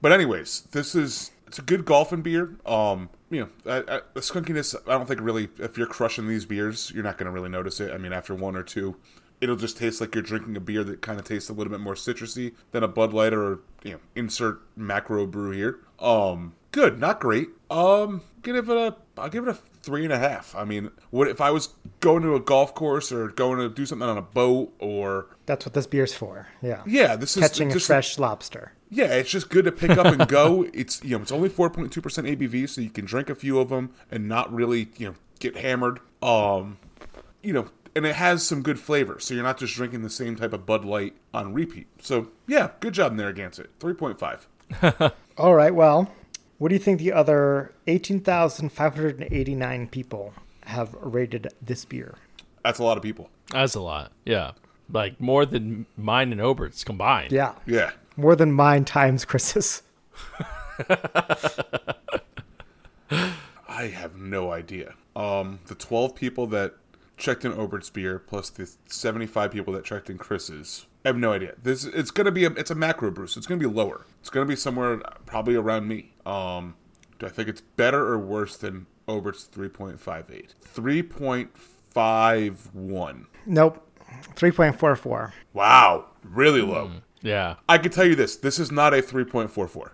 but 0.00 0.12
anyways, 0.12 0.62
this 0.72 0.94
is 0.94 1.30
it's 1.46 1.58
a 1.58 1.62
good 1.62 1.84
golfing 1.84 2.22
beer. 2.22 2.56
Um, 2.64 3.10
you 3.28 3.40
know, 3.40 3.48
I, 3.66 3.78
I, 3.78 4.00
the 4.14 4.20
skunkiness. 4.20 4.74
I 4.86 4.92
don't 4.92 5.06
think 5.06 5.20
really. 5.20 5.48
If 5.58 5.76
you're 5.76 5.86
crushing 5.86 6.28
these 6.28 6.44
beers, 6.44 6.92
you're 6.94 7.04
not 7.04 7.18
going 7.18 7.26
to 7.26 7.32
really 7.32 7.48
notice 7.48 7.80
it. 7.80 7.92
I 7.92 7.98
mean, 7.98 8.12
after 8.12 8.34
one 8.34 8.56
or 8.56 8.62
two, 8.62 8.96
it'll 9.40 9.56
just 9.56 9.76
taste 9.76 10.00
like 10.00 10.14
you're 10.14 10.22
drinking 10.22 10.56
a 10.56 10.60
beer 10.60 10.84
that 10.84 11.02
kind 11.02 11.18
of 11.18 11.24
tastes 11.24 11.50
a 11.50 11.52
little 11.52 11.70
bit 11.70 11.80
more 11.80 11.94
citrusy 11.94 12.54
than 12.70 12.82
a 12.82 12.88
Bud 12.88 13.12
Light 13.12 13.32
or 13.32 13.60
you 13.82 13.92
know, 13.92 13.98
insert 14.14 14.60
macro 14.76 15.26
brew 15.26 15.50
here. 15.50 15.80
Um, 15.98 16.54
good, 16.72 17.00
not 17.00 17.20
great. 17.20 17.48
Um, 17.70 18.22
give 18.42 18.56
it 18.56 18.68
a. 18.68 18.96
I'll 19.18 19.28
give 19.28 19.46
it 19.48 19.50
a 19.50 19.58
three 19.82 20.04
and 20.04 20.12
a 20.12 20.18
half. 20.18 20.54
I 20.54 20.64
mean, 20.64 20.90
what 21.10 21.28
if 21.28 21.40
I 21.40 21.50
was 21.50 21.70
going 22.00 22.22
to 22.22 22.34
a 22.34 22.40
golf 22.40 22.74
course 22.74 23.12
or 23.12 23.28
going 23.28 23.58
to 23.58 23.68
do 23.68 23.84
something 23.86 24.08
on 24.08 24.16
a 24.18 24.22
boat 24.22 24.72
or 24.78 25.26
That's 25.46 25.64
what 25.66 25.74
this 25.74 25.86
beer's 25.86 26.14
for. 26.14 26.48
Yeah. 26.62 26.82
yeah, 26.86 27.16
this 27.16 27.36
is 27.36 27.42
Catching 27.42 27.70
a 27.70 27.74
just 27.74 27.86
fresh 27.86 28.18
lobster. 28.18 28.72
yeah, 28.90 29.14
it's 29.14 29.30
just 29.30 29.50
good 29.50 29.64
to 29.66 29.72
pick 29.72 29.90
up 29.92 30.06
and 30.06 30.26
go. 30.28 30.66
It's 30.74 31.02
you 31.04 31.16
know 31.16 31.22
it's 31.22 31.32
only 31.32 31.48
four 31.48 31.70
point 31.70 31.92
two 31.92 32.00
percent 32.02 32.26
ABV, 32.26 32.68
so 32.68 32.80
you 32.80 32.90
can 32.90 33.04
drink 33.04 33.30
a 33.30 33.34
few 33.34 33.58
of 33.58 33.68
them 33.68 33.90
and 34.10 34.28
not 34.28 34.52
really 34.52 34.88
you 34.96 35.08
know 35.08 35.14
get 35.38 35.56
hammered. 35.56 36.00
Um, 36.22 36.78
you 37.42 37.52
know, 37.52 37.68
and 37.96 38.06
it 38.06 38.14
has 38.16 38.46
some 38.46 38.62
good 38.62 38.78
flavor, 38.78 39.18
so 39.20 39.34
you're 39.34 39.42
not 39.42 39.58
just 39.58 39.74
drinking 39.74 40.02
the 40.02 40.10
same 40.10 40.36
type 40.36 40.52
of 40.52 40.66
Bud 40.66 40.84
Light 40.84 41.14
on 41.34 41.52
repeat. 41.54 41.86
So 42.00 42.28
yeah, 42.46 42.70
good 42.80 42.94
job 42.94 43.12
Narragansett. 43.12 43.70
Three 43.78 43.94
point 43.94 44.18
five. 44.18 44.46
All 45.38 45.54
right. 45.54 45.74
Well, 45.74 46.10
what 46.58 46.68
do 46.68 46.74
you 46.74 46.78
think 46.80 47.00
the 47.00 47.12
other 47.12 47.72
18,589 47.86 49.88
people 49.88 50.34
have 50.64 50.94
rated 51.00 51.48
this 51.62 51.84
beer? 51.84 52.16
That's 52.64 52.78
a 52.78 52.84
lot 52.84 52.96
of 52.96 53.02
people. 53.02 53.30
That's 53.50 53.74
a 53.74 53.80
lot. 53.80 54.12
Yeah. 54.24 54.52
Like 54.92 55.20
more 55.20 55.46
than 55.46 55.86
mine 55.96 56.32
and 56.32 56.40
Obert's 56.40 56.84
combined. 56.84 57.32
Yeah. 57.32 57.54
Yeah, 57.66 57.92
More 58.16 58.34
than 58.36 58.52
mine 58.52 58.84
times 58.84 59.24
Chris's. 59.24 59.82
I 63.68 63.86
have 63.86 64.16
no 64.16 64.52
idea. 64.52 64.94
Um, 65.16 65.60
the 65.66 65.74
twelve 65.74 66.14
people 66.14 66.46
that 66.48 66.74
checked 67.16 67.44
in 67.44 67.52
Obert's 67.52 67.90
beer 67.90 68.18
plus 68.18 68.50
the 68.50 68.70
seventy 68.86 69.26
five 69.26 69.50
people 69.52 69.72
that 69.74 69.84
checked 69.84 70.10
in 70.10 70.18
Chris's. 70.18 70.86
I 71.04 71.08
have 71.08 71.16
no 71.16 71.32
idea. 71.32 71.54
This 71.62 71.84
it's 71.84 72.10
gonna 72.10 72.30
be 72.32 72.44
a 72.44 72.50
it's 72.50 72.70
a 72.70 72.74
macro 72.74 73.10
brew, 73.10 73.26
so 73.26 73.38
it's 73.38 73.46
gonna 73.46 73.60
be 73.60 73.66
lower. 73.66 74.06
It's 74.20 74.30
gonna 74.30 74.46
be 74.46 74.56
somewhere 74.56 74.98
probably 75.26 75.54
around 75.54 75.88
me. 75.88 76.12
Um, 76.26 76.74
do 77.18 77.26
I 77.26 77.30
think 77.30 77.48
it's 77.48 77.60
better 77.60 78.06
or 78.06 78.18
worse 78.18 78.56
than 78.56 78.86
Obert's 79.10 79.44
three 79.44 79.68
point 79.68 80.00
five 80.00 80.30
eight? 80.30 80.54
Three 80.60 81.02
point 81.02 81.56
five 81.56 82.68
one. 82.72 83.26
Nope. 83.46 83.86
3.44. 84.34 85.32
Wow, 85.52 86.06
really 86.24 86.62
low. 86.62 86.86
Mm-hmm. 86.88 86.98
Yeah. 87.22 87.56
I 87.68 87.78
can 87.78 87.92
tell 87.92 88.04
you 88.04 88.14
this: 88.14 88.36
this 88.36 88.58
is 88.58 88.70
not 88.72 88.92
a 88.94 89.02
three 89.02 89.24
point 89.24 89.50
four 89.50 89.68
four. 89.68 89.92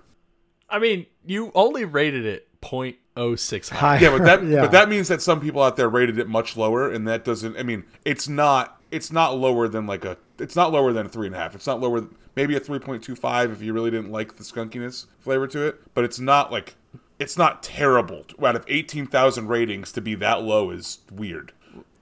I 0.69 0.79
mean, 0.79 1.07
you 1.25 1.53
only 1.55 1.85
rated 1.85 2.25
it 2.27 2.49
0.06 2.61 3.69
high. 3.71 3.79
High. 3.79 3.99
Yeah, 4.01 4.11
but 4.17 4.25
that 4.25 4.45
Yeah. 4.47 4.61
but 4.63 4.73
that 4.73 4.89
means 4.89 5.09
that 5.09 5.23
some 5.23 5.41
people 5.41 5.63
out 5.63 5.77
there 5.77 5.89
rated 5.89 6.19
it 6.19 6.29
much 6.29 6.57
lower, 6.57 6.91
and 6.91 7.07
that 7.07 7.25
doesn't. 7.25 7.57
I 7.57 7.63
mean, 7.63 7.85
it's 8.05 8.29
not 8.29 8.81
it's 8.91 9.13
not 9.13 9.37
lower 9.37 9.69
than 9.69 9.87
like 9.87 10.05
a 10.05 10.17
it's 10.39 10.57
not 10.57 10.73
lower 10.73 10.93
than 10.93 11.07
a 11.07 11.09
three 11.09 11.27
and 11.27 11.37
a 11.37 11.39
half. 11.39 11.55
It's 11.55 11.67
not 11.67 11.81
lower 11.81 12.09
maybe 12.35 12.57
a 12.57 12.61
three 12.61 12.79
point 12.79 13.03
two 13.03 13.17
five 13.17 13.51
if 13.53 13.63
you 13.63 13.73
really 13.73 13.91
didn't 13.91 14.11
like 14.13 14.37
the 14.37 14.45
skunkiness 14.45 15.07
flavor 15.19 15.47
to 15.49 15.67
it, 15.67 15.81
but 15.95 16.05
it's 16.05 16.19
not 16.19 16.51
like 16.53 16.77
it's 17.19 17.39
not 17.39 17.63
terrible. 17.63 18.25
Out 18.43 18.57
of 18.57 18.65
eighteen 18.69 19.07
thousand 19.07 19.49
ratings 19.49 19.93
to 19.93 20.01
be 20.01 20.15
that 20.17 20.43
low 20.43 20.71
is 20.71 20.99
weird. 21.11 21.53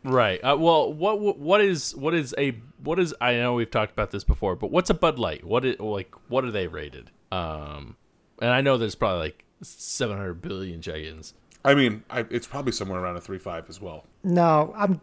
Right. 0.04 0.38
Uh, 0.44 0.56
well, 0.58 0.92
what 0.92 1.18
what 1.18 1.38
what 1.38 1.60
is 1.60 1.96
what 1.96 2.14
is 2.14 2.34
a 2.36 2.58
what 2.82 2.98
is 2.98 3.14
I 3.20 3.34
know 3.34 3.54
we've 3.54 3.70
talked 3.70 3.92
about 3.92 4.10
this 4.10 4.22
before, 4.22 4.54
but 4.54 4.70
what's 4.70 4.90
a 4.90 4.94
Bud 4.94 5.18
Light? 5.18 5.44
What 5.44 5.64
is 5.64 5.80
like 5.80 6.14
what 6.28 6.44
are 6.44 6.50
they 6.50 6.66
rated? 6.66 7.10
Um, 7.32 7.96
and 8.40 8.50
I 8.50 8.60
know 8.60 8.76
there's 8.76 8.94
probably 8.94 9.20
like 9.20 9.44
700 9.62 10.42
billion 10.42 10.82
check-ins. 10.82 11.34
I 11.64 11.74
mean, 11.74 12.04
I, 12.10 12.26
it's 12.30 12.46
probably 12.46 12.72
somewhere 12.72 13.00
around 13.00 13.16
a 13.16 13.20
three 13.20 13.38
five 13.38 13.70
as 13.70 13.80
well. 13.80 14.04
No, 14.22 14.74
I'm 14.76 15.00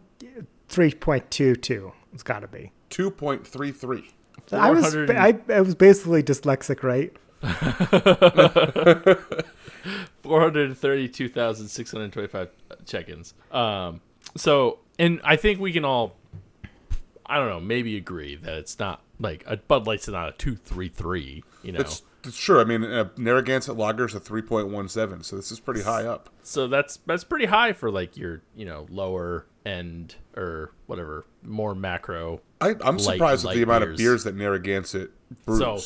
3.22. 0.68 1.92
It's 2.14 2.22
got 2.22 2.40
to 2.40 2.48
be. 2.48 2.70
Two 2.88 3.10
point 3.10 3.46
three 3.46 3.72
three. 3.72 4.10
I 4.52 4.70
was 4.70 4.94
I, 4.94 5.38
I 5.48 5.60
was 5.60 5.74
basically 5.74 6.22
dyslexic, 6.22 6.82
right? 6.82 7.12
432,625 10.22 12.48
check-ins. 12.86 13.34
Um, 13.50 14.00
so, 14.36 14.78
and 14.98 15.20
I 15.24 15.36
think 15.36 15.60
we 15.60 15.72
can 15.72 15.84
all, 15.84 16.16
I 17.26 17.38
don't 17.38 17.48
know, 17.48 17.60
maybe 17.60 17.96
agree 17.96 18.36
that 18.36 18.54
it's 18.54 18.78
not 18.78 19.02
like 19.18 19.44
a 19.46 19.56
Bud 19.56 19.86
Light's 19.86 20.08
not 20.08 20.28
a 20.28 20.32
two 20.32 20.56
three 20.56 20.88
three. 20.88 21.42
You 21.62 21.72
know, 21.72 21.80
It's, 21.80 22.02
it's 22.24 22.36
true. 22.36 22.60
I 22.60 22.64
mean, 22.64 22.84
uh, 22.84 23.08
Narragansett 23.16 23.76
Lager 23.76 24.06
is 24.06 24.14
a 24.14 24.20
three 24.20 24.42
point 24.42 24.68
one 24.68 24.88
seven, 24.88 25.22
so 25.22 25.36
this 25.36 25.52
is 25.52 25.60
pretty 25.60 25.82
high 25.82 26.04
up. 26.04 26.28
so 26.42 26.66
that's 26.68 26.98
that's 27.06 27.24
pretty 27.24 27.46
high 27.46 27.72
for 27.72 27.90
like 27.90 28.16
your 28.16 28.42
you 28.56 28.64
know 28.64 28.86
lower 28.90 29.46
end 29.64 30.16
or 30.36 30.72
whatever 30.86 31.24
more 31.42 31.74
macro. 31.74 32.40
I, 32.60 32.70
I'm 32.84 32.96
Light- 32.96 33.00
surprised 33.00 33.46
at 33.46 33.54
the 33.54 33.62
amount 33.62 33.84
of 33.84 33.90
beers. 33.90 33.98
beers 33.98 34.24
that 34.24 34.34
Narragansett 34.36 35.10
brews. 35.46 35.58
So, 35.58 35.78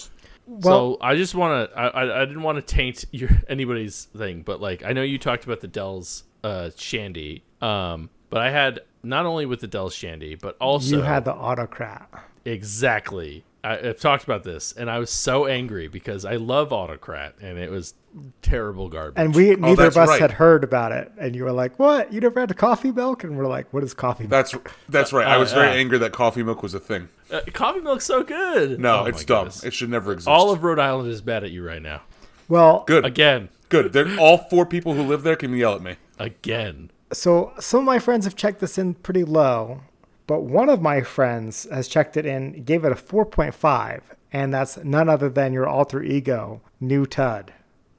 Well- 0.47 0.63
so 0.63 0.99
I 1.01 1.17
just 1.17 1.35
want 1.35 1.71
to. 1.71 1.79
I, 1.79 1.87
I 1.89 2.23
I 2.23 2.25
didn't 2.25 2.43
want 2.43 2.57
to 2.57 2.63
taint 2.63 3.05
your 3.11 3.31
anybody's 3.49 4.05
thing, 4.17 4.43
but 4.43 4.61
like 4.61 4.85
I 4.85 4.93
know 4.93 5.03
you 5.03 5.19
talked 5.19 5.45
about 5.45 5.61
the 5.61 5.69
Del's 5.69 6.25
uh, 6.45 6.71
Shandy, 6.77 7.43
um, 7.61 8.11
but 8.31 8.41
I 8.41 8.51
had 8.51 8.81
not 9.03 9.27
only 9.27 9.47
with 9.47 9.61
the 9.61 9.67
Del's 9.67 9.95
Shandy, 9.95 10.35
but 10.37 10.57
also 10.61 10.97
you 10.97 11.03
had 11.03 11.25
the 11.25 11.35
autocrat. 11.35 12.09
exactly. 12.45 13.45
I, 13.67 13.89
I've 13.89 14.01
talked 14.01 14.25
about 14.25 14.45
this, 14.45 14.73
and 14.73 14.91
I 14.91 14.99
was 14.99 15.11
so 15.11 15.47
angry 15.47 15.89
because 15.89 16.25
I 16.25 16.37
love 16.37 16.73
Autocrat, 16.73 17.35
and 17.41 17.59
it 17.59 17.71
was 17.71 17.95
terrible 18.43 18.89
garbage. 18.89 19.15
And 19.23 19.35
we 19.35 19.55
neither 19.57 19.85
that's 19.85 19.97
of 19.97 20.03
us 20.03 20.09
right. 20.09 20.21
had 20.21 20.33
heard 20.33 20.65
about 20.65 20.93
it. 20.93 21.13
And 21.19 21.35
you 21.37 21.45
were 21.45 21.53
like, 21.53 21.79
"What? 21.79 22.13
You 22.13 22.21
never 22.21 22.41
had 22.41 22.51
a 22.51 22.55
coffee 22.55 22.93
milk?" 22.93 23.25
And 23.25 23.37
we're 23.37 23.47
like, 23.47 23.73
"What 23.73 23.83
is 23.83 23.95
coffee 23.95 24.25
milk?" 24.25 24.31
That's 24.31 24.55
that's 24.89 25.13
right. 25.13 25.27
I 25.27 25.37
was 25.37 25.53
very 25.53 25.69
uh, 25.69 25.75
angry 25.75 25.99
that 25.99 26.13
coffee 26.13 26.43
milk 26.43 26.63
was 26.63 26.75
a 26.75 26.81
thing. 26.81 27.09
uh, 27.31 27.41
coffee 27.53 27.81
milk's 27.81 28.05
so 28.07 28.23
good. 28.23 28.81
No, 28.81 29.01
Oh 29.01 29.05
it's 29.07 29.25
dumb. 29.25 29.47
goodness. 29.47 29.65
It 29.65 29.75
should 29.75 29.91
never 29.91 30.13
exist. 30.13 30.29
All 30.29 30.51
of 30.51 30.63
Rhode 30.63 30.79
Island 30.79 31.11
is 31.11 31.25
mad 31.25 31.45
at 31.45 31.51
you 31.51 31.67
right 31.67 31.83
now. 31.83 32.03
Well, 32.49 32.85
good. 32.87 33.05
Again, 33.05 33.49
Good. 33.69 33.93
They're 33.93 34.19
all 34.19 34.39
four 34.39 34.65
people 34.65 34.95
who 34.95 35.03
live 35.03 35.23
there 35.23 35.37
can 35.37 35.53
yell 35.55 35.75
at 35.75 35.83
me. 35.83 35.97
Again. 36.19 36.91
So 37.13 37.53
some 37.59 37.81
of 37.81 37.87
my 37.87 37.99
friends 37.99 38.25
have 38.25 38.37
checked 38.37 38.61
this 38.61 38.79
in 38.79 38.95
pretty 38.95 39.25
low, 39.25 39.81
but 40.27 40.43
one 40.43 40.69
of 40.69 40.81
my 40.83 41.03
friends 41.03 41.67
has 41.71 41.89
checked 41.89 42.17
it 42.17 42.27
in, 42.27 42.63
gave 42.65 42.85
it 42.85 42.93
a 42.93 42.97
4.5, 42.97 44.01
and 44.33 44.53
that's 44.53 44.77
none 44.79 45.09
other 45.09 45.29
than 45.29 45.53
your 45.53 45.67
alter 45.69 46.03
ego, 46.03 46.61
New 46.81 47.07
Tud, 47.07 47.53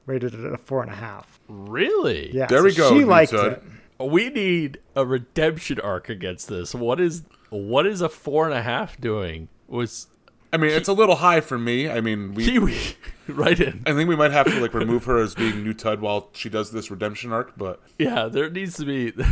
rated 0.05 0.33
it 0.33 0.43
at 0.45 0.53
a 0.53 0.57
four 0.57 0.81
and 0.81 0.91
a 0.91 0.95
half. 0.95 1.39
Really? 1.47 2.35
Yeah, 2.35 2.47
There 2.47 2.59
so 2.59 2.63
we 2.65 2.73
go, 2.73 2.89
She 2.89 2.95
New 2.99 3.05
liked 3.05 3.31
Tud. 3.31 3.53
it. 3.53 3.63
We 4.05 4.29
need 4.29 4.79
a 4.95 5.05
redemption 5.05 5.79
arc 5.79 6.07
against 6.09 6.47
this. 6.49 6.75
What 6.75 6.99
is 6.99 7.23
what 7.49 7.87
is 7.87 8.01
a 8.01 8.09
four 8.09 8.45
and 8.45 8.53
a 8.53 8.61
half 8.61 8.99
doing? 9.01 9.47
Was 9.67 10.07
I 10.53 10.57
mean, 10.57 10.69
it's 10.71 10.87
a 10.87 10.93
little 10.93 11.15
high 11.15 11.41
for 11.41 11.57
me. 11.57 11.89
I 11.89 11.99
mean, 12.01 12.33
we. 12.35 12.45
Kiwi 12.45 12.77
right 13.27 13.59
in? 13.59 13.81
I 13.87 13.93
think 13.93 14.07
we 14.07 14.15
might 14.15 14.31
have 14.31 14.45
to 14.47 14.59
like 14.61 14.73
remove 14.75 15.05
her 15.05 15.17
as 15.17 15.33
being 15.33 15.63
new 15.63 15.73
Tud 15.73 15.99
while 16.01 16.29
she 16.33 16.47
does 16.49 16.71
this 16.71 16.91
redemption 16.91 17.31
arc, 17.33 17.57
but 17.57 17.81
Yeah, 17.97 18.25
there 18.27 18.49
needs 18.49 18.75
to 18.77 18.85
be. 18.85 19.13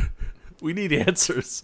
We 0.62 0.72
need 0.72 0.94
answers. 0.94 1.64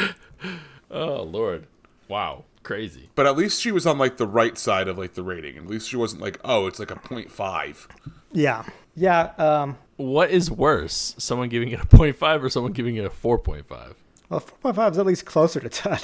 oh 0.90 1.22
Lord! 1.22 1.66
Wow, 2.08 2.44
crazy. 2.62 3.10
but 3.14 3.26
at 3.26 3.36
least 3.36 3.60
she 3.60 3.72
was 3.72 3.86
on 3.86 3.98
like 3.98 4.16
the 4.16 4.26
right 4.26 4.56
side 4.56 4.88
of 4.88 4.96
like 4.98 5.14
the 5.14 5.22
rating. 5.22 5.56
At 5.56 5.66
least 5.66 5.88
she 5.88 5.96
wasn't 5.96 6.22
like, 6.22 6.38
oh, 6.44 6.66
it's 6.66 6.78
like 6.78 6.90
a 6.90 6.96
0.5. 6.96 7.86
Yeah. 8.32 8.64
Yeah. 8.94 9.32
Um, 9.38 9.78
What 9.96 10.30
is 10.30 10.50
worse, 10.50 11.14
someone 11.18 11.48
giving 11.48 11.68
it 11.70 11.80
a 11.80 11.86
0.5 11.86 12.42
or 12.42 12.48
someone 12.50 12.72
giving 12.72 12.96
it 12.96 13.04
a 13.04 13.10
4.5? 13.10 13.94
well, 14.28 14.40
4.5 14.40 14.92
is 14.92 14.98
at 14.98 15.06
least 15.06 15.26
closer 15.26 15.60
to 15.60 15.68
Tud. 15.68 16.02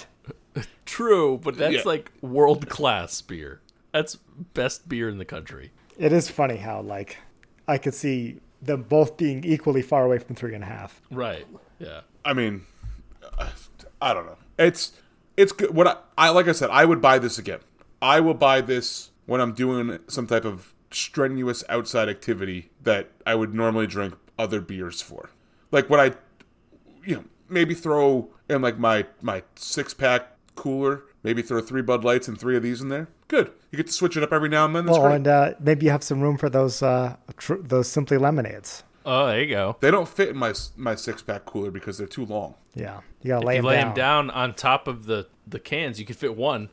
True, 0.86 1.38
but 1.42 1.56
that's 1.56 1.74
Yeah. 1.74 1.82
like 1.84 2.10
world 2.20 2.68
class 2.68 3.20
beer. 3.22 3.60
That's 3.92 4.16
best 4.54 4.88
beer 4.88 5.08
in 5.08 5.18
the 5.18 5.24
country. 5.24 5.70
It 5.98 6.12
is 6.12 6.28
funny 6.30 6.56
how, 6.56 6.80
like, 6.80 7.18
I 7.68 7.78
could 7.78 7.94
see 7.94 8.40
them 8.62 8.82
both 8.82 9.16
being 9.16 9.44
equally 9.44 9.82
far 9.82 10.04
away 10.04 10.18
from 10.18 10.34
three 10.36 10.54
and 10.54 10.62
a 10.64 10.66
half. 10.66 11.00
Right. 11.10 11.46
Yeah. 11.78 12.00
I 12.24 12.32
mean, 12.32 12.64
uh, 13.38 13.50
I 14.02 14.12
don't 14.14 14.26
know. 14.26 14.36
It's 14.58 14.92
it's 15.36 15.52
good. 15.52 15.74
What 15.74 15.86
I, 15.86 15.96
I 16.18 16.28
like 16.30 16.48
I 16.48 16.52
said, 16.52 16.70
I 16.70 16.84
would 16.84 17.00
buy 17.00 17.18
this 17.18 17.38
again. 17.38 17.60
I 18.02 18.20
will 18.20 18.34
buy 18.34 18.60
this 18.60 19.10
when 19.26 19.40
I'm 19.40 19.52
doing 19.52 19.98
some 20.08 20.26
type 20.26 20.44
of 20.44 20.74
strenuous 20.90 21.64
outside 21.68 22.08
activity 22.08 22.70
that 22.82 23.10
I 23.26 23.34
would 23.34 23.54
normally 23.54 23.86
drink 23.86 24.14
other 24.38 24.60
beers 24.60 25.00
for. 25.00 25.30
Like 25.70 25.88
when 25.88 26.00
I, 26.00 26.12
you 27.04 27.14
know, 27.16 27.24
maybe 27.48 27.74
throw 27.74 28.28
in 28.48 28.60
like 28.60 28.78
my 28.78 29.06
my 29.22 29.42
six 29.54 29.94
pack 29.94 30.28
cooler. 30.54 31.04
Maybe 31.24 31.40
throw 31.40 31.60
three 31.60 31.82
Bud 31.82 32.02
Lights 32.02 32.26
and 32.26 32.36
three 32.38 32.56
of 32.56 32.64
these 32.64 32.80
in 32.80 32.88
there. 32.88 33.06
Good. 33.28 33.52
You 33.70 33.76
get 33.76 33.86
to 33.86 33.92
switch 33.92 34.16
it 34.16 34.24
up 34.24 34.32
every 34.32 34.48
now 34.48 34.64
and 34.64 34.74
then. 34.74 34.86
That's 34.86 34.98
Well, 34.98 35.06
great. 35.06 35.16
and 35.16 35.28
uh, 35.28 35.52
maybe 35.60 35.86
you 35.86 35.92
have 35.92 36.02
some 36.02 36.20
room 36.20 36.36
for 36.36 36.50
those 36.50 36.82
uh, 36.82 37.14
tr- 37.36 37.62
those 37.62 37.86
simply 37.86 38.18
lemonades. 38.18 38.82
Oh, 39.04 39.26
there 39.26 39.40
you 39.42 39.48
go. 39.50 39.76
they 39.80 39.90
don't 39.90 40.08
fit 40.08 40.28
in 40.30 40.36
my 40.36 40.52
my 40.76 40.94
six 40.94 41.22
pack 41.22 41.44
cooler 41.44 41.70
because 41.70 41.98
they're 41.98 42.06
too 42.06 42.24
long. 42.26 42.54
Yeah, 42.74 43.00
you 43.22 43.28
gotta 43.28 43.46
lay 43.46 43.56
you 43.56 43.62
them 43.62 43.66
lay 43.68 43.76
down. 43.76 43.86
them 43.88 43.94
down 43.94 44.30
on 44.30 44.54
top 44.54 44.86
of 44.88 45.06
the 45.06 45.26
the 45.46 45.58
cans, 45.58 45.98
you 46.00 46.06
could 46.06 46.16
fit 46.16 46.36
one. 46.36 46.68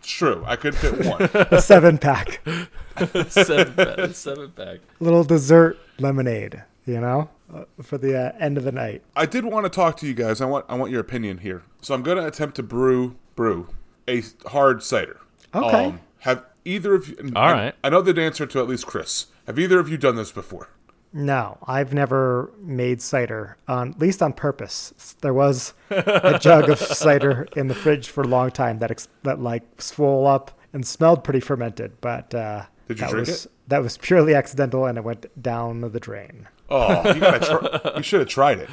It's 0.00 0.10
true. 0.10 0.44
I 0.46 0.56
could 0.56 0.74
fit 0.74 1.04
one. 1.06 1.22
A 1.50 1.60
seven 1.60 1.98
pack, 1.98 2.40
seven, 3.28 3.74
pa- 3.74 4.08
seven 4.12 4.50
pack. 4.50 4.80
little 5.00 5.24
dessert 5.24 5.78
lemonade. 5.98 6.62
You 6.86 7.00
know, 7.00 7.30
uh, 7.52 7.64
for 7.82 7.96
the 7.96 8.14
uh, 8.18 8.32
end 8.38 8.58
of 8.58 8.64
the 8.64 8.72
night. 8.72 9.02
I 9.16 9.24
did 9.24 9.46
want 9.46 9.64
to 9.64 9.70
talk 9.70 9.96
to 9.98 10.06
you 10.06 10.12
guys. 10.12 10.40
I 10.42 10.44
want 10.44 10.66
I 10.68 10.74
want 10.74 10.90
your 10.90 11.00
opinion 11.00 11.38
here. 11.38 11.62
So 11.80 11.94
I'm 11.94 12.02
going 12.02 12.18
to 12.18 12.26
attempt 12.26 12.56
to 12.56 12.62
brew 12.62 13.16
brew 13.34 13.68
a 14.06 14.22
hard 14.46 14.82
cider. 14.82 15.18
Okay. 15.54 15.94
have 16.20 16.44
either 16.66 16.94
of 16.94 17.08
you? 17.08 17.16
All 17.34 17.42
I, 17.44 17.52
right. 17.52 17.74
I 17.82 17.88
know 17.88 18.02
the 18.02 18.20
answer 18.20 18.44
to 18.44 18.58
at 18.60 18.68
least 18.68 18.86
Chris. 18.86 19.26
Have 19.46 19.58
either 19.58 19.78
of 19.78 19.88
you 19.88 19.96
done 19.96 20.16
this 20.16 20.30
before? 20.32 20.68
No, 21.16 21.58
I've 21.64 21.94
never 21.94 22.50
made 22.60 23.00
cider, 23.00 23.56
on, 23.68 23.92
at 23.92 24.00
least 24.00 24.20
on 24.20 24.32
purpose. 24.32 25.14
There 25.20 25.32
was 25.32 25.72
a 25.88 26.38
jug 26.40 26.68
of 26.68 26.78
cider 26.80 27.46
in 27.56 27.68
the 27.68 27.74
fridge 27.74 28.08
for 28.08 28.22
a 28.24 28.26
long 28.26 28.50
time 28.50 28.80
that 28.80 28.90
ex- 28.90 29.06
that 29.22 29.40
like 29.40 29.80
swole 29.80 30.26
up 30.26 30.50
and 30.72 30.84
smelled 30.84 31.22
pretty 31.22 31.38
fermented, 31.38 32.00
but 32.00 32.34
uh, 32.34 32.64
Did 32.88 32.98
you 32.98 33.04
that 33.04 33.10
drink 33.10 33.28
was 33.28 33.44
it? 33.46 33.52
that 33.68 33.80
was 33.80 33.96
purely 33.96 34.34
accidental 34.34 34.86
and 34.86 34.98
it 34.98 35.04
went 35.04 35.26
down 35.40 35.82
the 35.82 36.00
drain. 36.00 36.48
Oh, 36.68 37.08
you 37.14 37.20
gotta 37.20 37.92
you 37.96 38.02
should 38.02 38.18
have 38.20 38.28
tried 38.28 38.58
it. 38.58 38.68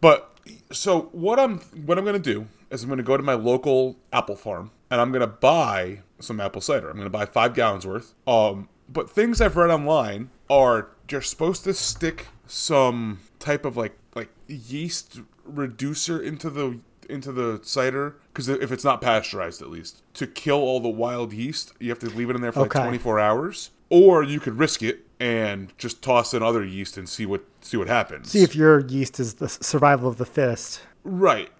But 0.00 0.30
so 0.70 1.08
what 1.10 1.40
I'm 1.40 1.58
what 1.86 1.98
I'm 1.98 2.04
gonna 2.04 2.20
do 2.20 2.46
is 2.70 2.84
I'm 2.84 2.88
gonna 2.88 3.02
go 3.02 3.16
to 3.16 3.22
my 3.24 3.34
local 3.34 3.96
apple 4.12 4.36
farm 4.36 4.70
and 4.92 5.00
I'm 5.00 5.10
gonna 5.10 5.26
buy 5.26 6.02
some 6.20 6.38
apple 6.38 6.60
cider. 6.60 6.88
I'm 6.88 6.96
gonna 6.98 7.10
buy 7.10 7.26
five 7.26 7.52
gallons 7.54 7.84
worth. 7.84 8.14
Um, 8.28 8.68
but 8.88 9.10
things 9.10 9.40
I've 9.40 9.56
read 9.56 9.70
online 9.70 10.30
are 10.50 10.88
you're 11.10 11.20
supposed 11.20 11.64
to 11.64 11.74
stick 11.74 12.28
some 12.46 13.20
type 13.38 13.64
of 13.64 13.76
like 13.76 13.96
like 14.14 14.28
yeast 14.46 15.20
reducer 15.44 16.20
into 16.20 16.50
the 16.50 16.78
into 17.08 17.32
the 17.32 17.60
cider 17.62 18.16
because 18.32 18.48
if 18.48 18.72
it's 18.72 18.84
not 18.84 19.00
pasteurized 19.00 19.60
at 19.60 19.68
least 19.68 20.02
to 20.14 20.26
kill 20.26 20.56
all 20.58 20.80
the 20.80 20.88
wild 20.88 21.32
yeast 21.32 21.72
you 21.78 21.90
have 21.90 21.98
to 21.98 22.08
leave 22.08 22.30
it 22.30 22.36
in 22.36 22.40
there 22.42 22.52
for 22.52 22.60
Okay. 22.60 22.78
like 22.78 22.86
24 22.86 23.20
hours 23.20 23.70
or 23.90 24.22
you 24.22 24.40
could 24.40 24.58
risk 24.58 24.82
it 24.82 25.00
and 25.20 25.76
just 25.78 26.02
toss 26.02 26.32
in 26.32 26.42
other 26.42 26.64
yeast 26.64 26.96
and 26.96 27.06
see 27.08 27.26
what 27.26 27.44
see 27.60 27.76
what 27.76 27.88
happens 27.88 28.30
See 28.30 28.42
if 28.42 28.56
your 28.56 28.80
yeast 28.86 29.20
is 29.20 29.34
the 29.34 29.48
survival 29.48 30.08
of 30.08 30.16
the 30.16 30.26
fist 30.26 30.80
Right. 31.06 31.50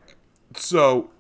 So 0.57 1.11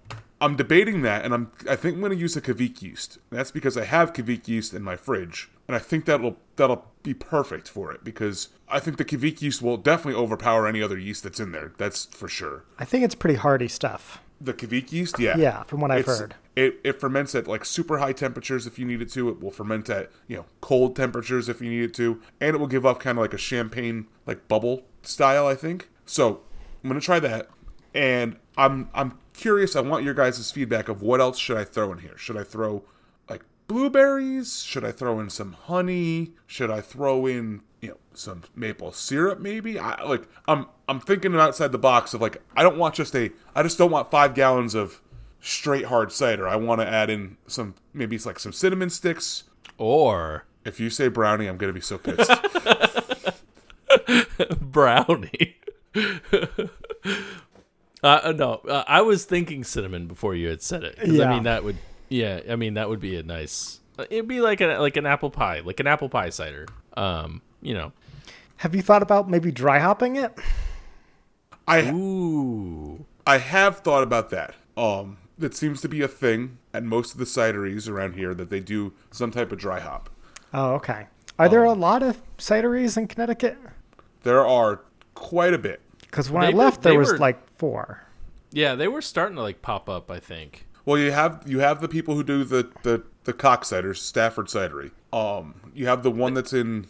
I'm 0.44 0.56
debating 0.56 1.02
that, 1.02 1.24
and 1.24 1.32
I'm 1.32 1.50
I 1.68 1.76
think 1.76 1.94
I'm 1.94 2.00
going 2.00 2.12
to 2.12 2.18
use 2.18 2.36
a 2.36 2.40
Kveik 2.40 2.82
yeast. 2.82 3.18
That's 3.30 3.50
because 3.50 3.76
I 3.76 3.84
have 3.84 4.12
Kveik 4.12 4.46
yeast 4.48 4.74
in 4.74 4.82
my 4.82 4.96
fridge, 4.96 5.50
and 5.66 5.74
I 5.74 5.78
think 5.78 6.04
that'll 6.04 6.36
that'll 6.56 6.84
be 7.02 7.14
perfect 7.14 7.68
for 7.68 7.92
it 7.92 8.04
because 8.04 8.48
I 8.68 8.78
think 8.80 8.96
the 8.98 9.04
Kveik 9.04 9.40
yeast 9.42 9.62
will 9.62 9.76
definitely 9.76 10.20
overpower 10.20 10.66
any 10.66 10.82
other 10.82 10.98
yeast 10.98 11.22
that's 11.22 11.40
in 11.40 11.52
there. 11.52 11.72
That's 11.78 12.04
for 12.06 12.28
sure. 12.28 12.64
I 12.78 12.84
think 12.84 13.04
it's 13.04 13.14
pretty 13.14 13.36
hardy 13.36 13.68
stuff. 13.68 14.20
The 14.40 14.52
Kveik 14.52 14.92
yeast, 14.92 15.18
yeah, 15.18 15.36
Yeah, 15.36 15.62
from 15.62 15.80
what 15.80 15.90
I've 15.90 16.00
It's- 16.00 16.18
heard. 16.18 16.34
It, 16.56 16.78
it 16.84 17.00
ferments 17.00 17.34
at 17.34 17.48
like 17.48 17.64
super 17.64 17.98
high 17.98 18.12
temperatures 18.12 18.64
if 18.66 18.78
you 18.78 18.84
need 18.84 19.02
it 19.02 19.10
to. 19.12 19.28
It 19.28 19.40
will 19.42 19.50
ferment 19.50 19.90
at 19.90 20.10
you 20.28 20.36
know 20.36 20.44
cold 20.60 20.94
temperatures 20.94 21.48
if 21.48 21.60
you 21.60 21.68
need 21.70 21.82
it 21.82 21.94
to, 21.94 22.20
and 22.40 22.54
it 22.54 22.58
will 22.60 22.68
give 22.68 22.86
off 22.86 22.98
kind 23.00 23.18
of 23.18 23.22
like 23.22 23.34
a 23.34 23.38
champagne 23.38 24.06
like 24.26 24.46
bubble 24.46 24.82
style. 25.02 25.46
I 25.48 25.54
think 25.56 25.88
so. 26.06 26.42
I'm 26.82 26.90
gonna 26.90 27.00
try 27.00 27.18
that, 27.18 27.48
and 27.92 28.36
I'm 28.56 28.88
I'm 28.94 29.18
curious. 29.34 29.76
I 29.76 29.80
want 29.80 30.04
your 30.04 30.14
guys' 30.14 30.50
feedback 30.50 30.88
of 30.88 31.02
what 31.02 31.20
else 31.20 31.38
should 31.38 31.56
I 31.58 31.64
throw 31.64 31.92
in 31.92 31.98
here. 31.98 32.16
Should 32.16 32.36
I 32.38 32.42
throw 32.44 32.84
like 33.28 33.42
blueberries? 33.66 34.62
Should 34.62 34.84
I 34.84 34.92
throw 34.92 35.20
in 35.20 35.28
some 35.28 35.52
honey? 35.52 36.32
Should 36.46 36.70
I 36.70 36.80
throw 36.80 37.26
in 37.26 37.60
you 37.82 37.90
know 37.90 37.96
some 38.14 38.44
maple 38.56 38.92
syrup 38.92 39.40
maybe? 39.40 39.78
I 39.78 40.02
like 40.04 40.22
I'm 40.48 40.66
I'm 40.88 41.00
thinking 41.00 41.34
outside 41.36 41.72
the 41.72 41.78
box 41.78 42.14
of 42.14 42.20
like 42.20 42.40
I 42.56 42.62
don't 42.62 42.78
want 42.78 42.94
just 42.94 43.14
a 43.14 43.30
I 43.54 43.62
just 43.62 43.76
don't 43.76 43.90
want 43.90 44.10
five 44.10 44.34
gallons 44.34 44.74
of 44.74 45.00
straight 45.40 45.86
hard 45.86 46.10
cider. 46.10 46.48
I 46.48 46.56
want 46.56 46.80
to 46.80 46.88
add 46.88 47.10
in 47.10 47.36
some 47.46 47.74
maybe 47.92 48.16
it's 48.16 48.26
like 48.26 48.38
some 48.38 48.52
cinnamon 48.52 48.88
sticks. 48.90 49.44
Or 49.76 50.44
If 50.64 50.78
you 50.80 50.88
say 50.88 51.08
brownie, 51.08 51.46
I'm 51.46 51.56
gonna 51.58 51.72
be 51.72 51.80
so 51.80 51.98
pissed. 51.98 52.30
brownie. 54.60 55.56
Uh, 58.08 58.32
no, 58.36 58.54
uh, 58.68 58.84
I 58.86 59.00
was 59.02 59.24
thinking 59.24 59.64
cinnamon 59.64 60.06
before 60.06 60.34
you 60.34 60.48
had 60.48 60.62
said 60.62 60.84
it. 60.84 60.96
'cause 60.98 61.08
Yeah. 61.08 61.30
I 61.30 61.34
mean 61.34 61.42
that 61.44 61.64
would, 61.64 61.76
yeah, 62.08 62.40
I 62.50 62.56
mean 62.56 62.74
that 62.74 62.88
would 62.88 63.00
be 63.00 63.16
a 63.16 63.22
nice. 63.22 63.80
uh, 63.98 64.04
It'd 64.10 64.28
be 64.28 64.40
like 64.40 64.60
a 64.60 64.78
like 64.78 64.96
an 64.96 65.06
apple 65.06 65.30
pie, 65.30 65.60
like 65.64 65.80
an 65.80 65.86
apple 65.86 66.08
pie 66.08 66.30
cider. 66.30 66.66
Um, 66.96 67.42
you 67.62 67.74
know. 67.74 67.92
Have 68.58 68.74
you 68.74 68.82
thought 68.82 69.02
about 69.02 69.28
maybe 69.28 69.50
dry 69.50 69.78
hopping 69.80 70.16
it? 70.16 70.38
I 71.66 71.90
Ooh. 71.90 73.04
I 73.26 73.38
have 73.38 73.78
thought 73.78 74.02
about 74.02 74.30
that. 74.30 74.54
Um, 74.76 75.16
that 75.38 75.54
seems 75.54 75.80
to 75.80 75.88
be 75.88 76.02
a 76.02 76.08
thing 76.08 76.58
at 76.72 76.84
most 76.84 77.12
of 77.12 77.18
the 77.18 77.24
cideries 77.24 77.88
around 77.88 78.14
here 78.14 78.34
that 78.34 78.50
they 78.50 78.60
do 78.60 78.92
some 79.10 79.30
type 79.30 79.50
of 79.50 79.58
dry 79.58 79.80
hop. 79.80 80.08
Oh, 80.52 80.74
okay. 80.74 81.06
Are 81.38 81.48
there 81.48 81.64
a 81.64 81.72
lot 81.72 82.02
of 82.02 82.22
cideries 82.38 82.96
in 82.96 83.08
Connecticut? 83.08 83.58
There 84.22 84.46
are 84.46 84.82
quite 85.14 85.52
a 85.52 85.58
bit. 85.58 85.80
Because 86.14 86.30
when 86.30 86.42
They 86.42 86.46
I 86.48 86.50
were- 86.52 86.56
left, 86.64 86.82
there 86.82 86.96
was 86.96 87.10
were- 87.10 87.18
like 87.18 87.44
four. 87.58 88.02
Yeah, 88.52 88.76
they 88.76 88.86
were 88.86 89.02
starting 89.02 89.34
to 89.34 89.42
like 89.42 89.62
pop 89.62 89.88
up. 89.88 90.12
I 90.12 90.20
think. 90.20 90.68
Well, 90.84 90.96
you 90.96 91.10
have 91.10 91.42
you 91.44 91.58
have 91.58 91.80
the 91.80 91.88
people 91.88 92.14
who 92.14 92.22
do 92.22 92.44
the 92.44 92.70
the 92.84 93.02
the 93.24 93.32
cock 93.32 93.64
ciders, 93.64 93.96
Stafford 93.96 94.46
Cidery. 94.46 94.92
Um, 95.12 95.72
you 95.74 95.86
have 95.88 96.04
the 96.04 96.12
one 96.12 96.34
that's 96.34 96.52
in 96.52 96.86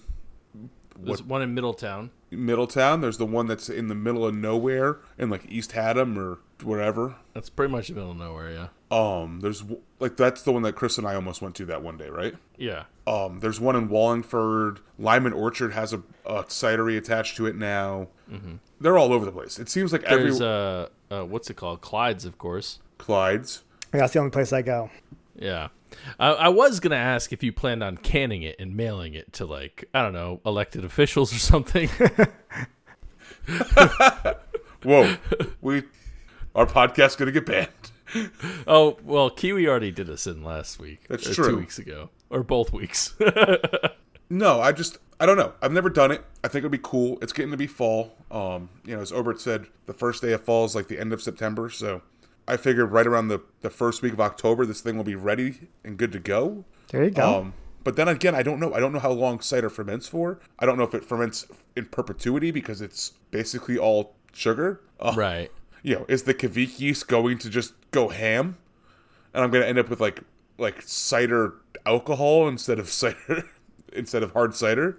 There's 0.98 1.22
one 1.22 1.40
in 1.40 1.54
Middletown. 1.54 2.10
Middletown. 2.30 3.00
There's 3.00 3.16
the 3.18 3.24
one 3.26 3.46
that's 3.46 3.70
in 3.70 3.88
the 3.88 3.94
middle 3.94 4.26
of 4.26 4.34
nowhere 4.34 4.98
in 5.16 5.30
like 5.30 5.46
East 5.48 5.72
Haddam 5.72 6.18
or 6.18 6.38
whatever. 6.62 7.14
That's 7.32 7.48
pretty 7.48 7.72
much 7.72 7.88
the 7.88 7.94
middle 7.94 8.10
of 8.10 8.16
nowhere. 8.18 8.50
Yeah. 8.50 8.68
Um, 8.90 9.40
there's 9.40 9.64
like 10.00 10.16
that's 10.18 10.42
the 10.42 10.52
one 10.52 10.62
that 10.64 10.74
Chris 10.74 10.98
and 10.98 11.06
I 11.06 11.14
almost 11.14 11.40
went 11.40 11.54
to 11.56 11.64
that 11.66 11.82
one 11.82 11.96
day, 11.96 12.08
right? 12.10 12.34
Yeah. 12.58 12.84
Um, 13.06 13.38
there's 13.40 13.58
one 13.60 13.74
in 13.76 13.88
Wallingford. 13.88 14.80
Lyman 14.98 15.32
Orchard 15.32 15.72
has 15.72 15.92
a, 15.92 16.02
a 16.26 16.44
cidery 16.44 16.98
attached 16.98 17.36
to 17.38 17.46
it 17.46 17.56
now. 17.56 18.08
They're 18.84 18.98
all 18.98 19.14
over 19.14 19.24
the 19.24 19.32
place. 19.32 19.58
It 19.58 19.70
seems 19.70 19.92
like 19.94 20.02
every 20.02 20.24
There's 20.24 20.42
uh, 20.42 20.90
uh, 21.10 21.22
what's 21.22 21.48
it 21.48 21.54
called? 21.54 21.80
Clyde's, 21.80 22.26
of 22.26 22.36
course. 22.36 22.80
Clyde's. 22.98 23.64
That's 23.92 24.12
the 24.12 24.18
only 24.18 24.30
place 24.30 24.52
I 24.52 24.60
go. 24.60 24.90
Yeah. 25.36 25.68
I, 26.20 26.32
I 26.32 26.48
was 26.50 26.80
gonna 26.80 26.96
ask 26.96 27.32
if 27.32 27.42
you 27.42 27.50
planned 27.50 27.82
on 27.82 27.96
canning 27.96 28.42
it 28.42 28.56
and 28.58 28.76
mailing 28.76 29.14
it 29.14 29.32
to 29.34 29.46
like 29.46 29.88
I 29.94 30.02
don't 30.02 30.12
know 30.12 30.42
elected 30.44 30.84
officials 30.84 31.34
or 31.34 31.38
something. 31.38 31.88
Whoa, 34.82 35.16
we 35.62 35.84
our 36.54 36.66
podcast's 36.66 37.16
gonna 37.16 37.32
get 37.32 37.46
banned. 37.46 37.70
oh 38.66 38.98
well, 39.02 39.30
Kiwi 39.30 39.66
already 39.66 39.92
did 39.92 40.10
a 40.10 40.18
in 40.28 40.44
last 40.44 40.78
week. 40.78 41.06
That's 41.08 41.34
true. 41.34 41.52
Two 41.52 41.56
weeks 41.56 41.78
ago, 41.78 42.10
or 42.28 42.42
both 42.42 42.70
weeks. 42.70 43.14
No, 44.30 44.60
I 44.60 44.72
just 44.72 44.98
I 45.20 45.26
don't 45.26 45.36
know. 45.36 45.52
I've 45.62 45.72
never 45.72 45.88
done 45.88 46.10
it. 46.10 46.24
I 46.42 46.48
think 46.48 46.62
it'd 46.62 46.72
be 46.72 46.80
cool. 46.82 47.18
It's 47.22 47.32
getting 47.32 47.52
to 47.52 47.56
be 47.56 47.66
fall. 47.66 48.16
Um, 48.34 48.68
you 48.84 48.96
know, 48.96 49.00
as 49.00 49.12
Obert 49.12 49.40
said, 49.40 49.66
the 49.86 49.92
first 49.92 50.20
day 50.20 50.32
of 50.32 50.42
fall 50.42 50.64
is 50.64 50.74
like 50.74 50.88
the 50.88 50.98
end 50.98 51.12
of 51.12 51.22
September, 51.22 51.70
so 51.70 52.02
I 52.48 52.56
figured 52.56 52.90
right 52.90 53.06
around 53.06 53.28
the 53.28 53.40
the 53.60 53.70
first 53.70 54.02
week 54.02 54.12
of 54.12 54.20
October, 54.20 54.66
this 54.66 54.80
thing 54.80 54.96
will 54.96 55.04
be 55.04 55.14
ready 55.14 55.68
and 55.84 55.96
good 55.96 56.12
to 56.12 56.18
go. 56.18 56.64
There 56.88 57.04
you 57.04 57.10
go. 57.10 57.38
Um, 57.38 57.54
but 57.84 57.96
then 57.96 58.08
again, 58.08 58.34
I 58.34 58.42
don't 58.42 58.58
know. 58.58 58.74
I 58.74 58.80
don't 58.80 58.92
know 58.92 58.98
how 58.98 59.12
long 59.12 59.40
cider 59.40 59.70
ferments 59.70 60.08
for. 60.08 60.40
I 60.58 60.66
don't 60.66 60.76
know 60.76 60.84
if 60.84 60.94
it 60.94 61.04
ferments 61.04 61.46
in 61.76 61.86
perpetuity 61.86 62.50
because 62.50 62.80
it's 62.80 63.12
basically 63.30 63.78
all 63.78 64.14
sugar. 64.32 64.80
Uh, 64.98 65.14
right. 65.16 65.52
You 65.82 65.96
know, 65.96 66.06
is 66.08 66.24
the 66.24 66.34
Kveik 66.34 66.80
yeast 66.80 67.06
going 67.06 67.38
to 67.38 67.50
just 67.50 67.74
go 67.92 68.08
ham, 68.08 68.56
and 69.32 69.44
I'm 69.44 69.50
going 69.50 69.62
to 69.62 69.68
end 69.68 69.78
up 69.78 69.88
with 69.88 70.00
like 70.00 70.22
like 70.58 70.82
cider 70.82 71.54
alcohol 71.86 72.48
instead 72.48 72.78
of 72.78 72.88
cider 72.90 73.48
instead 73.92 74.22
of 74.22 74.32
hard 74.32 74.54
cider? 74.54 74.98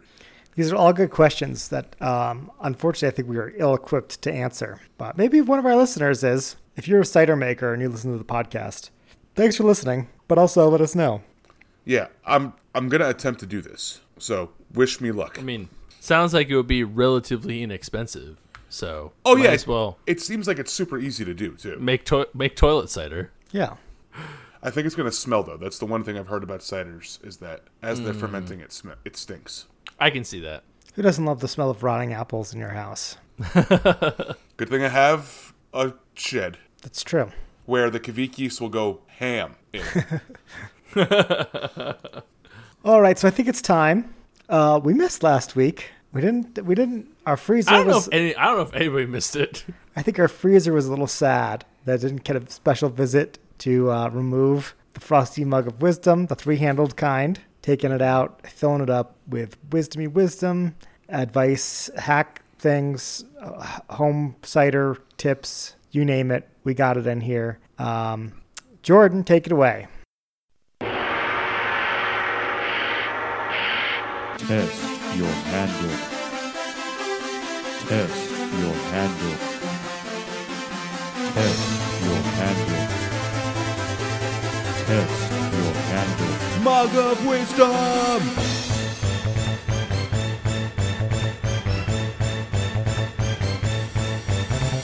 These 0.55 0.71
are 0.71 0.75
all 0.75 0.93
good 0.93 1.11
questions 1.11 1.67
that, 1.69 2.01
um, 2.01 2.49
unfortunately, 2.61 3.09
I 3.09 3.11
think 3.15 3.27
we 3.27 3.37
are 3.37 3.53
ill 3.57 3.73
equipped 3.75 4.21
to 4.21 4.31
answer. 4.31 4.79
But 4.97 5.17
maybe 5.17 5.41
one 5.41 5.59
of 5.59 5.65
our 5.65 5.75
listeners 5.75 6.23
is. 6.23 6.55
If 6.77 6.87
you're 6.89 7.01
a 7.01 7.05
cider 7.05 7.35
maker 7.37 7.71
and 7.73 7.81
you 7.81 7.87
listen 7.87 8.11
to 8.11 8.17
the 8.17 8.23
podcast, 8.25 8.89
thanks 9.33 9.55
for 9.55 9.63
listening. 9.63 10.09
But 10.27 10.37
also 10.37 10.67
let 10.67 10.81
us 10.81 10.93
know. 10.95 11.21
Yeah, 11.85 12.07
I'm 12.25 12.53
I'm 12.73 12.89
gonna 12.89 13.07
attempt 13.09 13.39
to 13.41 13.45
do 13.45 13.61
this. 13.61 14.01
So 14.17 14.49
wish 14.73 14.99
me 14.99 15.11
luck. 15.13 15.37
I 15.39 15.41
mean, 15.41 15.69
sounds 16.01 16.33
like 16.33 16.49
it 16.49 16.55
would 16.57 16.67
be 16.67 16.83
relatively 16.83 17.63
inexpensive. 17.63 18.39
So 18.67 19.13
oh 19.23 19.35
might 19.35 19.43
yeah, 19.45 19.51
as 19.51 19.65
well 19.67 19.99
It 20.05 20.19
seems 20.19 20.47
like 20.47 20.59
it's 20.59 20.73
super 20.73 20.97
easy 20.97 21.23
to 21.23 21.33
do 21.33 21.51
too. 21.55 21.77
make 21.79 22.03
to- 22.05 22.27
make 22.33 22.55
toilet 22.57 22.89
cider. 22.89 23.31
Yeah. 23.51 23.75
I 24.61 24.69
think 24.71 24.85
it's 24.87 24.95
gonna 24.95 25.11
smell 25.11 25.43
though. 25.43 25.55
That's 25.57 25.79
the 25.79 25.85
one 25.85 26.03
thing 26.03 26.17
I've 26.17 26.27
heard 26.27 26.43
about 26.43 26.59
ciders 26.61 27.23
is 27.25 27.37
that 27.37 27.61
as 27.81 27.99
Hmm. 27.99 28.05
they're 28.05 28.13
fermenting, 28.13 28.59
it 28.59 28.73
sm- 28.73 28.97
it 29.05 29.15
stinks. 29.15 29.67
I 29.99 30.09
can 30.09 30.23
see 30.23 30.39
that. 30.41 30.63
Who 30.95 31.01
doesn't 31.01 31.25
love 31.25 31.39
the 31.39 31.47
smell 31.47 31.69
of 31.69 31.83
rotting 31.83 32.13
apples 32.13 32.53
in 32.53 32.59
your 32.59 32.69
house? 32.69 33.17
Good 33.53 34.69
thing 34.69 34.83
I 34.83 34.87
have 34.89 35.53
a 35.73 35.93
shed 36.13 36.57
That's 36.81 37.03
true. 37.03 37.31
where 37.65 37.89
the 37.89 37.99
Kveik 37.99 38.37
yeast 38.37 38.61
will 38.61 38.69
go 38.69 39.01
ham. 39.07 39.55
All 42.85 43.01
right, 43.01 43.17
so 43.17 43.27
I 43.27 43.31
think 43.31 43.47
it's 43.49 43.61
time. 43.61 44.13
Uh, 44.47 44.79
we 44.81 44.93
missed 44.93 45.23
last 45.23 45.55
week. 45.55 45.89
We 46.13 46.21
didn't. 46.21 46.63
We 46.63 46.75
didn't. 46.75 47.09
Our 47.25 47.35
freezer 47.35 47.71
I 47.71 47.77
don't 47.79 47.87
know 47.87 47.95
was. 47.95 48.07
if 48.07 48.13
any, 48.13 48.35
I 48.35 48.45
don't 48.45 48.55
know 48.57 48.61
if 48.61 48.73
anybody 48.73 49.05
missed 49.05 49.35
it. 49.35 49.65
I 49.95 50.01
think 50.01 50.17
our 50.19 50.27
freezer 50.29 50.71
was 50.71 50.85
a 50.85 50.89
little 50.89 51.07
sad 51.07 51.65
that 51.85 51.95
it 51.95 52.01
didn't 52.07 52.23
get 52.23 52.35
a 52.37 52.49
special 52.49 52.89
visit 52.89 53.37
to 53.59 53.91
uh, 53.91 54.09
remove 54.09 54.75
the 54.93 54.99
frosty 55.01 55.43
mug 55.43 55.67
of 55.67 55.81
wisdom, 55.81 56.27
the 56.27 56.35
three-handled 56.35 56.95
kind, 56.95 57.39
taking 57.65 57.91
it 57.91 58.01
out, 58.01 58.45
filling 58.45 58.79
it 58.79 58.91
up 58.91 59.15
with 59.27 59.59
wisdomy 59.71 60.07
wisdom, 60.07 60.75
advice, 61.09 61.89
hack 61.97 62.43
things, 62.59 63.25
uh, 63.41 63.79
home 63.89 64.35
cider 64.43 64.95
tips, 65.17 65.75
you 65.89 66.05
name 66.05 66.29
it. 66.29 66.47
We 66.63 66.75
got 66.75 66.95
it 66.95 67.07
in 67.07 67.21
here. 67.21 67.57
Um, 67.79 68.33
Jordan, 68.83 69.23
take 69.23 69.47
it 69.47 69.51
away. 69.51 69.87
Test 70.79 70.99
your 75.17 75.33
handle. 75.49 75.89
Test 77.87 78.29
your 78.61 78.75
handle. 78.93 79.37
Test 81.33 81.61
your 82.05 82.21
handle. 82.37 82.85
Test 84.85 85.31
your 85.51 85.73
handle. 85.73 86.44
Mug 86.65 86.95
of 86.95 87.27
wisdom. 87.27 87.69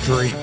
Drink. 0.03 0.35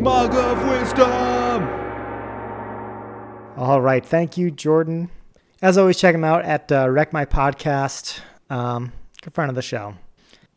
Mug 0.00 0.34
of 0.34 0.68
wisdom. 0.68 1.68
All 3.56 3.80
right. 3.80 4.04
Thank 4.04 4.36
you, 4.36 4.50
Jordan. 4.50 5.08
As 5.62 5.78
always, 5.78 6.00
check 6.00 6.16
him 6.16 6.24
out 6.24 6.44
at 6.44 6.72
uh, 6.72 6.90
Wreck 6.90 7.12
My 7.12 7.24
Podcast. 7.24 8.18
Um, 8.50 8.92
good 9.22 9.34
friend 9.34 9.50
of 9.50 9.54
the 9.54 9.62
show. 9.62 9.94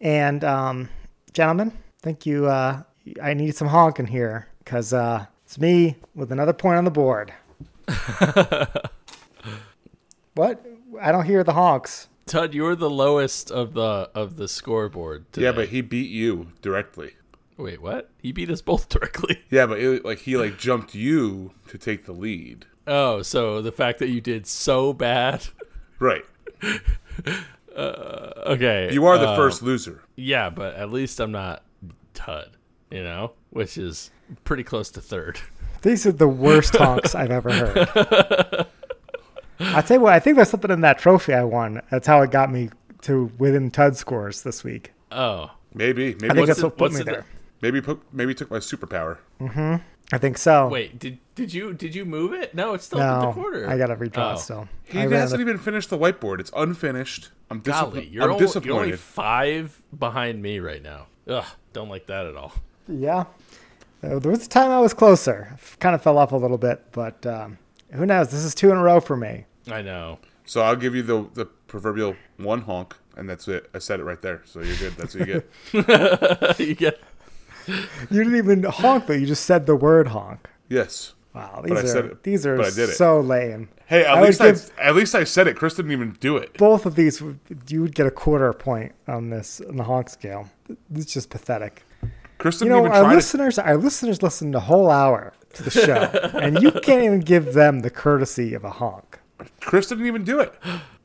And, 0.02 0.44
um, 0.44 0.90
gentlemen, 1.34 1.72
thank 2.02 2.26
you. 2.26 2.48
Uh, 2.48 2.82
I 3.22 3.36
need 3.36 3.56
some 3.56 3.68
honking 3.68 4.08
here 4.08 4.48
because 4.58 4.92
uh, 4.92 5.28
it's 5.46 5.60
me 5.60 5.96
with 6.16 6.32
another 6.32 6.54
point 6.54 6.78
on 6.78 6.86
the 6.86 6.92
board. 6.92 7.32
what? 10.36 10.66
I 11.02 11.12
don't 11.12 11.26
hear 11.26 11.44
the 11.44 11.54
honks. 11.54 12.08
Tud, 12.26 12.54
you're 12.56 12.76
the 12.76 12.90
lowest 12.90 13.52
of 13.52 13.74
the 13.74 14.10
of 14.16 14.38
the 14.38 14.48
scoreboard. 14.48 15.32
Today. 15.32 15.46
yeah, 15.46 15.52
but 15.52 15.70
he 15.70 15.82
beat 15.82 16.10
you 16.10 16.48
directly. 16.62 17.14
wait, 17.58 17.82
what? 17.82 18.10
He 18.22 18.32
beat 18.32 18.50
us 18.50 18.62
both 18.62 18.90
directly. 18.96 19.44
Yeah, 19.50 19.68
but 19.68 19.80
it, 19.80 20.04
like 20.04 20.20
he 20.20 20.36
like 20.38 20.58
jumped 20.58 20.96
you 20.96 21.52
to 21.68 21.78
take 21.78 22.06
the 22.06 22.14
lead. 22.14 22.66
Oh, 22.88 23.22
so 23.22 23.62
the 23.62 23.72
fact 23.72 24.00
that 24.00 24.10
you 24.10 24.22
did 24.22 24.48
so 24.48 24.94
bad. 24.94 25.48
Right. 26.00 26.26
Okay, 27.78 28.90
You 28.94 29.06
are 29.06 29.18
the 29.18 29.28
uh, 29.30 29.36
first 29.36 29.62
loser. 29.62 30.02
Yeah, 30.16 30.50
but 30.50 30.76
at 30.76 30.92
least 30.92 31.20
I'm 31.20 31.32
not 31.34 31.64
Tud. 32.14 32.56
You 32.92 33.04
know, 33.04 33.32
which 33.50 33.78
is 33.78 34.12
pretty 34.44 34.64
close 34.64 34.90
to 34.92 35.02
third. 35.02 35.40
These 35.82 36.06
are 36.06 36.12
the 36.12 36.28
worst 36.28 36.76
honks 36.76 37.14
I've 37.16 37.32
ever 37.32 37.52
heard. 37.52 38.68
I 39.60 39.82
tell 39.82 39.98
you 39.98 40.02
what, 40.02 40.14
I 40.14 40.20
think 40.20 40.36
there's 40.36 40.50
something 40.50 40.72
in 40.72 40.82
that 40.82 40.98
trophy 41.00 41.34
I 41.34 41.44
won. 41.44 41.82
That's 41.92 42.08
how 42.08 42.22
it 42.22 42.32
got 42.32 42.52
me 42.52 42.70
to 43.02 43.32
within 43.38 43.72
Tud 43.72 43.96
scores 43.96 44.42
this 44.44 44.64
week. 44.64 44.92
Oh, 45.12 45.52
Maybe. 45.74 46.14
Maybe. 46.16 46.26
I 46.26 46.34
think 46.34 46.38
what's 46.38 46.48
that's 46.48 46.60
it- 46.60 46.64
what 46.64 46.78
put 46.78 46.82
what's 46.92 46.96
me 46.96 47.02
it- 47.02 47.06
there. 47.06 47.26
maybe 47.62 47.82
put, 47.82 48.02
maybe 48.14 48.34
took 48.34 48.50
my 48.50 48.58
superpower. 48.58 49.18
Mm-hmm. 49.42 49.76
I 50.14 50.18
think 50.20 50.38
so. 50.38 50.68
wait, 50.68 51.00
did 51.00 51.18
did 51.34 51.54
you 51.54 51.74
did 51.74 51.94
you 51.96 52.06
move 52.06 52.32
it? 52.34 52.54
No, 52.56 52.74
it's 52.76 52.86
still 52.86 53.02
at 53.02 53.20
the 53.20 53.26
no, 53.28 53.34
corner. 53.34 53.68
I 53.68 53.78
got 53.78 53.88
to 53.88 53.96
redraw 53.96 54.34
Oh. 54.34 54.38
still. 54.38 54.68
He 54.84 55.00
I 55.00 55.08
hasn't 55.10 55.40
the- 55.40 55.48
even 55.50 55.58
finished 55.62 55.90
the 55.90 55.98
whiteboard. 55.98 56.40
It's 56.40 56.52
unfinished. 56.56 57.30
I'm, 57.50 57.62
disap- 57.62 57.92
Golly, 57.92 58.06
you're, 58.08 58.24
I'm 58.24 58.32
only, 58.32 58.48
you're 58.66 58.76
only 58.76 58.92
five 58.98 59.82
behind 59.98 60.42
me 60.42 60.60
right 60.60 60.82
now. 60.82 61.08
Ugh, 61.28 61.46
don't 61.74 61.90
like 61.90 62.06
that 62.08 62.26
at 62.28 62.36
all. 62.36 62.54
Yeah. 62.88 63.26
Uh, 64.04 64.20
there 64.20 64.32
was 64.32 64.46
a 64.46 64.50
time 64.50 64.70
I 64.72 64.80
was 64.80 64.94
closer. 64.94 65.58
Kind 65.80 65.96
of 65.96 66.02
fell 66.02 66.18
off 66.18 66.32
a 66.32 66.38
little 66.38 66.58
bit, 66.58 66.84
but 66.92 67.26
um, 67.26 67.58
who 67.92 68.06
knows? 68.06 68.30
This 68.30 68.44
is 68.44 68.54
two 68.54 68.70
in 68.72 68.78
a 68.78 68.84
row 68.84 69.00
for 69.00 69.18
me. 69.18 69.46
I 69.72 69.82
know. 69.82 70.20
So 70.46 70.62
I'll 70.62 70.76
give 70.76 70.94
you 70.96 71.02
the 71.02 71.28
the 71.34 71.46
proverbial 71.46 72.16
one 72.38 72.62
honk, 72.62 72.96
and 73.18 73.28
that's 73.30 73.48
it. 73.48 73.68
I 73.74 73.80
said 73.80 74.00
it 74.00 74.04
right 74.04 74.22
there. 74.22 74.42
So 74.46 74.62
you're 74.62 74.78
good. 74.78 74.94
That's 74.98 75.16
what 75.16 75.28
you 75.28 75.34
get. 75.74 76.60
you 76.60 76.76
get 76.76 77.00
You 77.68 78.24
didn't 78.24 78.36
even 78.36 78.64
honk, 78.64 79.08
though. 79.08 79.14
You 79.16 79.26
just 79.26 79.46
said 79.46 79.66
the 79.66 79.76
word 79.76 80.08
honk. 80.10 80.48
yes. 80.70 81.14
Wow, 81.34 81.64
But 81.68 81.78
I 81.78 81.82
these 81.82 81.92
said 81.92 82.06
are 82.06 82.10
it. 82.12 82.24
these 82.24 82.46
are 82.46 82.56
But 82.56 82.68
I 82.68 82.70
did 82.70 82.90
it. 82.90 82.94
so 82.94 83.20
lame. 83.20 83.68
Hey, 83.88 84.06
at 84.06 84.18
I 84.18 84.22
least 84.22 84.40
I 84.40 84.54
at 84.82 84.96
least 84.96 85.14
I 85.16 85.26
said 85.26 85.48
it. 85.48 85.58
Chris 85.58 85.74
didn't 85.74 85.92
even 85.92 86.12
do 86.22 86.38
it. 86.38 86.58
Both 86.58 86.86
of 86.86 86.96
these, 86.96 87.22
you 87.68 87.82
would 87.82 87.94
get 87.94 88.06
a 88.08 88.12
quarter 88.12 88.54
point 88.54 88.94
on 89.08 89.32
this 89.32 89.60
on 89.68 89.76
the 89.76 89.84
honk 89.84 90.08
scale. 90.10 90.50
It's 90.96 91.12
just 91.12 91.30
pathetic. 91.30 91.84
Chris 92.38 92.60
You 92.62 92.68
didn't 92.70 92.84
know, 92.84 92.86
even 92.86 92.92
our 92.92 93.04
try 93.04 93.10
to. 93.12 93.16
listeners, 93.16 93.58
our 93.60 93.78
listeners 93.78 94.22
listen 94.22 94.52
to 94.54 94.58
a 94.58 94.62
whole 94.62 94.90
hour 94.92 95.34
to 95.54 95.64
the 95.64 95.72
show, 95.72 95.94
and 96.40 96.62
you 96.62 96.72
can't 96.72 97.04
even 97.04 97.20
give 97.22 97.54
them 97.54 97.80
the 97.82 97.90
courtesy 97.90 98.54
of 98.54 98.64
a 98.64 98.70
honk. 98.72 99.20
Chris 99.62 99.88
didn't 99.88 100.06
even 100.06 100.24
do 100.24 100.40
it. 100.40 100.54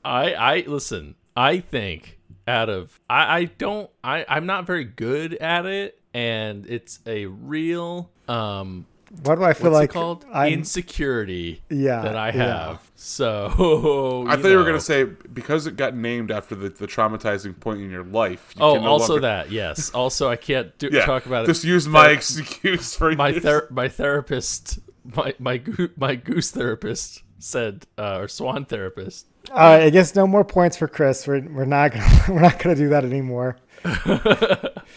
I 0.04 0.32
I 0.34 0.64
listen. 0.66 1.14
I 1.36 1.60
think 1.60 2.18
out 2.48 2.68
of 2.68 2.98
I 3.08 3.38
I 3.38 3.44
don't 3.44 3.90
I 4.02 4.24
I'm 4.28 4.46
not 4.46 4.66
very 4.66 4.84
good 4.84 5.34
at 5.34 5.66
it, 5.66 6.00
and 6.14 6.66
it's 6.66 6.98
a 7.06 7.26
real 7.26 8.10
um 8.28 8.86
What 9.24 9.34
do 9.36 9.42
I 9.44 9.54
feel 9.54 9.72
what's 9.72 9.80
like? 9.80 9.90
it 9.90 9.92
called 9.92 10.24
I'm, 10.32 10.52
insecurity 10.52 11.62
Yeah, 11.68 12.02
that 12.02 12.14
I 12.16 12.28
yeah. 12.28 12.68
have. 12.68 12.90
So 12.94 14.24
I 14.28 14.36
thought 14.36 14.48
you 14.48 14.56
were 14.56 14.64
gonna 14.64 14.80
say 14.80 15.02
because 15.04 15.66
it 15.66 15.76
got 15.76 15.96
named 15.96 16.30
after 16.30 16.54
the, 16.54 16.68
the 16.68 16.86
traumatizing 16.86 17.58
point 17.58 17.80
in 17.80 17.90
your 17.90 18.04
life. 18.04 18.52
You 18.56 18.62
Oh, 18.62 18.74
can 18.74 18.84
no 18.84 18.88
also 18.90 19.14
longer- 19.14 19.22
that 19.26 19.50
yes. 19.50 19.90
Also, 19.90 20.28
I 20.28 20.36
can't 20.36 20.76
do, 20.78 20.90
Yeah, 20.92 21.06
talk 21.06 21.26
about 21.26 21.46
just 21.46 21.60
it. 21.60 21.62
Just 21.62 21.64
use 21.64 21.88
my 21.88 22.10
excuse 22.10 22.94
for 22.94 23.12
my 23.16 23.32
ther- 23.38 23.66
my 23.70 23.88
therapist, 23.88 24.78
my 25.04 25.34
my 25.40 25.58
goo- 25.58 25.90
my 25.96 26.14
goose 26.14 26.52
therapist 26.52 27.22
said, 27.40 27.86
uh, 27.98 28.18
or 28.18 28.28
swan 28.28 28.64
therapist. 28.64 29.26
All 29.50 29.56
right, 29.56 29.82
I 29.84 29.90
guess 29.90 30.14
no 30.14 30.26
more 30.28 30.44
points 30.44 30.76
for 30.76 30.86
Chris. 30.86 31.26
We're, 31.26 31.40
we're 31.40 31.64
not 31.64 31.92
gonna 31.92 32.22
we're 32.28 32.40
not 32.42 32.58
gonna 32.60 32.76
do 32.76 32.90
that 32.90 33.04
anymore. 33.04 33.56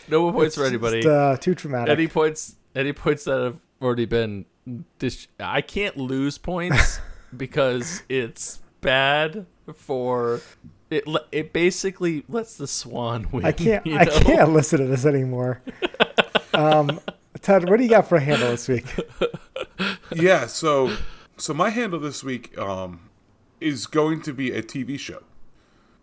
No 0.10 0.22
more 0.24 0.34
points 0.34 0.56
for 0.56 0.66
anybody. 0.66 1.02
Just, 1.02 1.08
uh, 1.12 1.38
too 1.38 1.56
traumatic. 1.56 1.90
Any 1.92 2.08
points? 2.08 2.56
any 2.76 2.92
points 2.92 3.24
that 3.26 3.42
have 3.42 3.58
already 3.84 4.06
been 4.06 4.46
dis- 5.00 5.28
I 5.40 5.62
can't 5.62 5.98
lose 5.98 6.38
points 6.38 7.00
because 7.38 8.04
it's 8.10 8.62
bad 8.82 9.46
for 9.76 10.42
it. 10.90 11.04
It 11.32 11.54
basically 11.54 12.24
lets 12.30 12.58
the 12.58 12.68
swan 12.68 13.28
win. 13.32 13.46
I 13.46 13.52
can't. 13.52 13.86
you 13.86 13.98
I 13.98 14.06
can't 14.06 14.54
listen 14.54 14.80
to 14.80 14.86
this 14.86 15.06
anymore. 15.06 15.62
Um, 16.54 17.00
Ted, 17.42 17.68
what 17.70 17.78
do 17.78 17.84
you 17.84 17.90
got 17.90 18.08
for 18.08 18.16
a 18.16 18.22
handle 18.22 18.50
this 18.50 18.68
week? 18.68 18.86
yeah, 20.14 20.46
so 20.48 20.96
so 21.38 21.54
my 21.54 21.70
handle 21.72 22.00
this 22.00 22.24
week 22.24 22.58
um, 22.58 23.10
is 23.60 23.88
going 23.88 24.22
to 24.22 24.34
be 24.34 24.52
a 24.52 24.62
TV 24.62 25.00
show. 25.00 25.24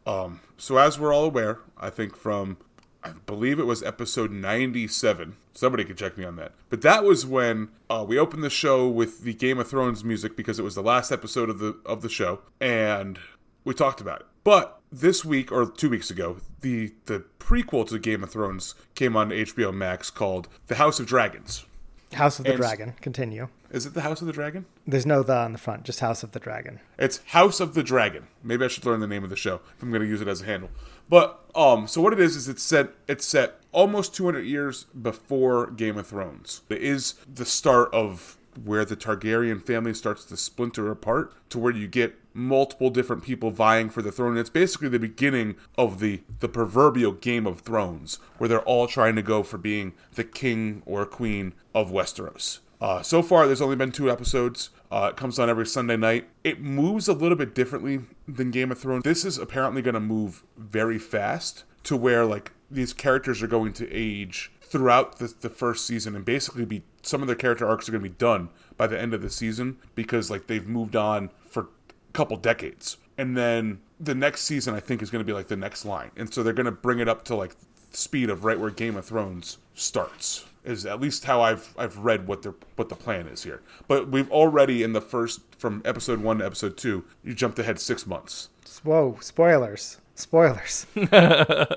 Um, 0.07 0.41
so 0.57 0.76
as 0.78 0.99
we're 0.99 1.14
all 1.14 1.24
aware, 1.24 1.61
I 1.78 1.91
think 1.91 2.16
from 2.16 2.57
I 3.03 3.12
believe 3.26 3.59
it 3.59 3.64
was 3.64 3.82
episode 3.82 4.30
97. 4.30 5.36
Somebody 5.55 5.84
could 5.84 5.96
check 5.96 6.18
me 6.18 6.24
on 6.24 6.36
that. 6.36 6.53
But 6.68 6.82
that 6.82 7.03
was 7.05 7.24
when 7.26 7.68
uh, 7.88 8.05
we 8.07 8.18
opened 8.18 8.44
the 8.44 8.51
show 8.51 8.88
with 8.88 9.22
the 9.22 9.32
Game 9.34 9.59
of 9.59 9.68
Thrones 9.68 10.05
music 10.05 10.36
because 10.36 10.59
it 10.59 10.62
was 10.62 10.74
the 10.74 10.82
last 10.82 11.11
episode 11.11 11.48
of 11.48 11.59
the 11.59 11.78
of 11.86 12.03
the 12.03 12.09
show, 12.09 12.40
and 12.61 13.18
we 13.64 13.72
talked 13.74 14.01
about 14.01 14.20
it. 14.20 14.26
But 14.44 14.80
this 14.92 15.24
week 15.24 15.51
or 15.51 15.66
two 15.70 15.88
weeks 15.90 16.11
ago, 16.11 16.38
the 16.61 16.92
the 17.07 17.24
prequel 17.38 17.88
to 17.88 17.98
Game 17.98 18.22
of 18.22 18.30
Thrones 18.30 18.74
came 18.94 19.16
on 19.16 19.30
HBO 19.30 19.72
Max 19.72 20.11
called 20.11 20.48
The 20.66 20.74
House 20.76 21.01
of 21.01 21.07
Dragons. 21.07 21.64
House 22.12 22.38
of 22.38 22.44
the 22.44 22.53
And- 22.53 22.61
Dragon. 22.61 22.94
Continue. 23.01 23.48
Is 23.70 23.86
it 23.86 23.94
The 23.94 24.01
House 24.01 24.20
of 24.20 24.26
the 24.26 24.32
Dragon? 24.32 24.66
There's 24.84 25.07
no 25.07 25.22
the 25.22 25.36
on 25.36 25.53
the 25.53 25.59
front, 25.59 25.84
just 25.84 26.01
House 26.01 26.24
of 26.24 26.32
the 26.32 26.40
Dragon. 26.40 26.80
It's 26.98 27.18
House 27.26 27.61
of 27.61 27.74
the 27.74 27.84
Dragon. 27.84 28.26
Maybe 28.42 28.64
I 28.64 28.68
should 28.68 28.84
learn 28.84 28.98
the 28.98 29.07
name 29.07 29.22
of 29.22 29.30
the 29.30 29.36
show 29.36 29.61
if 29.76 29.82
I'm 29.82 29.90
going 29.90 30.03
to 30.03 30.09
use 30.09 30.20
it 30.20 30.26
as 30.26 30.42
a 30.42 30.44
handle. 30.44 30.70
But 31.11 31.44
um, 31.54 31.88
so 31.88 32.00
what 32.00 32.12
it 32.12 32.20
is 32.20 32.36
is 32.36 32.48
it's 32.48 32.62
set 32.62 32.94
it's 33.08 33.26
set 33.26 33.61
almost 33.72 34.14
200 34.14 34.42
years 34.42 34.84
before 34.84 35.66
Game 35.66 35.98
of 35.98 36.06
Thrones. 36.06 36.62
It 36.70 36.80
is 36.80 37.14
the 37.32 37.44
start 37.44 37.92
of 37.92 38.38
where 38.64 38.84
the 38.84 38.96
Targaryen 38.96 39.62
family 39.62 39.94
starts 39.94 40.24
to 40.26 40.36
splinter 40.36 40.90
apart 40.90 41.32
to 41.50 41.58
where 41.58 41.72
you 41.72 41.86
get 41.86 42.16
multiple 42.32 42.90
different 42.90 43.22
people 43.24 43.50
vying 43.50 43.90
for 43.90 44.02
the 44.02 44.12
throne. 44.12 44.36
It's 44.36 44.50
basically 44.50 44.88
the 44.88 44.98
beginning 45.00 45.56
of 45.76 45.98
the 45.98 46.22
the 46.38 46.48
proverbial 46.48 47.12
Game 47.12 47.46
of 47.46 47.61
Thrones, 47.61 48.20
where 48.38 48.48
they're 48.48 48.61
all 48.61 48.86
trying 48.86 49.16
to 49.16 49.22
go 49.22 49.42
for 49.42 49.58
being 49.58 49.94
the 50.14 50.24
king 50.24 50.82
or 50.86 51.04
queen 51.06 51.54
of 51.74 51.90
Westeros. 51.90 52.61
Uh, 52.80 53.02
so 53.02 53.22
far, 53.22 53.46
there's 53.46 53.61
only 53.61 53.76
been 53.76 53.92
two 53.92 54.11
episodes. 54.11 54.70
Uh, 54.91 55.09
it 55.11 55.16
comes 55.16 55.38
on 55.38 55.49
every 55.49 55.66
Sunday 55.66 55.97
night. 55.97 56.28
It 56.43 56.61
moves 56.61 57.07
a 57.07 57.12
little 57.12 57.36
bit 57.36 57.55
differently 57.55 58.01
than 58.26 58.51
Game 58.51 58.72
of 58.72 58.78
Thrones. 58.78 59.05
This 59.05 59.24
is 59.24 59.38
apparently 59.38 59.82
going 59.82 59.95
to 59.95 60.01
move 60.01 60.43
very 60.57 60.99
fast 60.99 61.64
to 61.84 61.97
where 61.97 62.24
like 62.24 62.53
these 62.70 62.93
characters 62.93 63.43
are 63.43 63.47
going 63.47 63.72
to 63.74 63.91
age 63.93 64.51
throughout 64.62 65.18
the, 65.18 65.32
the 65.41 65.51
first 65.51 65.86
season 65.86 66.14
and 66.14 66.24
basically 66.24 66.64
be 66.64 66.82
some 67.03 67.22
of 67.22 67.26
their 67.26 67.36
character 67.36 67.66
arcs 67.66 67.88
are 67.88 67.93
going 67.93 68.03
to 68.03 68.09
be 68.09 68.16
done 68.16 68.49
by 68.76 68.86
the 68.86 69.01
end 69.01 69.14
of 69.14 69.22
the 69.22 69.30
season 69.30 69.78
because 69.95 70.30
like 70.30 70.47
they've 70.47 70.68
moved 70.68 70.97
on 70.97 71.30
for 71.41 71.62
a 71.62 72.12
couple 72.12 72.36
decades. 72.36 72.97
And 73.16 73.36
then 73.36 73.80
the 73.99 74.14
next 74.14 74.43
season 74.43 74.74
I 74.74 74.80
think 74.80 75.03
is 75.03 75.11
going 75.11 75.24
to 75.24 75.26
be 75.26 75.32
like 75.32 75.49
the 75.49 75.57
next 75.57 75.84
line. 75.84 76.11
And 76.16 76.32
so 76.32 76.43
they're 76.43 76.53
going 76.53 76.66
to 76.66 76.72
bring 76.72 76.99
it 76.99 77.09
up 77.09 77.24
to 77.24 77.34
like 77.34 77.55
speed 77.93 78.30
of 78.30 78.45
right 78.45 78.59
where 78.59 78.70
Game 78.70 78.97
of 78.97 79.05
Thrones 79.05 79.59
starts. 79.74 80.47
Is 80.62 80.84
at 80.84 81.00
least 81.00 81.24
how 81.24 81.40
I've 81.40 81.74
I've 81.78 81.96
read 81.98 82.26
what 82.26 82.42
the 82.42 82.54
what 82.76 82.88
the 82.90 82.94
plan 82.94 83.26
is 83.26 83.44
here. 83.44 83.62
But 83.88 84.08
we've 84.08 84.30
already 84.30 84.82
in 84.82 84.92
the 84.92 85.00
first 85.00 85.40
from 85.56 85.80
episode 85.86 86.20
1 86.20 86.38
to 86.38 86.44
episode 86.46 86.76
2, 86.76 87.02
you 87.24 87.34
jumped 87.34 87.58
ahead 87.58 87.80
6 87.80 88.06
months. 88.06 88.50
Whoa! 88.84 89.16
Spoilers! 89.20 89.98
Spoilers! 90.14 90.86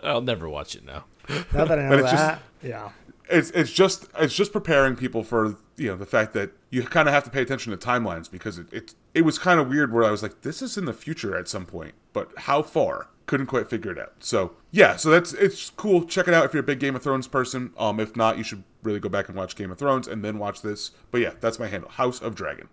I'll 0.03 0.21
never 0.21 0.49
watch 0.49 0.75
it 0.75 0.85
now. 0.85 1.05
Now 1.53 1.63
that 1.65 1.79
I 1.79 1.83
know 1.83 1.89
But 1.89 1.99
it's 1.99 2.11
just- 2.11 2.23
that, 2.27 2.41
yeah. 2.61 2.89
it's 3.29 3.51
it's 3.51 3.71
just 3.71 4.07
it's 4.19 4.35
just 4.35 4.51
preparing 4.51 4.97
people 4.97 5.23
for 5.23 5.55
you 5.77 5.87
know 5.87 5.95
the 5.95 6.05
fact 6.05 6.33
that 6.33 6.51
you 6.69 6.83
kind 6.83 7.07
of 7.07 7.13
have 7.13 7.23
to 7.23 7.29
pay 7.29 7.41
attention 7.41 7.71
to 7.71 7.77
timelines 7.77 8.29
because 8.29 8.57
it 8.59 8.67
it, 8.73 8.95
it 9.13 9.21
was 9.21 9.39
kind 9.39 9.61
of 9.61 9.69
weird 9.69 9.93
where 9.93 10.03
I 10.03 10.11
was 10.11 10.21
like 10.21 10.41
this 10.41 10.61
is 10.61 10.77
in 10.77 10.83
the 10.85 10.93
future 10.93 11.37
at 11.37 11.47
some 11.47 11.65
point 11.65 11.93
but 12.11 12.31
how 12.39 12.61
far 12.61 13.07
couldn't 13.25 13.45
quite 13.47 13.69
figure 13.69 13.91
it 13.91 13.97
out 13.97 14.13
so 14.19 14.51
yeah 14.71 14.95
so 14.95 15.09
that's 15.09 15.33
it's 15.33 15.69
cool 15.71 16.03
check 16.05 16.27
it 16.27 16.33
out 16.33 16.43
if 16.45 16.53
you're 16.53 16.63
a 16.63 16.65
big 16.65 16.79
Game 16.79 16.95
of 16.95 17.01
Thrones 17.03 17.27
person 17.27 17.71
um 17.77 17.99
if 17.99 18.15
not 18.15 18.37
you 18.37 18.43
should 18.43 18.63
really 18.83 18.99
go 18.99 19.09
back 19.09 19.27
and 19.29 19.37
watch 19.37 19.55
Game 19.55 19.71
of 19.71 19.77
Thrones 19.77 20.07
and 20.07 20.23
then 20.23 20.37
watch 20.39 20.61
this 20.61 20.91
but 21.11 21.21
yeah 21.21 21.31
that's 21.39 21.57
my 21.59 21.67
handle 21.67 21.89
House 21.89 22.21
of 22.21 22.35
Dragon 22.35 22.67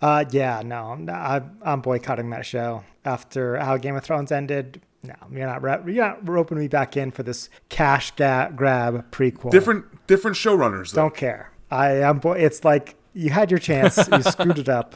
Uh, 0.00 0.24
yeah, 0.30 0.62
no, 0.64 0.96
I'm, 1.12 1.58
I'm 1.62 1.80
boycotting 1.82 2.30
that 2.30 2.46
show 2.46 2.82
after 3.04 3.58
how 3.58 3.76
Game 3.76 3.96
of 3.96 4.02
Thrones 4.02 4.32
ended. 4.32 4.80
No, 5.02 5.14
you're 5.30 5.46
not. 5.46 5.86
You're 5.86 6.04
not 6.06 6.26
roping 6.26 6.58
me 6.58 6.68
back 6.68 6.96
in 6.96 7.10
for 7.10 7.22
this 7.22 7.50
cash 7.68 8.10
ga- 8.12 8.48
grab 8.56 9.10
prequel. 9.10 9.50
different 9.50 9.84
different 10.06 10.38
showrunners 10.38 10.92
though 10.92 11.02
Don't 11.02 11.14
care. 11.14 11.50
I 11.70 11.92
am. 11.96 12.18
Boy, 12.18 12.38
it's 12.38 12.64
like 12.64 12.96
you 13.12 13.28
had 13.28 13.50
your 13.50 13.58
chance. 13.60 13.96
You 14.10 14.22
screwed 14.34 14.58
it 14.58 14.68
up. 14.70 14.94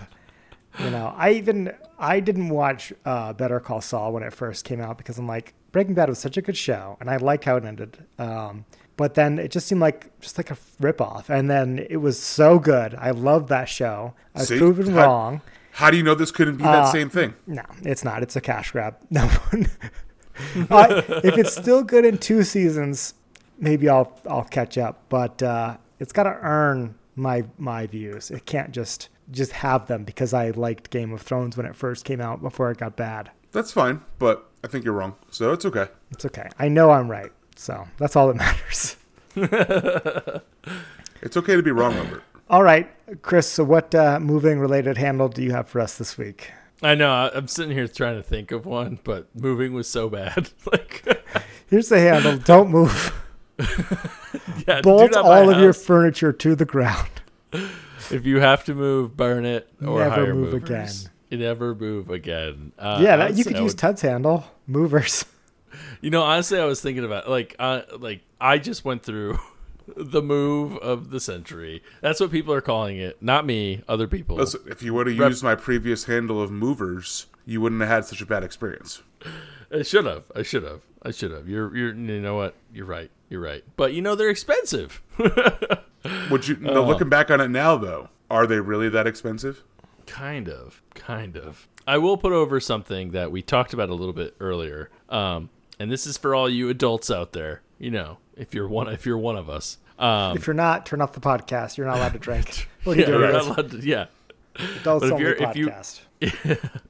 You 0.78 0.90
know. 0.90 1.14
I 1.16 1.30
even 1.32 1.72
I 1.98 2.20
didn't 2.20 2.48
watch 2.48 2.92
uh, 3.04 3.32
Better 3.32 3.60
Call 3.60 3.80
Saul 3.80 4.12
when 4.12 4.22
it 4.22 4.32
first 4.32 4.64
came 4.64 4.80
out 4.80 4.98
because 4.98 5.18
I'm 5.18 5.26
like 5.28 5.54
Breaking 5.72 5.94
Bad 5.94 6.08
was 6.08 6.18
such 6.18 6.36
a 6.36 6.42
good 6.42 6.56
show 6.56 6.96
and 7.00 7.08
I 7.10 7.16
liked 7.16 7.44
how 7.44 7.56
it 7.56 7.64
ended. 7.64 7.98
Um, 8.18 8.64
but 8.96 9.14
then 9.14 9.38
it 9.38 9.50
just 9.50 9.66
seemed 9.66 9.80
like 9.80 10.18
just 10.20 10.36
like 10.38 10.50
a 10.50 10.56
ripoff. 10.80 11.28
And 11.28 11.50
then 11.50 11.84
it 11.90 11.96
was 11.98 12.18
so 12.20 12.58
good. 12.58 12.94
I 12.96 13.10
loved 13.10 13.48
that 13.48 13.68
show. 13.68 14.14
I 14.34 14.40
was 14.40 14.48
See? 14.48 14.58
proven 14.58 14.92
How- 14.92 15.02
wrong. 15.06 15.40
how 15.72 15.90
do 15.90 15.96
you 15.96 16.02
know 16.02 16.14
this 16.14 16.30
couldn't 16.30 16.56
be 16.56 16.64
that 16.64 16.90
same 16.92 17.08
thing 17.10 17.34
No, 17.46 17.62
it's 17.82 18.04
not. 18.04 18.22
It's 18.22 18.36
a 18.36 18.40
cash 18.40 18.70
grab. 18.72 18.96
No 19.10 19.26
one. 19.26 19.68
uh, 20.70 21.02
if 21.22 21.38
it's 21.38 21.52
still 21.54 21.82
good 21.84 22.04
in 22.04 22.18
two 22.18 22.42
seasons, 22.42 23.14
maybe 23.58 23.88
I'll 23.88 24.18
I'll 24.28 24.44
catch 24.44 24.76
up. 24.78 25.04
But 25.08 25.42
uh, 25.42 25.76
it's 26.00 26.12
got 26.12 26.24
to 26.24 26.36
earn 26.42 26.96
my 27.16 27.44
my 27.58 27.86
views. 27.86 28.30
It 28.32 28.44
can't 28.46 28.72
just 28.72 29.08
just 29.30 29.52
have 29.52 29.86
them 29.86 30.04
because 30.04 30.32
I 30.34 30.50
liked 30.50 30.90
Game 30.90 31.12
of 31.12 31.22
Thrones 31.22 31.56
when 31.56 31.66
it 31.66 31.74
first 31.76 32.04
came 32.04 32.20
out 32.20 32.42
before 32.42 32.70
it 32.70 32.78
got 32.78 32.96
bad. 32.96 33.30
that's 33.52 33.72
fine 33.72 34.00
but 34.18 34.48
I 34.62 34.66
think 34.68 34.84
you're 34.84 34.94
wrong 34.94 35.14
so 35.30 35.52
it's 35.52 35.64
okay 35.64 35.88
It's 36.10 36.24
okay. 36.24 36.48
I 36.58 36.68
know 36.68 36.90
I'm 36.90 37.10
right. 37.10 37.32
So 37.56 37.86
that's 37.98 38.16
all 38.16 38.32
that 38.32 38.36
matters. 38.46 38.96
it's 41.22 41.36
okay 41.36 41.56
to 41.56 41.62
be 41.62 41.70
wrong 41.70 41.94
Robert 41.96 42.22
All 42.50 42.62
right, 42.62 42.90
Chris. 43.22 43.48
So 43.48 43.64
what 43.64 43.94
uh, 43.94 44.20
moving 44.20 44.58
related 44.60 44.96
handle 44.96 45.28
do 45.28 45.42
you 45.42 45.52
have 45.52 45.68
for 45.68 45.80
us 45.80 45.96
this 45.98 46.18
week? 46.18 46.50
I 46.82 46.94
know. 46.94 47.10
I- 47.10 47.30
I'm 47.34 47.48
sitting 47.48 47.72
here 47.72 47.88
trying 47.88 48.16
to 48.16 48.22
think 48.22 48.52
of 48.52 48.66
one, 48.66 48.98
but 49.04 49.28
moving 49.34 49.72
was 49.72 49.88
so 49.88 50.08
bad. 50.10 50.50
like, 50.72 51.04
Here's 51.70 51.88
the 51.88 51.98
handle. 52.00 52.36
Don't 52.38 52.70
move. 52.70 53.14
yeah, 54.68 54.80
Bolt 54.82 55.12
not 55.12 55.24
all 55.24 55.48
a 55.50 55.54
of 55.56 55.60
your 55.62 55.72
furniture 55.72 56.32
to 56.32 56.54
the 56.54 56.64
ground. 56.66 57.08
If 58.12 58.26
you 58.26 58.40
have 58.40 58.64
to 58.64 58.74
move, 58.74 59.16
burn 59.16 59.44
it 59.44 59.68
or 59.80 59.98
Never 60.00 60.10
hire 60.10 60.34
move 60.34 60.52
movers. 60.52 60.62
again. 61.04 61.12
You 61.30 61.38
never 61.38 61.74
move 61.74 62.10
again. 62.10 62.72
Uh, 62.78 63.00
Yeah, 63.02 63.16
that, 63.16 63.34
you 63.36 63.44
could 63.44 63.56
use 63.58 63.72
would- 63.72 63.78
Tud's 63.78 64.02
handle. 64.02 64.44
Movers. 64.66 65.24
You 66.00 66.10
know, 66.10 66.22
honestly, 66.22 66.60
I 66.60 66.66
was 66.66 66.80
thinking 66.80 67.04
about 67.04 67.28
like, 67.28 67.56
uh, 67.58 67.82
like 67.98 68.20
I 68.40 68.58
just 68.58 68.84
went 68.84 69.02
through 69.02 69.38
the 69.96 70.22
move 70.22 70.76
of 70.78 71.10
the 71.10 71.18
century. 71.18 71.82
That's 72.00 72.20
what 72.20 72.30
people 72.30 72.54
are 72.54 72.60
calling 72.60 72.98
it, 72.98 73.20
not 73.20 73.44
me. 73.44 73.82
Other 73.88 74.06
people. 74.06 74.36
Listen, 74.36 74.60
if 74.68 74.82
you 74.84 74.94
would 74.94 75.08
have 75.08 75.18
Rep- 75.18 75.30
used 75.30 75.42
my 75.42 75.56
previous 75.56 76.04
handle 76.04 76.40
of 76.40 76.52
movers, 76.52 77.26
you 77.44 77.60
wouldn't 77.60 77.80
have 77.80 77.90
had 77.90 78.04
such 78.04 78.20
a 78.20 78.26
bad 78.26 78.44
experience. 78.44 79.02
I 79.72 79.82
should 79.82 80.04
have. 80.04 80.24
I 80.36 80.42
should 80.42 80.62
have. 80.62 80.82
I 81.02 81.10
should 81.10 81.32
have. 81.32 81.48
You're. 81.48 81.74
You're. 81.76 81.92
You 81.94 82.20
know 82.20 82.36
what? 82.36 82.54
You're 82.72 82.86
right. 82.86 83.10
You're 83.28 83.40
right. 83.40 83.64
But 83.76 83.94
you 83.94 84.02
know 84.02 84.14
they're 84.14 84.30
expensive. 84.30 85.02
Would 86.30 86.48
you? 86.48 86.56
no, 86.60 86.84
looking 86.84 87.08
back 87.08 87.30
on 87.30 87.40
it 87.40 87.48
now, 87.48 87.76
though, 87.76 88.08
are 88.30 88.46
they 88.46 88.60
really 88.60 88.88
that 88.90 89.06
expensive? 89.06 89.62
Kind 90.06 90.48
of, 90.48 90.82
kind 90.94 91.36
of. 91.36 91.66
I 91.86 91.98
will 91.98 92.16
put 92.16 92.32
over 92.32 92.60
something 92.60 93.10
that 93.12 93.30
we 93.30 93.42
talked 93.42 93.72
about 93.72 93.88
a 93.90 93.94
little 93.94 94.12
bit 94.12 94.34
earlier. 94.40 94.90
Um, 95.08 95.50
and 95.78 95.90
this 95.90 96.06
is 96.06 96.16
for 96.16 96.34
all 96.34 96.48
you 96.48 96.68
adults 96.68 97.10
out 97.10 97.32
there. 97.32 97.62
You 97.78 97.90
know, 97.90 98.18
if 98.36 98.54
you're 98.54 98.68
one, 98.68 98.88
if 98.88 99.04
you're 99.06 99.18
one 99.18 99.36
of 99.36 99.48
us. 99.50 99.78
Um, 99.98 100.36
If 100.36 100.46
you're 100.46 100.54
not, 100.54 100.86
turn 100.86 101.00
off 101.00 101.12
the 101.12 101.20
podcast. 101.20 101.76
You're 101.76 101.86
not 101.86 101.96
allowed 101.98 102.12
to 102.14 102.18
drink. 102.18 102.68
What 102.84 102.96
are 102.96 103.00
yeah, 103.00 103.06
doing? 103.06 103.20
you're 103.20 103.32
not 103.32 103.44
allowed 103.46 103.70
to- 103.70 103.78
yeah. 103.78 104.06
Adults 104.80 104.84
but 104.84 105.06
if 105.06 105.12
only 105.12 105.24
you're- 105.24 105.36
if 105.40 105.56
you- 105.56 105.68
podcast. 105.68 106.00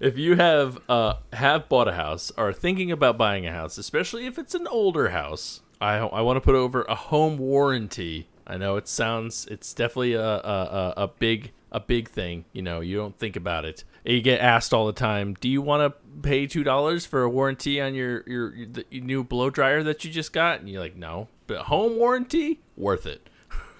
If 0.00 0.18
you 0.18 0.36
have 0.36 0.78
uh 0.90 1.14
have 1.32 1.68
bought 1.70 1.88
a 1.88 1.92
house 1.94 2.30
or 2.36 2.48
are 2.48 2.52
thinking 2.52 2.92
about 2.92 3.16
buying 3.16 3.46
a 3.46 3.52
house, 3.52 3.78
especially 3.78 4.26
if 4.26 4.38
it's 4.38 4.54
an 4.54 4.66
older 4.66 5.08
house, 5.08 5.62
I 5.80 5.94
I 5.96 6.20
want 6.20 6.36
to 6.36 6.42
put 6.42 6.54
over 6.54 6.82
a 6.82 6.94
home 6.94 7.38
warranty. 7.38 8.28
I 8.46 8.56
know 8.56 8.76
it 8.76 8.88
sounds 8.88 9.46
it's 9.50 9.72
definitely 9.72 10.14
a 10.14 10.22
a, 10.24 10.94
a, 10.96 11.08
big 11.08 11.52
a 11.72 11.80
big 11.80 12.08
thing. 12.08 12.44
You 12.52 12.62
know, 12.62 12.80
you 12.80 12.96
don't 12.96 13.18
think 13.18 13.36
about 13.36 13.64
it. 13.64 13.84
You 14.04 14.20
get 14.20 14.40
asked 14.40 14.74
all 14.74 14.86
the 14.86 14.92
time, 14.92 15.34
"Do 15.40 15.48
you 15.48 15.62
want 15.62 15.92
to 15.92 15.98
pay 16.20 16.46
two 16.46 16.62
dollars 16.62 17.06
for 17.06 17.22
a 17.22 17.30
warranty 17.30 17.80
on 17.80 17.94
your 17.94 18.22
your, 18.26 18.54
your 18.54 18.66
the 18.68 18.86
new 18.92 19.24
blow 19.24 19.50
dryer 19.50 19.82
that 19.82 20.04
you 20.04 20.10
just 20.10 20.32
got?" 20.32 20.60
And 20.60 20.68
you're 20.68 20.80
like, 20.80 20.96
"No." 20.96 21.28
But 21.46 21.62
home 21.62 21.98
warranty, 21.98 22.60
worth 22.76 23.06
it. 23.06 23.28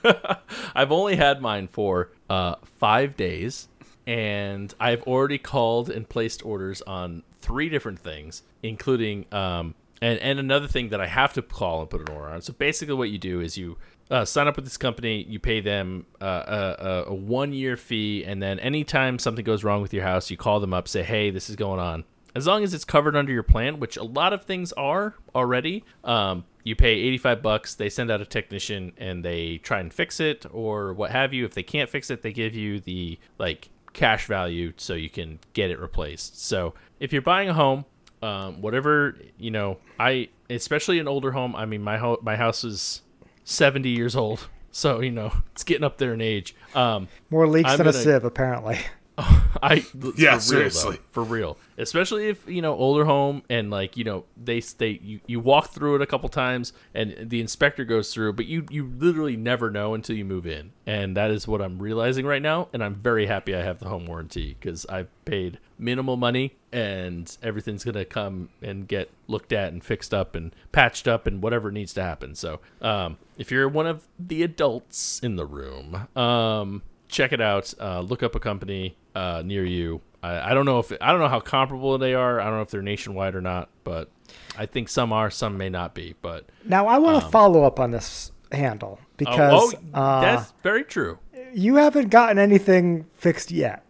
I've 0.75 0.93
only 0.93 1.17
had 1.17 1.41
mine 1.41 1.69
for 1.69 2.11
uh, 2.29 2.57
five 2.79 3.17
days, 3.17 3.69
and 4.07 4.75
I've 4.79 5.03
already 5.05 5.39
called 5.39 5.89
and 5.89 6.09
placed 6.09 6.45
orders 6.45 6.83
on 6.83 7.23
three 7.41 7.69
different 7.69 7.99
things, 7.99 8.43
including 8.63 9.27
um, 9.33 9.75
and 10.03 10.19
and 10.21 10.39
another 10.39 10.67
thing 10.69 10.89
that 10.91 11.01
I 11.01 11.07
have 11.07 11.33
to 11.35 11.43
call 11.43 11.81
and 11.81 11.91
put 11.91 12.09
an 12.09 12.15
order 12.15 12.31
on. 12.31 12.43
So 12.43 12.53
basically, 12.53 12.95
what 12.95 13.11
you 13.11 13.19
do 13.19 13.41
is 13.41 13.57
you 13.57 13.77
uh, 14.11 14.25
sign 14.25 14.47
up 14.47 14.57
with 14.57 14.65
this 14.65 14.77
company, 14.77 15.25
you 15.29 15.39
pay 15.39 15.61
them 15.61 16.07
uh, 16.21 16.75
a, 16.79 17.05
a 17.09 17.15
one 17.15 17.53
year 17.53 17.77
fee, 17.77 18.25
and 18.25 18.43
then 18.43 18.59
anytime 18.61 19.19
something 19.19 19.45
goes 19.45 19.65
wrong 19.65 19.83
with 19.83 19.95
your 19.95 20.05
house, 20.05 20.31
you 20.31 20.37
call 20.37 20.61
them 20.61 20.75
up, 20.75 20.89
say, 20.89 21.03
"Hey, 21.03 21.31
this 21.31 21.49
is 21.49 21.57
going 21.57 21.81
on." 21.81 22.05
As 22.35 22.47
long 22.47 22.65
as 22.65 22.75
it's 22.75 22.85
covered 22.85 23.15
under 23.15 23.33
your 23.33 23.45
plan, 23.45 23.79
which 23.79 23.97
a 23.97 24.03
lot 24.03 24.33
of 24.33 24.45
things 24.45 24.73
are 24.73 25.15
already, 25.37 25.85
um, 26.03 26.45
you 26.65 26.75
pay 26.75 26.95
85 26.95 27.43
bucks. 27.43 27.75
They 27.77 27.89
send 27.89 28.11
out 28.11 28.21
a 28.21 28.25
technician 28.25 28.93
and 28.97 29.25
they 29.25 29.59
try 29.59 29.79
and 29.79 29.95
fix 29.95 30.19
it 30.19 30.45
or 30.51 30.95
what 30.95 31.13
have 31.13 31.33
you. 31.33 31.45
If 31.45 31.55
they 31.55 31.63
can't 31.63 31.89
fix 31.89 32.11
it, 32.11 32.23
they 32.23 32.33
give 32.33 32.57
you 32.57 32.81
the 32.81 33.21
like 33.39 33.71
cash 33.93 34.27
value 34.27 34.73
so 34.77 34.95
you 34.95 35.11
can 35.11 35.39
get 35.53 35.71
it 35.71 35.79
replaced. 35.79 36.43
So 36.43 36.75
if 36.99 37.13
you're 37.13 37.23
buying 37.23 37.49
a 37.49 37.55
home, 37.55 37.85
um, 38.25 38.61
whatever 38.63 39.17
you 39.39 39.51
know, 39.51 39.79
I 39.99 40.29
especially 40.51 40.99
an 40.99 41.09
older 41.09 41.33
home. 41.33 41.55
I 41.55 41.67
mean, 41.67 41.83
my 41.83 41.99
ho- 41.99 42.19
my 42.23 42.37
house 42.37 42.65
is 42.65 43.03
70 43.45 43.89
years 43.91 44.17
old, 44.17 44.49
so 44.71 45.01
you 45.01 45.11
know 45.11 45.33
it's 45.53 45.65
getting 45.65 45.85
up 45.85 45.99
there 45.99 46.15
in 46.15 46.21
age. 46.21 46.55
Um, 46.75 47.09
More 47.31 47.47
leaks 47.47 47.71
I'm 47.71 47.79
than 47.79 47.89
a 47.89 47.93
gonna- 47.93 48.05
sieve, 48.05 48.25
apparently. 48.25 48.79
I 49.63 49.75
Yeah, 49.77 49.81
for 49.85 50.03
real, 50.03 50.33
though, 50.33 50.39
seriously. 50.41 50.99
for 51.13 51.23
real. 51.23 51.57
Especially 51.79 52.27
if 52.27 52.49
you 52.49 52.61
know 52.61 52.75
older 52.75 53.05
home 53.05 53.45
and 53.49 53.71
like 53.71 53.97
you 53.97 54.03
know 54.03 54.25
they 54.37 54.59
they 54.79 54.99
you, 55.01 55.21
you 55.29 55.39
walk 55.39 55.69
through 55.71 55.95
it 55.95 56.03
a 56.03 56.07
couple 56.07 56.29
times 56.29 56.73
and 56.95 57.15
the 57.31 57.41
inspector 57.41 57.85
goes 57.85 58.13
through, 58.13 58.33
but 58.33 58.47
you 58.47 58.67
you 58.71 58.91
literally 58.99 59.37
never 59.37 59.71
know 59.71 59.95
until 59.95 60.17
you 60.17 60.25
move 60.25 60.49
in, 60.49 60.73
and 60.85 61.17
that 61.17 61.31
is 61.31 61.47
what 61.47 61.63
I'm 61.63 61.79
realizing 61.79 62.27
right 62.27 62.43
now. 62.43 62.67
And 62.73 62.83
I'm 62.83 62.97
very 62.97 63.27
happy 63.27 63.55
I 63.55 63.63
have 63.63 63.79
the 63.79 63.89
home 63.89 64.07
warranty 64.07 64.57
because 64.59 64.85
I've 64.87 65.07
paid 65.25 65.61
minimal 65.79 66.17
money 66.17 66.57
and 66.73 67.37
everything's 67.43 67.85
gonna 67.85 68.05
come 68.05 68.49
and 68.63 68.87
get 68.89 69.11
looked 69.27 69.53
at 69.53 69.73
and 69.73 69.85
fixed 69.85 70.13
up 70.15 70.35
and 70.35 70.55
patched 70.73 71.07
up 71.09 71.27
and 71.27 71.43
whatever 71.43 71.71
needs 71.71 71.93
to 71.95 72.03
happen. 72.03 72.35
So 72.35 72.61
um, 72.81 73.19
if 73.39 73.51
you're 73.51 73.69
one 73.69 73.87
of 73.87 74.07
the 74.19 74.43
adults 74.43 75.21
in 75.23 75.37
the 75.37 75.47
room, 75.47 76.09
um, 76.17 76.83
check 77.09 77.33
it 77.33 77.41
out. 77.41 77.73
Uh, 77.81 78.01
look 78.01 78.23
up 78.23 78.35
a 78.35 78.41
company 78.41 78.97
uh, 79.15 79.43
near 79.45 79.65
you. 79.65 80.01
I, 80.23 80.51
I 80.51 80.55
don't 80.55 80.65
know 80.65 80.79
if 80.79 80.93
I 81.01 81.13
don't 81.13 81.21
know 81.21 81.29
how 81.29 81.41
comparable 81.41 81.97
they 81.99 82.15
are. 82.15 82.41
I 82.41 82.45
don't 82.45 82.55
know 82.55 82.63
if 82.63 82.71
they're 82.71 82.83
nationwide 82.83 83.35
or 83.35 83.41
not, 83.41 83.69
but 83.85 84.11
I 84.59 84.67
think 84.67 84.89
some 84.89 85.13
are, 85.13 85.31
some 85.31 85.57
may 85.57 85.69
not 85.69 85.95
be. 85.95 86.15
But 86.23 86.47
Now, 86.65 86.87
I 86.87 86.99
want 86.99 87.23
to 87.23 87.31
follow 87.31 87.65
up 87.65 87.79
on 87.79 87.91
this 87.91 88.33
handle 88.51 88.99
oh, 89.01 89.07
because 89.17 89.75
oh, 89.75 89.99
uh, 89.99 90.21
that's 90.21 90.53
very 90.63 90.85
true. 90.85 91.19
you 91.53 91.77
haven't 91.77 92.09
gotten 92.09 92.39
anything 92.39 93.07
fixed 93.15 93.51
yet. 93.51 93.85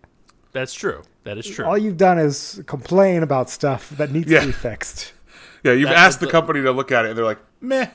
That's 0.53 0.75
true. 0.75 1.03
That 1.25 1.39
is 1.39 1.47
true. 1.47 1.65
All 1.65 1.77
you've 1.79 1.97
done 1.97 2.19
is 2.19 2.63
complain 2.67 3.23
about 3.23 3.51
stuff 3.51 3.91
that 3.91 4.13
needs 4.13 4.31
Yeah. 4.31 4.41
to 4.41 4.47
be 4.47 4.53
fixed. 4.53 5.13
Yeah, 5.63 5.73
you've 5.73 5.89
That- 5.89 5.97
asked 5.99 6.21
the 6.21 6.27
the- 6.27 6.33
company 6.33 6.63
to 6.63 6.71
look 6.73 6.93
at 6.93 7.05
it, 7.07 7.09
and 7.11 7.19
they're 7.19 7.25
like, 7.25 7.39
meh. 7.61 7.89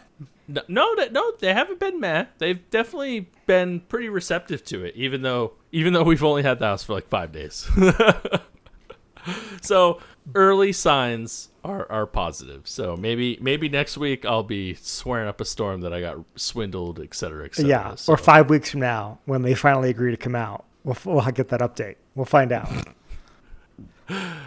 No, 0.48 0.62
no, 0.68 0.96
no, 1.12 1.32
they 1.40 1.54
haven't 1.54 1.80
been 1.80 2.00
mad. 2.00 2.30
They've 2.40 2.68
definitely 2.72 3.30
been 3.46 3.82
pretty 3.82 4.10
receptive 4.10 4.64
to 4.66 4.84
it, 4.84 4.96
even 4.96 5.22
though 5.22 5.54
even 5.72 5.94
though 5.94 6.02
we've 6.02 6.24
only 6.24 6.42
had 6.42 6.58
the 6.58 6.66
house 6.66 6.84
for 6.84 6.94
like 6.94 7.08
five 7.08 7.32
days. 7.32 7.70
so 9.62 10.00
early 10.34 10.72
signs 10.72 11.50
are, 11.64 11.86
are 11.92 12.06
positive. 12.08 12.68
So 12.68 12.96
maybe 12.98 13.38
maybe 13.42 13.70
next 13.70 13.98
week 13.98 14.26
I'll 14.26 14.42
be 14.42 14.74
swearing 14.74 15.28
up 15.28 15.40
a 15.42 15.46
storm 15.46 15.82
that 15.82 15.94
I 15.94 16.02
got 16.02 16.18
swindled, 16.36 17.00
et 17.00 17.14
cetera, 17.14 17.46
et 17.46 17.54
cetera. 17.56 17.70
Yeah, 17.70 17.96
So- 17.96 18.14
or 18.14 18.18
five 18.18 18.50
weeks 18.50 18.72
from 18.72 18.80
now 18.80 19.20
when 19.26 19.42
they 19.44 19.54
finally 19.54 19.90
agree 19.92 20.12
to 20.12 20.18
come 20.18 20.36
out, 20.36 20.66
we'll, 20.84 20.98
we'll 21.06 21.22
get 21.26 21.50
that 21.50 21.60
update. 21.60 21.96
We'll 22.16 22.26
find 22.26 22.52
out. 22.52 22.70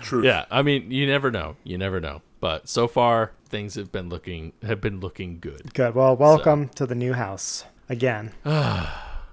Truth. 0.03 0.25
yeah. 0.25 0.45
I 0.51 0.63
mean, 0.63 0.91
you 0.91 1.07
never 1.07 1.31
know. 1.31 1.57
You 1.65 1.79
never 1.79 2.01
know. 2.01 2.23
But 2.41 2.69
so 2.69 2.89
far, 2.89 3.33
things 3.49 3.75
have 3.77 3.93
been 3.93 4.09
looking 4.09 4.53
have 4.63 4.81
been 4.81 5.01
looking 5.01 5.39
good. 5.39 5.73
Good. 5.75 5.95
Well, 5.95 6.17
welcome 6.17 6.69
to 6.71 6.87
the 6.87 6.95
new 6.95 7.13
house 7.13 7.65
again. 7.89 8.33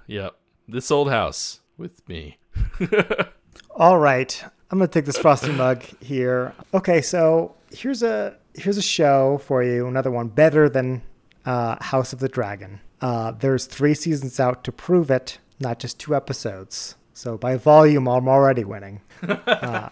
Yep. 0.07 0.35
This 0.67 0.89
old 0.89 1.11
house 1.11 1.59
with 1.77 2.07
me. 2.09 2.39
All 3.75 3.99
right, 3.99 4.43
I'm 4.71 4.79
gonna 4.79 4.87
take 4.87 5.05
this 5.05 5.19
frosty 5.19 5.51
mug 5.51 5.83
here. 6.01 6.53
Okay, 6.73 6.99
so 7.01 7.55
here's 7.71 8.01
a 8.01 8.35
here's 8.55 8.77
a 8.77 8.81
show 8.81 9.39
for 9.45 9.63
you. 9.63 9.87
Another 9.87 10.09
one 10.09 10.27
better 10.27 10.67
than 10.67 11.03
uh, 11.45 11.75
House 11.83 12.11
of 12.11 12.19
the 12.19 12.27
Dragon. 12.27 12.79
Uh, 13.01 13.31
there's 13.31 13.65
three 13.65 13.93
seasons 13.93 14.39
out 14.39 14.63
to 14.63 14.71
prove 14.71 15.09
it, 15.11 15.37
not 15.59 15.79
just 15.79 15.99
two 15.99 16.15
episodes. 16.15 16.95
So 17.19 17.37
by 17.37 17.57
volume, 17.57 18.07
I'm 18.07 18.29
already 18.29 18.63
winning. 18.63 19.01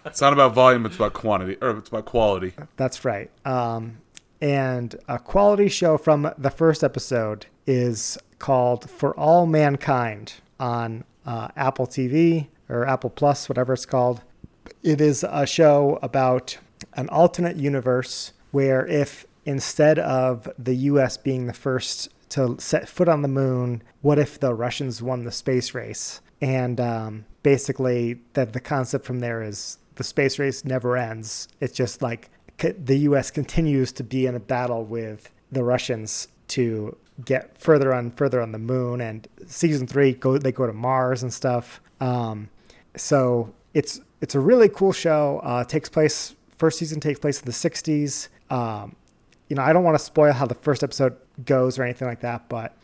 It's 0.06 0.22
not 0.22 0.32
about 0.32 0.54
volume; 0.54 0.86
it's 0.86 0.96
about 0.96 1.12
quantity, 1.12 1.58
or 1.60 1.72
it's 1.72 1.90
about 1.90 2.06
quality. 2.06 2.54
That's 2.78 3.04
right. 3.04 3.30
Um, 3.44 3.98
and 4.40 4.96
a 5.10 5.20
quality 5.20 5.68
show 5.68 5.98
from 5.98 6.34
the 6.38 6.50
first 6.50 6.86
episode 6.86 7.48
is 7.66 8.18
called 8.40 8.90
For 8.90 9.14
All 9.20 9.46
Mankind 9.46 10.36
on 10.58 11.04
uh, 11.26 11.50
Apple 11.58 11.86
TV 11.86 12.48
or 12.70 12.88
Apple 12.88 13.10
Plus, 13.10 13.50
whatever 13.50 13.74
it's 13.74 13.86
called. 13.86 14.22
It 14.82 15.02
is 15.02 15.26
a 15.30 15.46
show 15.46 16.00
about 16.02 16.58
an 16.94 17.10
alternate 17.10 17.58
universe 17.58 18.32
where 18.52 18.88
if 18.88 19.26
instead 19.44 20.00
of 20.00 20.48
the 20.58 20.76
US 20.76 21.18
being 21.18 21.48
the 21.48 21.54
first 21.54 22.08
to 22.30 22.56
set 22.58 22.88
foot 22.88 23.10
on 23.10 23.22
the 23.22 23.28
moon, 23.28 23.84
what 24.02 24.18
if 24.18 24.40
the 24.40 24.54
Russians 24.54 25.02
won 25.02 25.26
the 25.26 25.32
space 25.34 25.74
race? 25.74 26.22
And 26.42 26.80
um, 26.80 27.26
basically, 27.44 28.20
that 28.34 28.54
the 28.54 28.60
concept 28.60 29.06
from 29.06 29.20
there 29.20 29.42
is 29.42 29.78
the 29.96 30.04
space 30.04 30.40
race 30.40 30.64
never 30.64 30.96
ends. 30.96 31.48
It's 31.60 31.74
just 31.74 32.02
like 32.02 32.30
c- 32.62 32.72
the 32.72 33.00
U.S. 33.00 33.32
continues 33.32 33.92
to 33.94 34.04
be 34.04 34.28
in 34.28 34.36
a 34.36 34.40
battle 34.40 34.84
with 34.84 35.32
the 35.52 35.64
Russians 35.64 36.28
to 36.50 36.96
get 37.26 37.58
further 37.58 37.94
on 37.94 38.12
further 38.12 38.42
on 38.42 38.52
the 38.52 38.60
moon. 38.60 39.02
And 39.02 39.28
season 39.48 39.88
three, 39.88 40.14
go 40.14 40.38
they 40.38 40.52
go 40.52 40.68
to 40.68 40.74
Mars 40.74 41.24
and 41.24 41.34
stuff. 41.34 41.82
Um, 42.00 42.50
so 42.96 43.54
it's 43.74 44.00
it's 44.22 44.36
a 44.36 44.40
really 44.40 44.70
cool 44.70 44.94
show. 44.94 45.40
Uh, 45.44 45.64
takes 45.64 45.90
place 45.90 46.36
first 46.58 46.80
season 46.80 47.00
takes 47.00 47.20
place 47.20 47.40
in 47.40 47.46
the 47.46 47.52
'60s. 47.52 48.30
Um, 48.50 48.96
you 49.50 49.56
know, 49.56 49.64
I 49.64 49.74
don't 49.74 49.84
want 49.84 49.98
to 49.98 50.04
spoil 50.04 50.34
how 50.34 50.46
the 50.46 50.56
first 50.56 50.84
episode 50.84 51.16
goes 51.46 51.80
or 51.80 51.84
anything 51.84 52.08
like 52.08 52.22
that, 52.22 52.50
but 52.50 52.76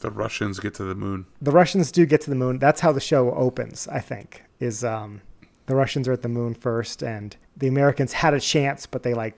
The 0.00 0.10
Russians 0.10 0.58
get 0.58 0.74
to 0.74 0.84
the 0.84 0.94
moon. 0.94 1.26
the 1.40 1.50
Russians 1.50 1.92
do 1.92 2.06
get 2.06 2.20
to 2.22 2.30
the 2.30 2.36
moon. 2.36 2.58
That's 2.58 2.80
how 2.80 2.92
the 2.92 3.00
show 3.00 3.32
opens, 3.34 3.86
I 3.88 4.00
think. 4.00 4.42
Is 4.58 4.82
um, 4.84 5.20
the 5.66 5.74
Russians 5.74 6.08
are 6.08 6.12
at 6.12 6.22
the 6.22 6.28
moon 6.28 6.54
first, 6.54 7.02
and 7.02 7.36
the 7.56 7.68
Americans 7.68 8.12
had 8.12 8.34
a 8.34 8.40
chance, 8.40 8.86
but 8.86 9.02
they 9.02 9.14
like, 9.14 9.34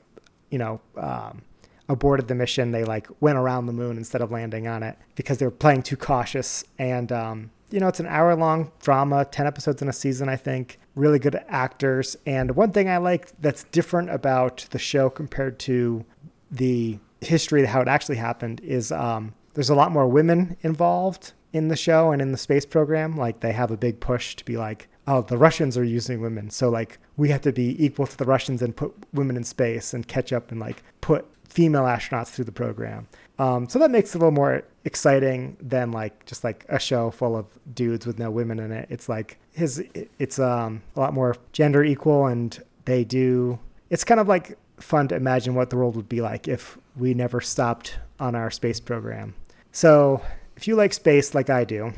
you 0.51 0.59
know, 0.59 0.81
um, 0.97 1.43
aborted 1.89 2.29
the 2.29 2.35
mission. 2.35 2.71
They 2.71 2.85
like 2.85 3.09
went 3.21 3.39
around 3.39 3.67
the 3.67 3.73
moon 3.73 3.97
instead 3.97 4.23
of 4.23 4.31
landing 4.31 4.67
on 4.67 4.83
it 4.83 4.97
because 5.15 5.39
they 5.39 5.47
were 5.47 5.51
playing 5.51 5.83
too 5.83 5.97
cautious. 5.97 6.65
And 6.79 7.11
um, 7.13 7.51
you 7.71 7.81
know, 7.81 7.89
it's 7.89 8.01
an 8.01 8.07
hour 8.07 8.35
long 8.37 8.71
drama, 8.81 9.25
ten 9.25 9.47
episodes 9.47 9.83
in 9.83 9.89
a 9.89 9.93
season, 9.93 10.29
I 10.29 10.37
think. 10.37 10.79
Really 10.95 11.19
good 11.19 11.43
actors, 11.49 12.17
and 12.27 12.55
one 12.55 12.71
thing 12.71 12.89
I 12.89 12.99
like 12.99 13.33
that's 13.41 13.65
different 13.65 14.11
about 14.11 14.67
the 14.71 14.79
show 14.79 15.09
compared 15.09 15.59
to 15.61 16.05
the 16.51 16.99
history 17.23 17.63
of 17.63 17.69
how 17.69 17.81
it 17.81 17.89
actually 17.89 18.17
happened 18.17 18.61
is 18.63 18.93
um, 18.93 19.33
there's 19.55 19.71
a 19.71 19.75
lot 19.75 19.93
more 19.93 20.07
women 20.07 20.57
involved 20.63 21.33
in 21.53 21.69
the 21.69 21.77
show 21.77 22.13
and 22.13 22.23
in 22.23 22.33
the 22.33 22.39
space 22.39 22.65
program. 22.65 23.17
Like 23.17 23.41
they 23.41 23.53
have 23.53 23.71
a 23.71 23.77
big 23.77 24.01
push 24.01 24.35
to 24.37 24.45
be 24.45 24.57
like, 24.57 24.89
oh, 25.07 25.23
the 25.23 25.37
Russians 25.37 25.77
are 25.77 25.85
using 25.85 26.21
women, 26.21 26.51
so 26.51 26.69
like 26.69 26.99
we 27.17 27.29
have 27.29 27.43
to 27.43 27.53
be 27.53 27.85
equal 27.85 28.07
to 28.07 28.17
the 28.17 28.25
Russians 28.25 28.63
and 28.63 28.75
put 28.75 28.95
women 29.13 29.37
in 29.37 29.45
space 29.45 29.93
and 29.95 30.07
catch 30.07 30.33
up 30.33 30.51
and 30.51 30.61
like 30.61 30.83
put 31.01 31.27
female 31.49 31.83
astronauts 31.83 32.29
through 32.29 32.47
the 32.47 32.53
program. 32.53 33.07
Um, 33.39 33.69
so 33.69 33.79
that 33.79 33.91
makes 33.91 34.15
it 34.15 34.17
a 34.17 34.19
little 34.19 34.31
more 34.31 34.63
exciting 34.85 35.57
than 35.61 35.93
like 35.93 36.25
just 36.27 36.45
like 36.45 36.65
a 36.69 36.79
show 36.79 37.11
full 37.11 37.37
of 37.37 37.47
dudes 37.75 38.07
with 38.07 38.19
no 38.19 38.31
women 38.31 38.59
in 38.59 38.73
it. 38.73 38.87
It's 38.91 39.09
like 39.09 39.39
his, 39.53 39.85
it's 40.19 40.39
um, 40.39 40.83
a 40.97 41.01
lot 41.01 41.13
more 41.13 41.37
gender 41.53 41.85
equal, 41.85 42.27
and 42.27 42.59
they 42.85 43.05
do. 43.05 43.59
It's 43.91 44.05
kind 44.05 44.21
of 44.21 44.29
like 44.29 44.59
fun 44.81 45.09
to 45.09 45.15
imagine 45.17 45.55
what 45.55 45.71
the 45.71 45.77
world 45.77 45.97
would 45.97 46.09
be 46.09 46.21
like 46.21 46.49
if 46.49 46.79
we 46.97 47.15
never 47.15 47.41
stopped 47.41 47.99
on 48.19 48.35
our 48.35 48.51
space 48.51 48.81
program. 48.81 49.35
So 49.73 50.23
if 50.57 50.69
you 50.69 50.77
like 50.77 50.93
space 50.93 51.35
like 51.35 51.51
I 51.51 51.65
do, 51.65 51.93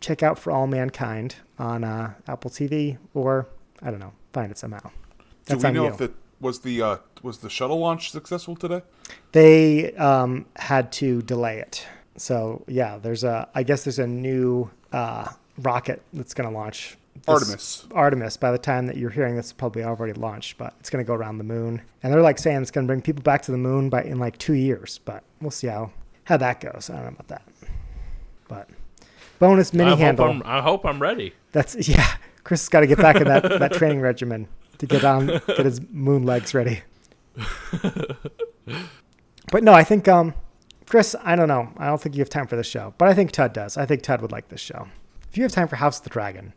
check 0.00 0.22
out 0.22 0.38
For 0.38 0.52
All 0.52 0.66
Mankind 0.66 1.34
on 1.58 1.84
uh, 1.84 2.14
Apple 2.26 2.50
TV 2.50 2.98
or 3.14 3.48
I 3.82 3.90
don't 3.90 4.00
know, 4.00 4.12
find 4.32 4.50
it 4.50 4.58
somehow. 4.58 4.90
Do 5.46 5.56
we 5.56 5.70
know 5.72 5.84
you. 5.84 5.90
if 5.90 5.98
the 5.98 6.12
was 6.40 6.60
the 6.60 6.80
uh, 6.80 6.96
was 7.22 7.38
the 7.38 7.50
shuttle 7.50 7.78
launch 7.78 8.10
successful 8.10 8.56
today? 8.56 8.82
they 9.32 9.92
um, 9.94 10.46
had 10.56 10.92
to 10.92 11.20
delay 11.22 11.58
it. 11.58 11.86
So 12.16 12.64
yeah, 12.66 12.98
there's 12.98 13.24
a 13.24 13.48
I 13.54 13.64
guess 13.64 13.84
there's 13.84 13.98
a 13.98 14.06
new 14.06 14.70
uh, 14.92 15.28
rocket 15.58 16.02
that's 16.12 16.34
going 16.34 16.48
to 16.48 16.56
launch. 16.56 16.96
Artemis. 17.26 17.86
Artemis. 17.92 18.36
By 18.36 18.52
the 18.52 18.58
time 18.58 18.86
that 18.86 18.96
you're 18.96 19.10
hearing 19.10 19.36
this, 19.36 19.52
probably 19.52 19.82
already 19.82 20.14
launched, 20.14 20.56
but 20.56 20.74
it's 20.80 20.88
going 20.88 21.04
to 21.04 21.06
go 21.06 21.12
around 21.12 21.38
the 21.38 21.44
moon. 21.44 21.82
And 22.02 22.12
they're 22.12 22.22
like 22.22 22.38
saying 22.38 22.62
it's 22.62 22.70
going 22.70 22.86
to 22.86 22.90
bring 22.90 23.02
people 23.02 23.22
back 23.22 23.42
to 23.42 23.50
the 23.50 23.58
moon 23.58 23.90
by 23.90 24.04
in 24.04 24.18
like 24.18 24.38
two 24.38 24.54
years. 24.54 25.00
But 25.04 25.24
we'll 25.40 25.50
see 25.50 25.66
how 25.66 25.90
how 26.30 26.38
that 26.38 26.60
goes. 26.60 26.88
I 26.88 26.94
don't 26.94 27.02
know 27.02 27.08
about 27.10 27.28
that. 27.28 27.42
But 28.48 28.68
bonus 29.38 29.74
mini 29.74 29.90
I 29.90 29.96
handle. 29.96 30.26
I'm, 30.26 30.42
I 30.46 30.62
hope 30.62 30.86
I'm 30.86 31.02
ready. 31.02 31.34
That's 31.52 31.88
yeah. 31.88 32.06
Chris 32.44 32.62
has 32.62 32.68
got 32.70 32.80
to 32.80 32.86
get 32.86 32.98
back 32.98 33.16
in 33.16 33.24
that 33.24 33.42
that 33.58 33.72
training 33.74 34.00
regimen 34.00 34.48
to 34.78 34.86
get 34.86 35.04
on 35.04 35.26
get 35.26 35.66
his 35.66 35.80
moon 35.90 36.24
legs 36.24 36.54
ready. 36.54 36.80
but 39.52 39.62
no, 39.62 39.72
I 39.72 39.84
think 39.84 40.08
um, 40.08 40.34
Chris, 40.86 41.14
I 41.22 41.36
don't 41.36 41.48
know. 41.48 41.68
I 41.76 41.86
don't 41.86 42.00
think 42.00 42.14
you 42.14 42.20
have 42.20 42.30
time 42.30 42.46
for 42.46 42.56
this 42.56 42.66
show, 42.66 42.94
but 42.96 43.08
I 43.08 43.14
think 43.14 43.32
Tud 43.32 43.52
does. 43.52 43.76
I 43.76 43.84
think 43.86 44.02
Tud 44.02 44.22
would 44.22 44.32
like 44.32 44.48
this 44.48 44.60
show. 44.60 44.88
If 45.28 45.36
you 45.36 45.42
have 45.42 45.52
time 45.52 45.68
for 45.68 45.76
House 45.76 45.98
of 45.98 46.04
the 46.04 46.10
Dragon, 46.10 46.54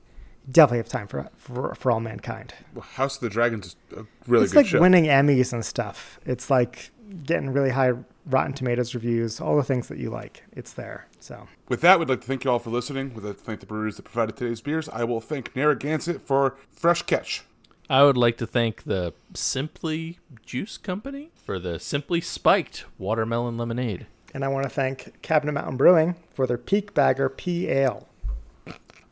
you 0.48 0.54
definitely 0.54 0.78
have 0.80 0.90
time 0.90 1.08
for 1.08 1.30
for, 1.36 1.76
for 1.76 1.92
All 1.92 2.00
Mankind. 2.00 2.54
Well, 2.74 2.84
House 2.84 3.16
of 3.16 3.22
the 3.22 3.30
Dragons 3.30 3.68
is 3.68 3.76
a 3.98 4.06
really 4.28 4.46
It's 4.46 4.54
good 4.54 4.60
like 4.60 4.68
show. 4.68 4.80
winning 4.80 5.06
Emmys 5.06 5.52
and 5.52 5.66
stuff. 5.66 6.20
It's 6.26 6.50
like 6.50 6.92
getting 7.26 7.52
really 7.52 7.72
high 7.72 7.94
Rotten 8.26 8.54
Tomatoes 8.54 8.94
reviews, 8.96 9.40
all 9.42 9.56
the 9.58 9.64
things 9.64 9.88
that 9.88 9.98
you 9.98 10.10
like. 10.10 10.44
It's 10.54 10.74
there. 10.74 11.08
So 11.20 11.48
With 11.68 11.82
that, 11.82 12.00
we'd 12.00 12.10
like 12.10 12.22
to 12.22 12.28
thank 12.28 12.44
you 12.44 12.52
all 12.52 12.60
for 12.60 12.70
listening. 12.70 13.14
We'd 13.14 13.24
like 13.24 13.38
to 13.38 13.44
thank 13.44 13.60
the 13.60 13.66
brewers 13.66 13.98
that 13.98 14.04
provided 14.04 14.38
today's 14.38 14.62
beers. 14.62 14.90
I 14.90 15.04
will 15.04 15.22
thank 15.22 15.56
Narragansett 15.56 16.22
for 16.22 16.56
Fresh 16.72 17.04
Catch. 17.04 17.44
I 17.90 18.04
would 18.04 18.18
like 18.18 18.38
to 18.38 18.48
thank 18.48 18.84
the 18.84 19.14
Simply 19.34 20.20
Juice 20.46 20.78
Company 20.78 21.32
for 21.36 21.60
the 21.60 21.80
Simply 21.80 22.22
Spiked 22.22 22.86
Watermelon 22.98 23.58
Lemonade. 23.58 24.06
And 24.34 24.44
I 24.44 24.48
want 24.48 24.64
to 24.64 24.70
thank 24.70 25.22
Cabinet 25.22 25.52
Mountain 25.52 25.78
Brewing 25.78 26.16
for 26.34 26.48
their 26.48 26.58
Peak 26.58 26.94
Bagger 26.94 27.30
P 27.30 27.68
Ale. 27.70 28.08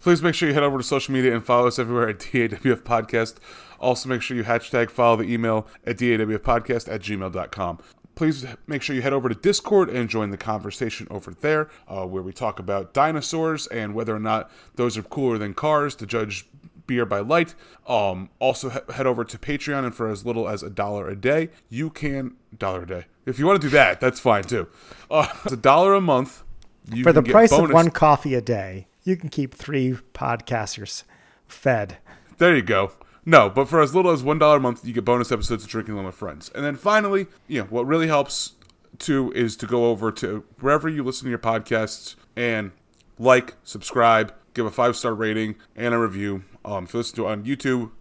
Please 0.01 0.23
make 0.23 0.33
sure 0.33 0.47
you 0.47 0.55
head 0.55 0.63
over 0.63 0.79
to 0.79 0.83
social 0.83 1.13
media 1.13 1.35
and 1.35 1.45
follow 1.45 1.67
us 1.67 1.77
everywhere 1.77 2.09
at 2.09 2.17
DAWF 2.17 2.81
Podcast. 2.81 3.35
Also, 3.79 4.09
make 4.09 4.21
sure 4.23 4.35
you 4.35 4.43
hashtag 4.43 4.89
follow 4.89 5.17
the 5.17 5.31
email 5.31 5.67
at 5.85 5.97
DAWFpodcast 5.97 6.91
at 6.91 7.01
gmail.com. 7.01 7.79
Please 8.15 8.45
make 8.67 8.81
sure 8.81 8.95
you 8.95 9.01
head 9.01 9.13
over 9.13 9.29
to 9.29 9.35
Discord 9.35 9.89
and 9.89 10.09
join 10.09 10.31
the 10.31 10.37
conversation 10.37 11.07
over 11.09 11.31
there, 11.31 11.69
uh, 11.87 12.05
where 12.05 12.21
we 12.21 12.33
talk 12.33 12.59
about 12.59 12.93
dinosaurs 12.93 13.67
and 13.67 13.95
whether 13.95 14.15
or 14.15 14.19
not 14.19 14.51
those 14.75 14.97
are 14.97 15.03
cooler 15.03 15.37
than 15.37 15.53
cars 15.53 15.95
to 15.95 16.05
judge 16.05 16.45
beer 16.87 17.05
by 17.05 17.19
light. 17.19 17.55
Um, 17.87 18.29
also, 18.39 18.69
he- 18.69 18.93
head 18.93 19.07
over 19.07 19.23
to 19.23 19.37
Patreon, 19.37 19.85
and 19.85 19.95
for 19.95 20.09
as 20.09 20.25
little 20.25 20.49
as 20.49 20.61
a 20.61 20.69
dollar 20.69 21.07
a 21.07 21.15
day, 21.15 21.49
you 21.69 21.89
can 21.89 22.35
dollar 22.57 22.83
a 22.83 22.87
day. 22.87 23.05
If 23.25 23.39
you 23.39 23.45
want 23.45 23.61
to 23.61 23.67
do 23.67 23.71
that, 23.71 23.99
that's 24.01 24.19
fine 24.19 24.43
too. 24.43 24.67
Uh, 25.09 25.27
it's 25.45 25.53
a 25.53 25.57
dollar 25.57 25.93
a 25.93 26.01
month. 26.01 26.43
You 26.91 27.03
For 27.03 27.13
the 27.13 27.21
price 27.23 27.51
of 27.51 27.71
one 27.71 27.91
coffee 27.91 28.33
a 28.33 28.41
day, 28.41 28.87
you 29.03 29.15
can 29.15 29.29
keep 29.29 29.53
three 29.53 29.97
podcasters 30.13 31.03
fed. 31.47 31.97
There 32.37 32.55
you 32.55 32.61
go. 32.63 32.91
No, 33.25 33.49
but 33.49 33.65
for 33.65 33.81
as 33.81 33.93
little 33.93 34.11
as 34.11 34.23
one 34.23 34.39
dollar 34.39 34.57
a 34.57 34.59
month, 34.59 34.85
you 34.85 34.93
get 34.93 35.05
bonus 35.05 35.31
episodes 35.31 35.63
of 35.63 35.69
Drinking 35.69 35.93
Alone 35.93 36.07
with 36.07 36.15
Friends. 36.15 36.49
And 36.55 36.65
then 36.65 36.75
finally, 36.75 37.27
you 37.47 37.61
know 37.61 37.67
what 37.67 37.85
really 37.85 38.07
helps 38.07 38.53
too 38.97 39.31
is 39.33 39.55
to 39.57 39.67
go 39.67 39.85
over 39.85 40.11
to 40.11 40.43
wherever 40.59 40.89
you 40.89 41.03
listen 41.03 41.25
to 41.25 41.29
your 41.29 41.39
podcasts 41.39 42.15
and 42.35 42.71
like, 43.19 43.55
subscribe, 43.63 44.33
give 44.53 44.65
a 44.65 44.71
five 44.71 44.95
star 44.95 45.13
rating 45.13 45.55
and 45.75 45.93
a 45.93 45.99
review. 45.99 46.43
Um, 46.65 46.85
if 46.85 46.93
you 46.93 46.99
listen 46.99 47.15
to 47.17 47.27
on 47.27 47.43
YouTube, 47.43 47.91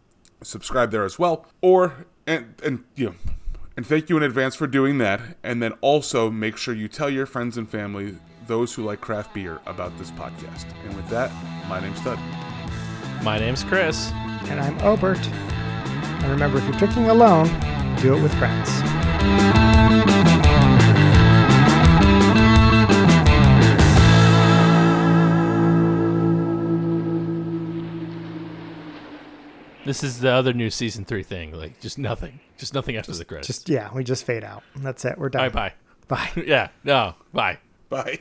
subscribe 0.43 0.91
there 0.91 1.05
as 1.05 1.18
well. 1.18 1.47
Or 1.61 2.07
and 2.27 2.55
and 2.64 2.85
you 2.95 3.07
know, 3.07 3.14
and 3.77 3.87
thank 3.87 4.09
you 4.09 4.16
in 4.16 4.23
advance 4.23 4.55
for 4.55 4.66
doing 4.66 4.99
that. 4.99 5.21
And 5.43 5.62
then 5.62 5.73
also 5.81 6.31
make 6.31 6.57
sure 6.57 6.75
you 6.75 6.89
tell 6.89 7.11
your 7.11 7.27
friends 7.27 7.59
and 7.59 7.68
family, 7.68 8.16
those 8.47 8.75
who 8.75 8.85
like 8.85 9.01
craft 9.01 9.35
beer, 9.35 9.61
about 9.66 9.97
this 9.99 10.11
podcast. 10.12 10.66
And 10.85 10.97
with 10.97 11.09
that, 11.11 11.31
my 11.68 11.79
name's 11.79 12.01
Tud. 12.01 12.18
My 13.23 13.39
name's 13.39 13.62
Chris. 13.62 14.11
And 14.49 14.61
I'm 14.61 14.78
Obert. 14.82 15.24
And 15.26 16.30
remember, 16.30 16.59
if 16.59 16.64
you're 16.64 16.78
drinking 16.78 17.09
alone, 17.09 17.47
do 18.01 18.16
it 18.16 18.22
with 18.22 18.34
friends. 18.38 18.70
This 29.86 30.05
is 30.05 30.20
the 30.20 30.30
other 30.30 30.53
new 30.53 30.70
season 30.70 31.05
three 31.05 31.22
thing. 31.22 31.53
Like 31.53 31.80
just 31.80 31.99
nothing. 31.99 32.38
Just 32.59 32.74
nothing 32.74 32.97
after 32.97 33.12
the 33.12 33.24
credits. 33.24 33.47
Just, 33.47 33.68
yeah, 33.68 33.93
we 33.93 34.05
just 34.05 34.24
fade 34.24 34.45
out. 34.45 34.62
That's 34.76 35.05
it. 35.05 35.18
We're 35.18 35.30
done. 35.30 35.51
bye 35.51 35.70
bye. 35.70 35.72
Bye. 36.09 36.43
Yeah. 36.45 36.68
No. 36.82 37.14
Bye. 37.32 37.59
Bye. 37.88 38.18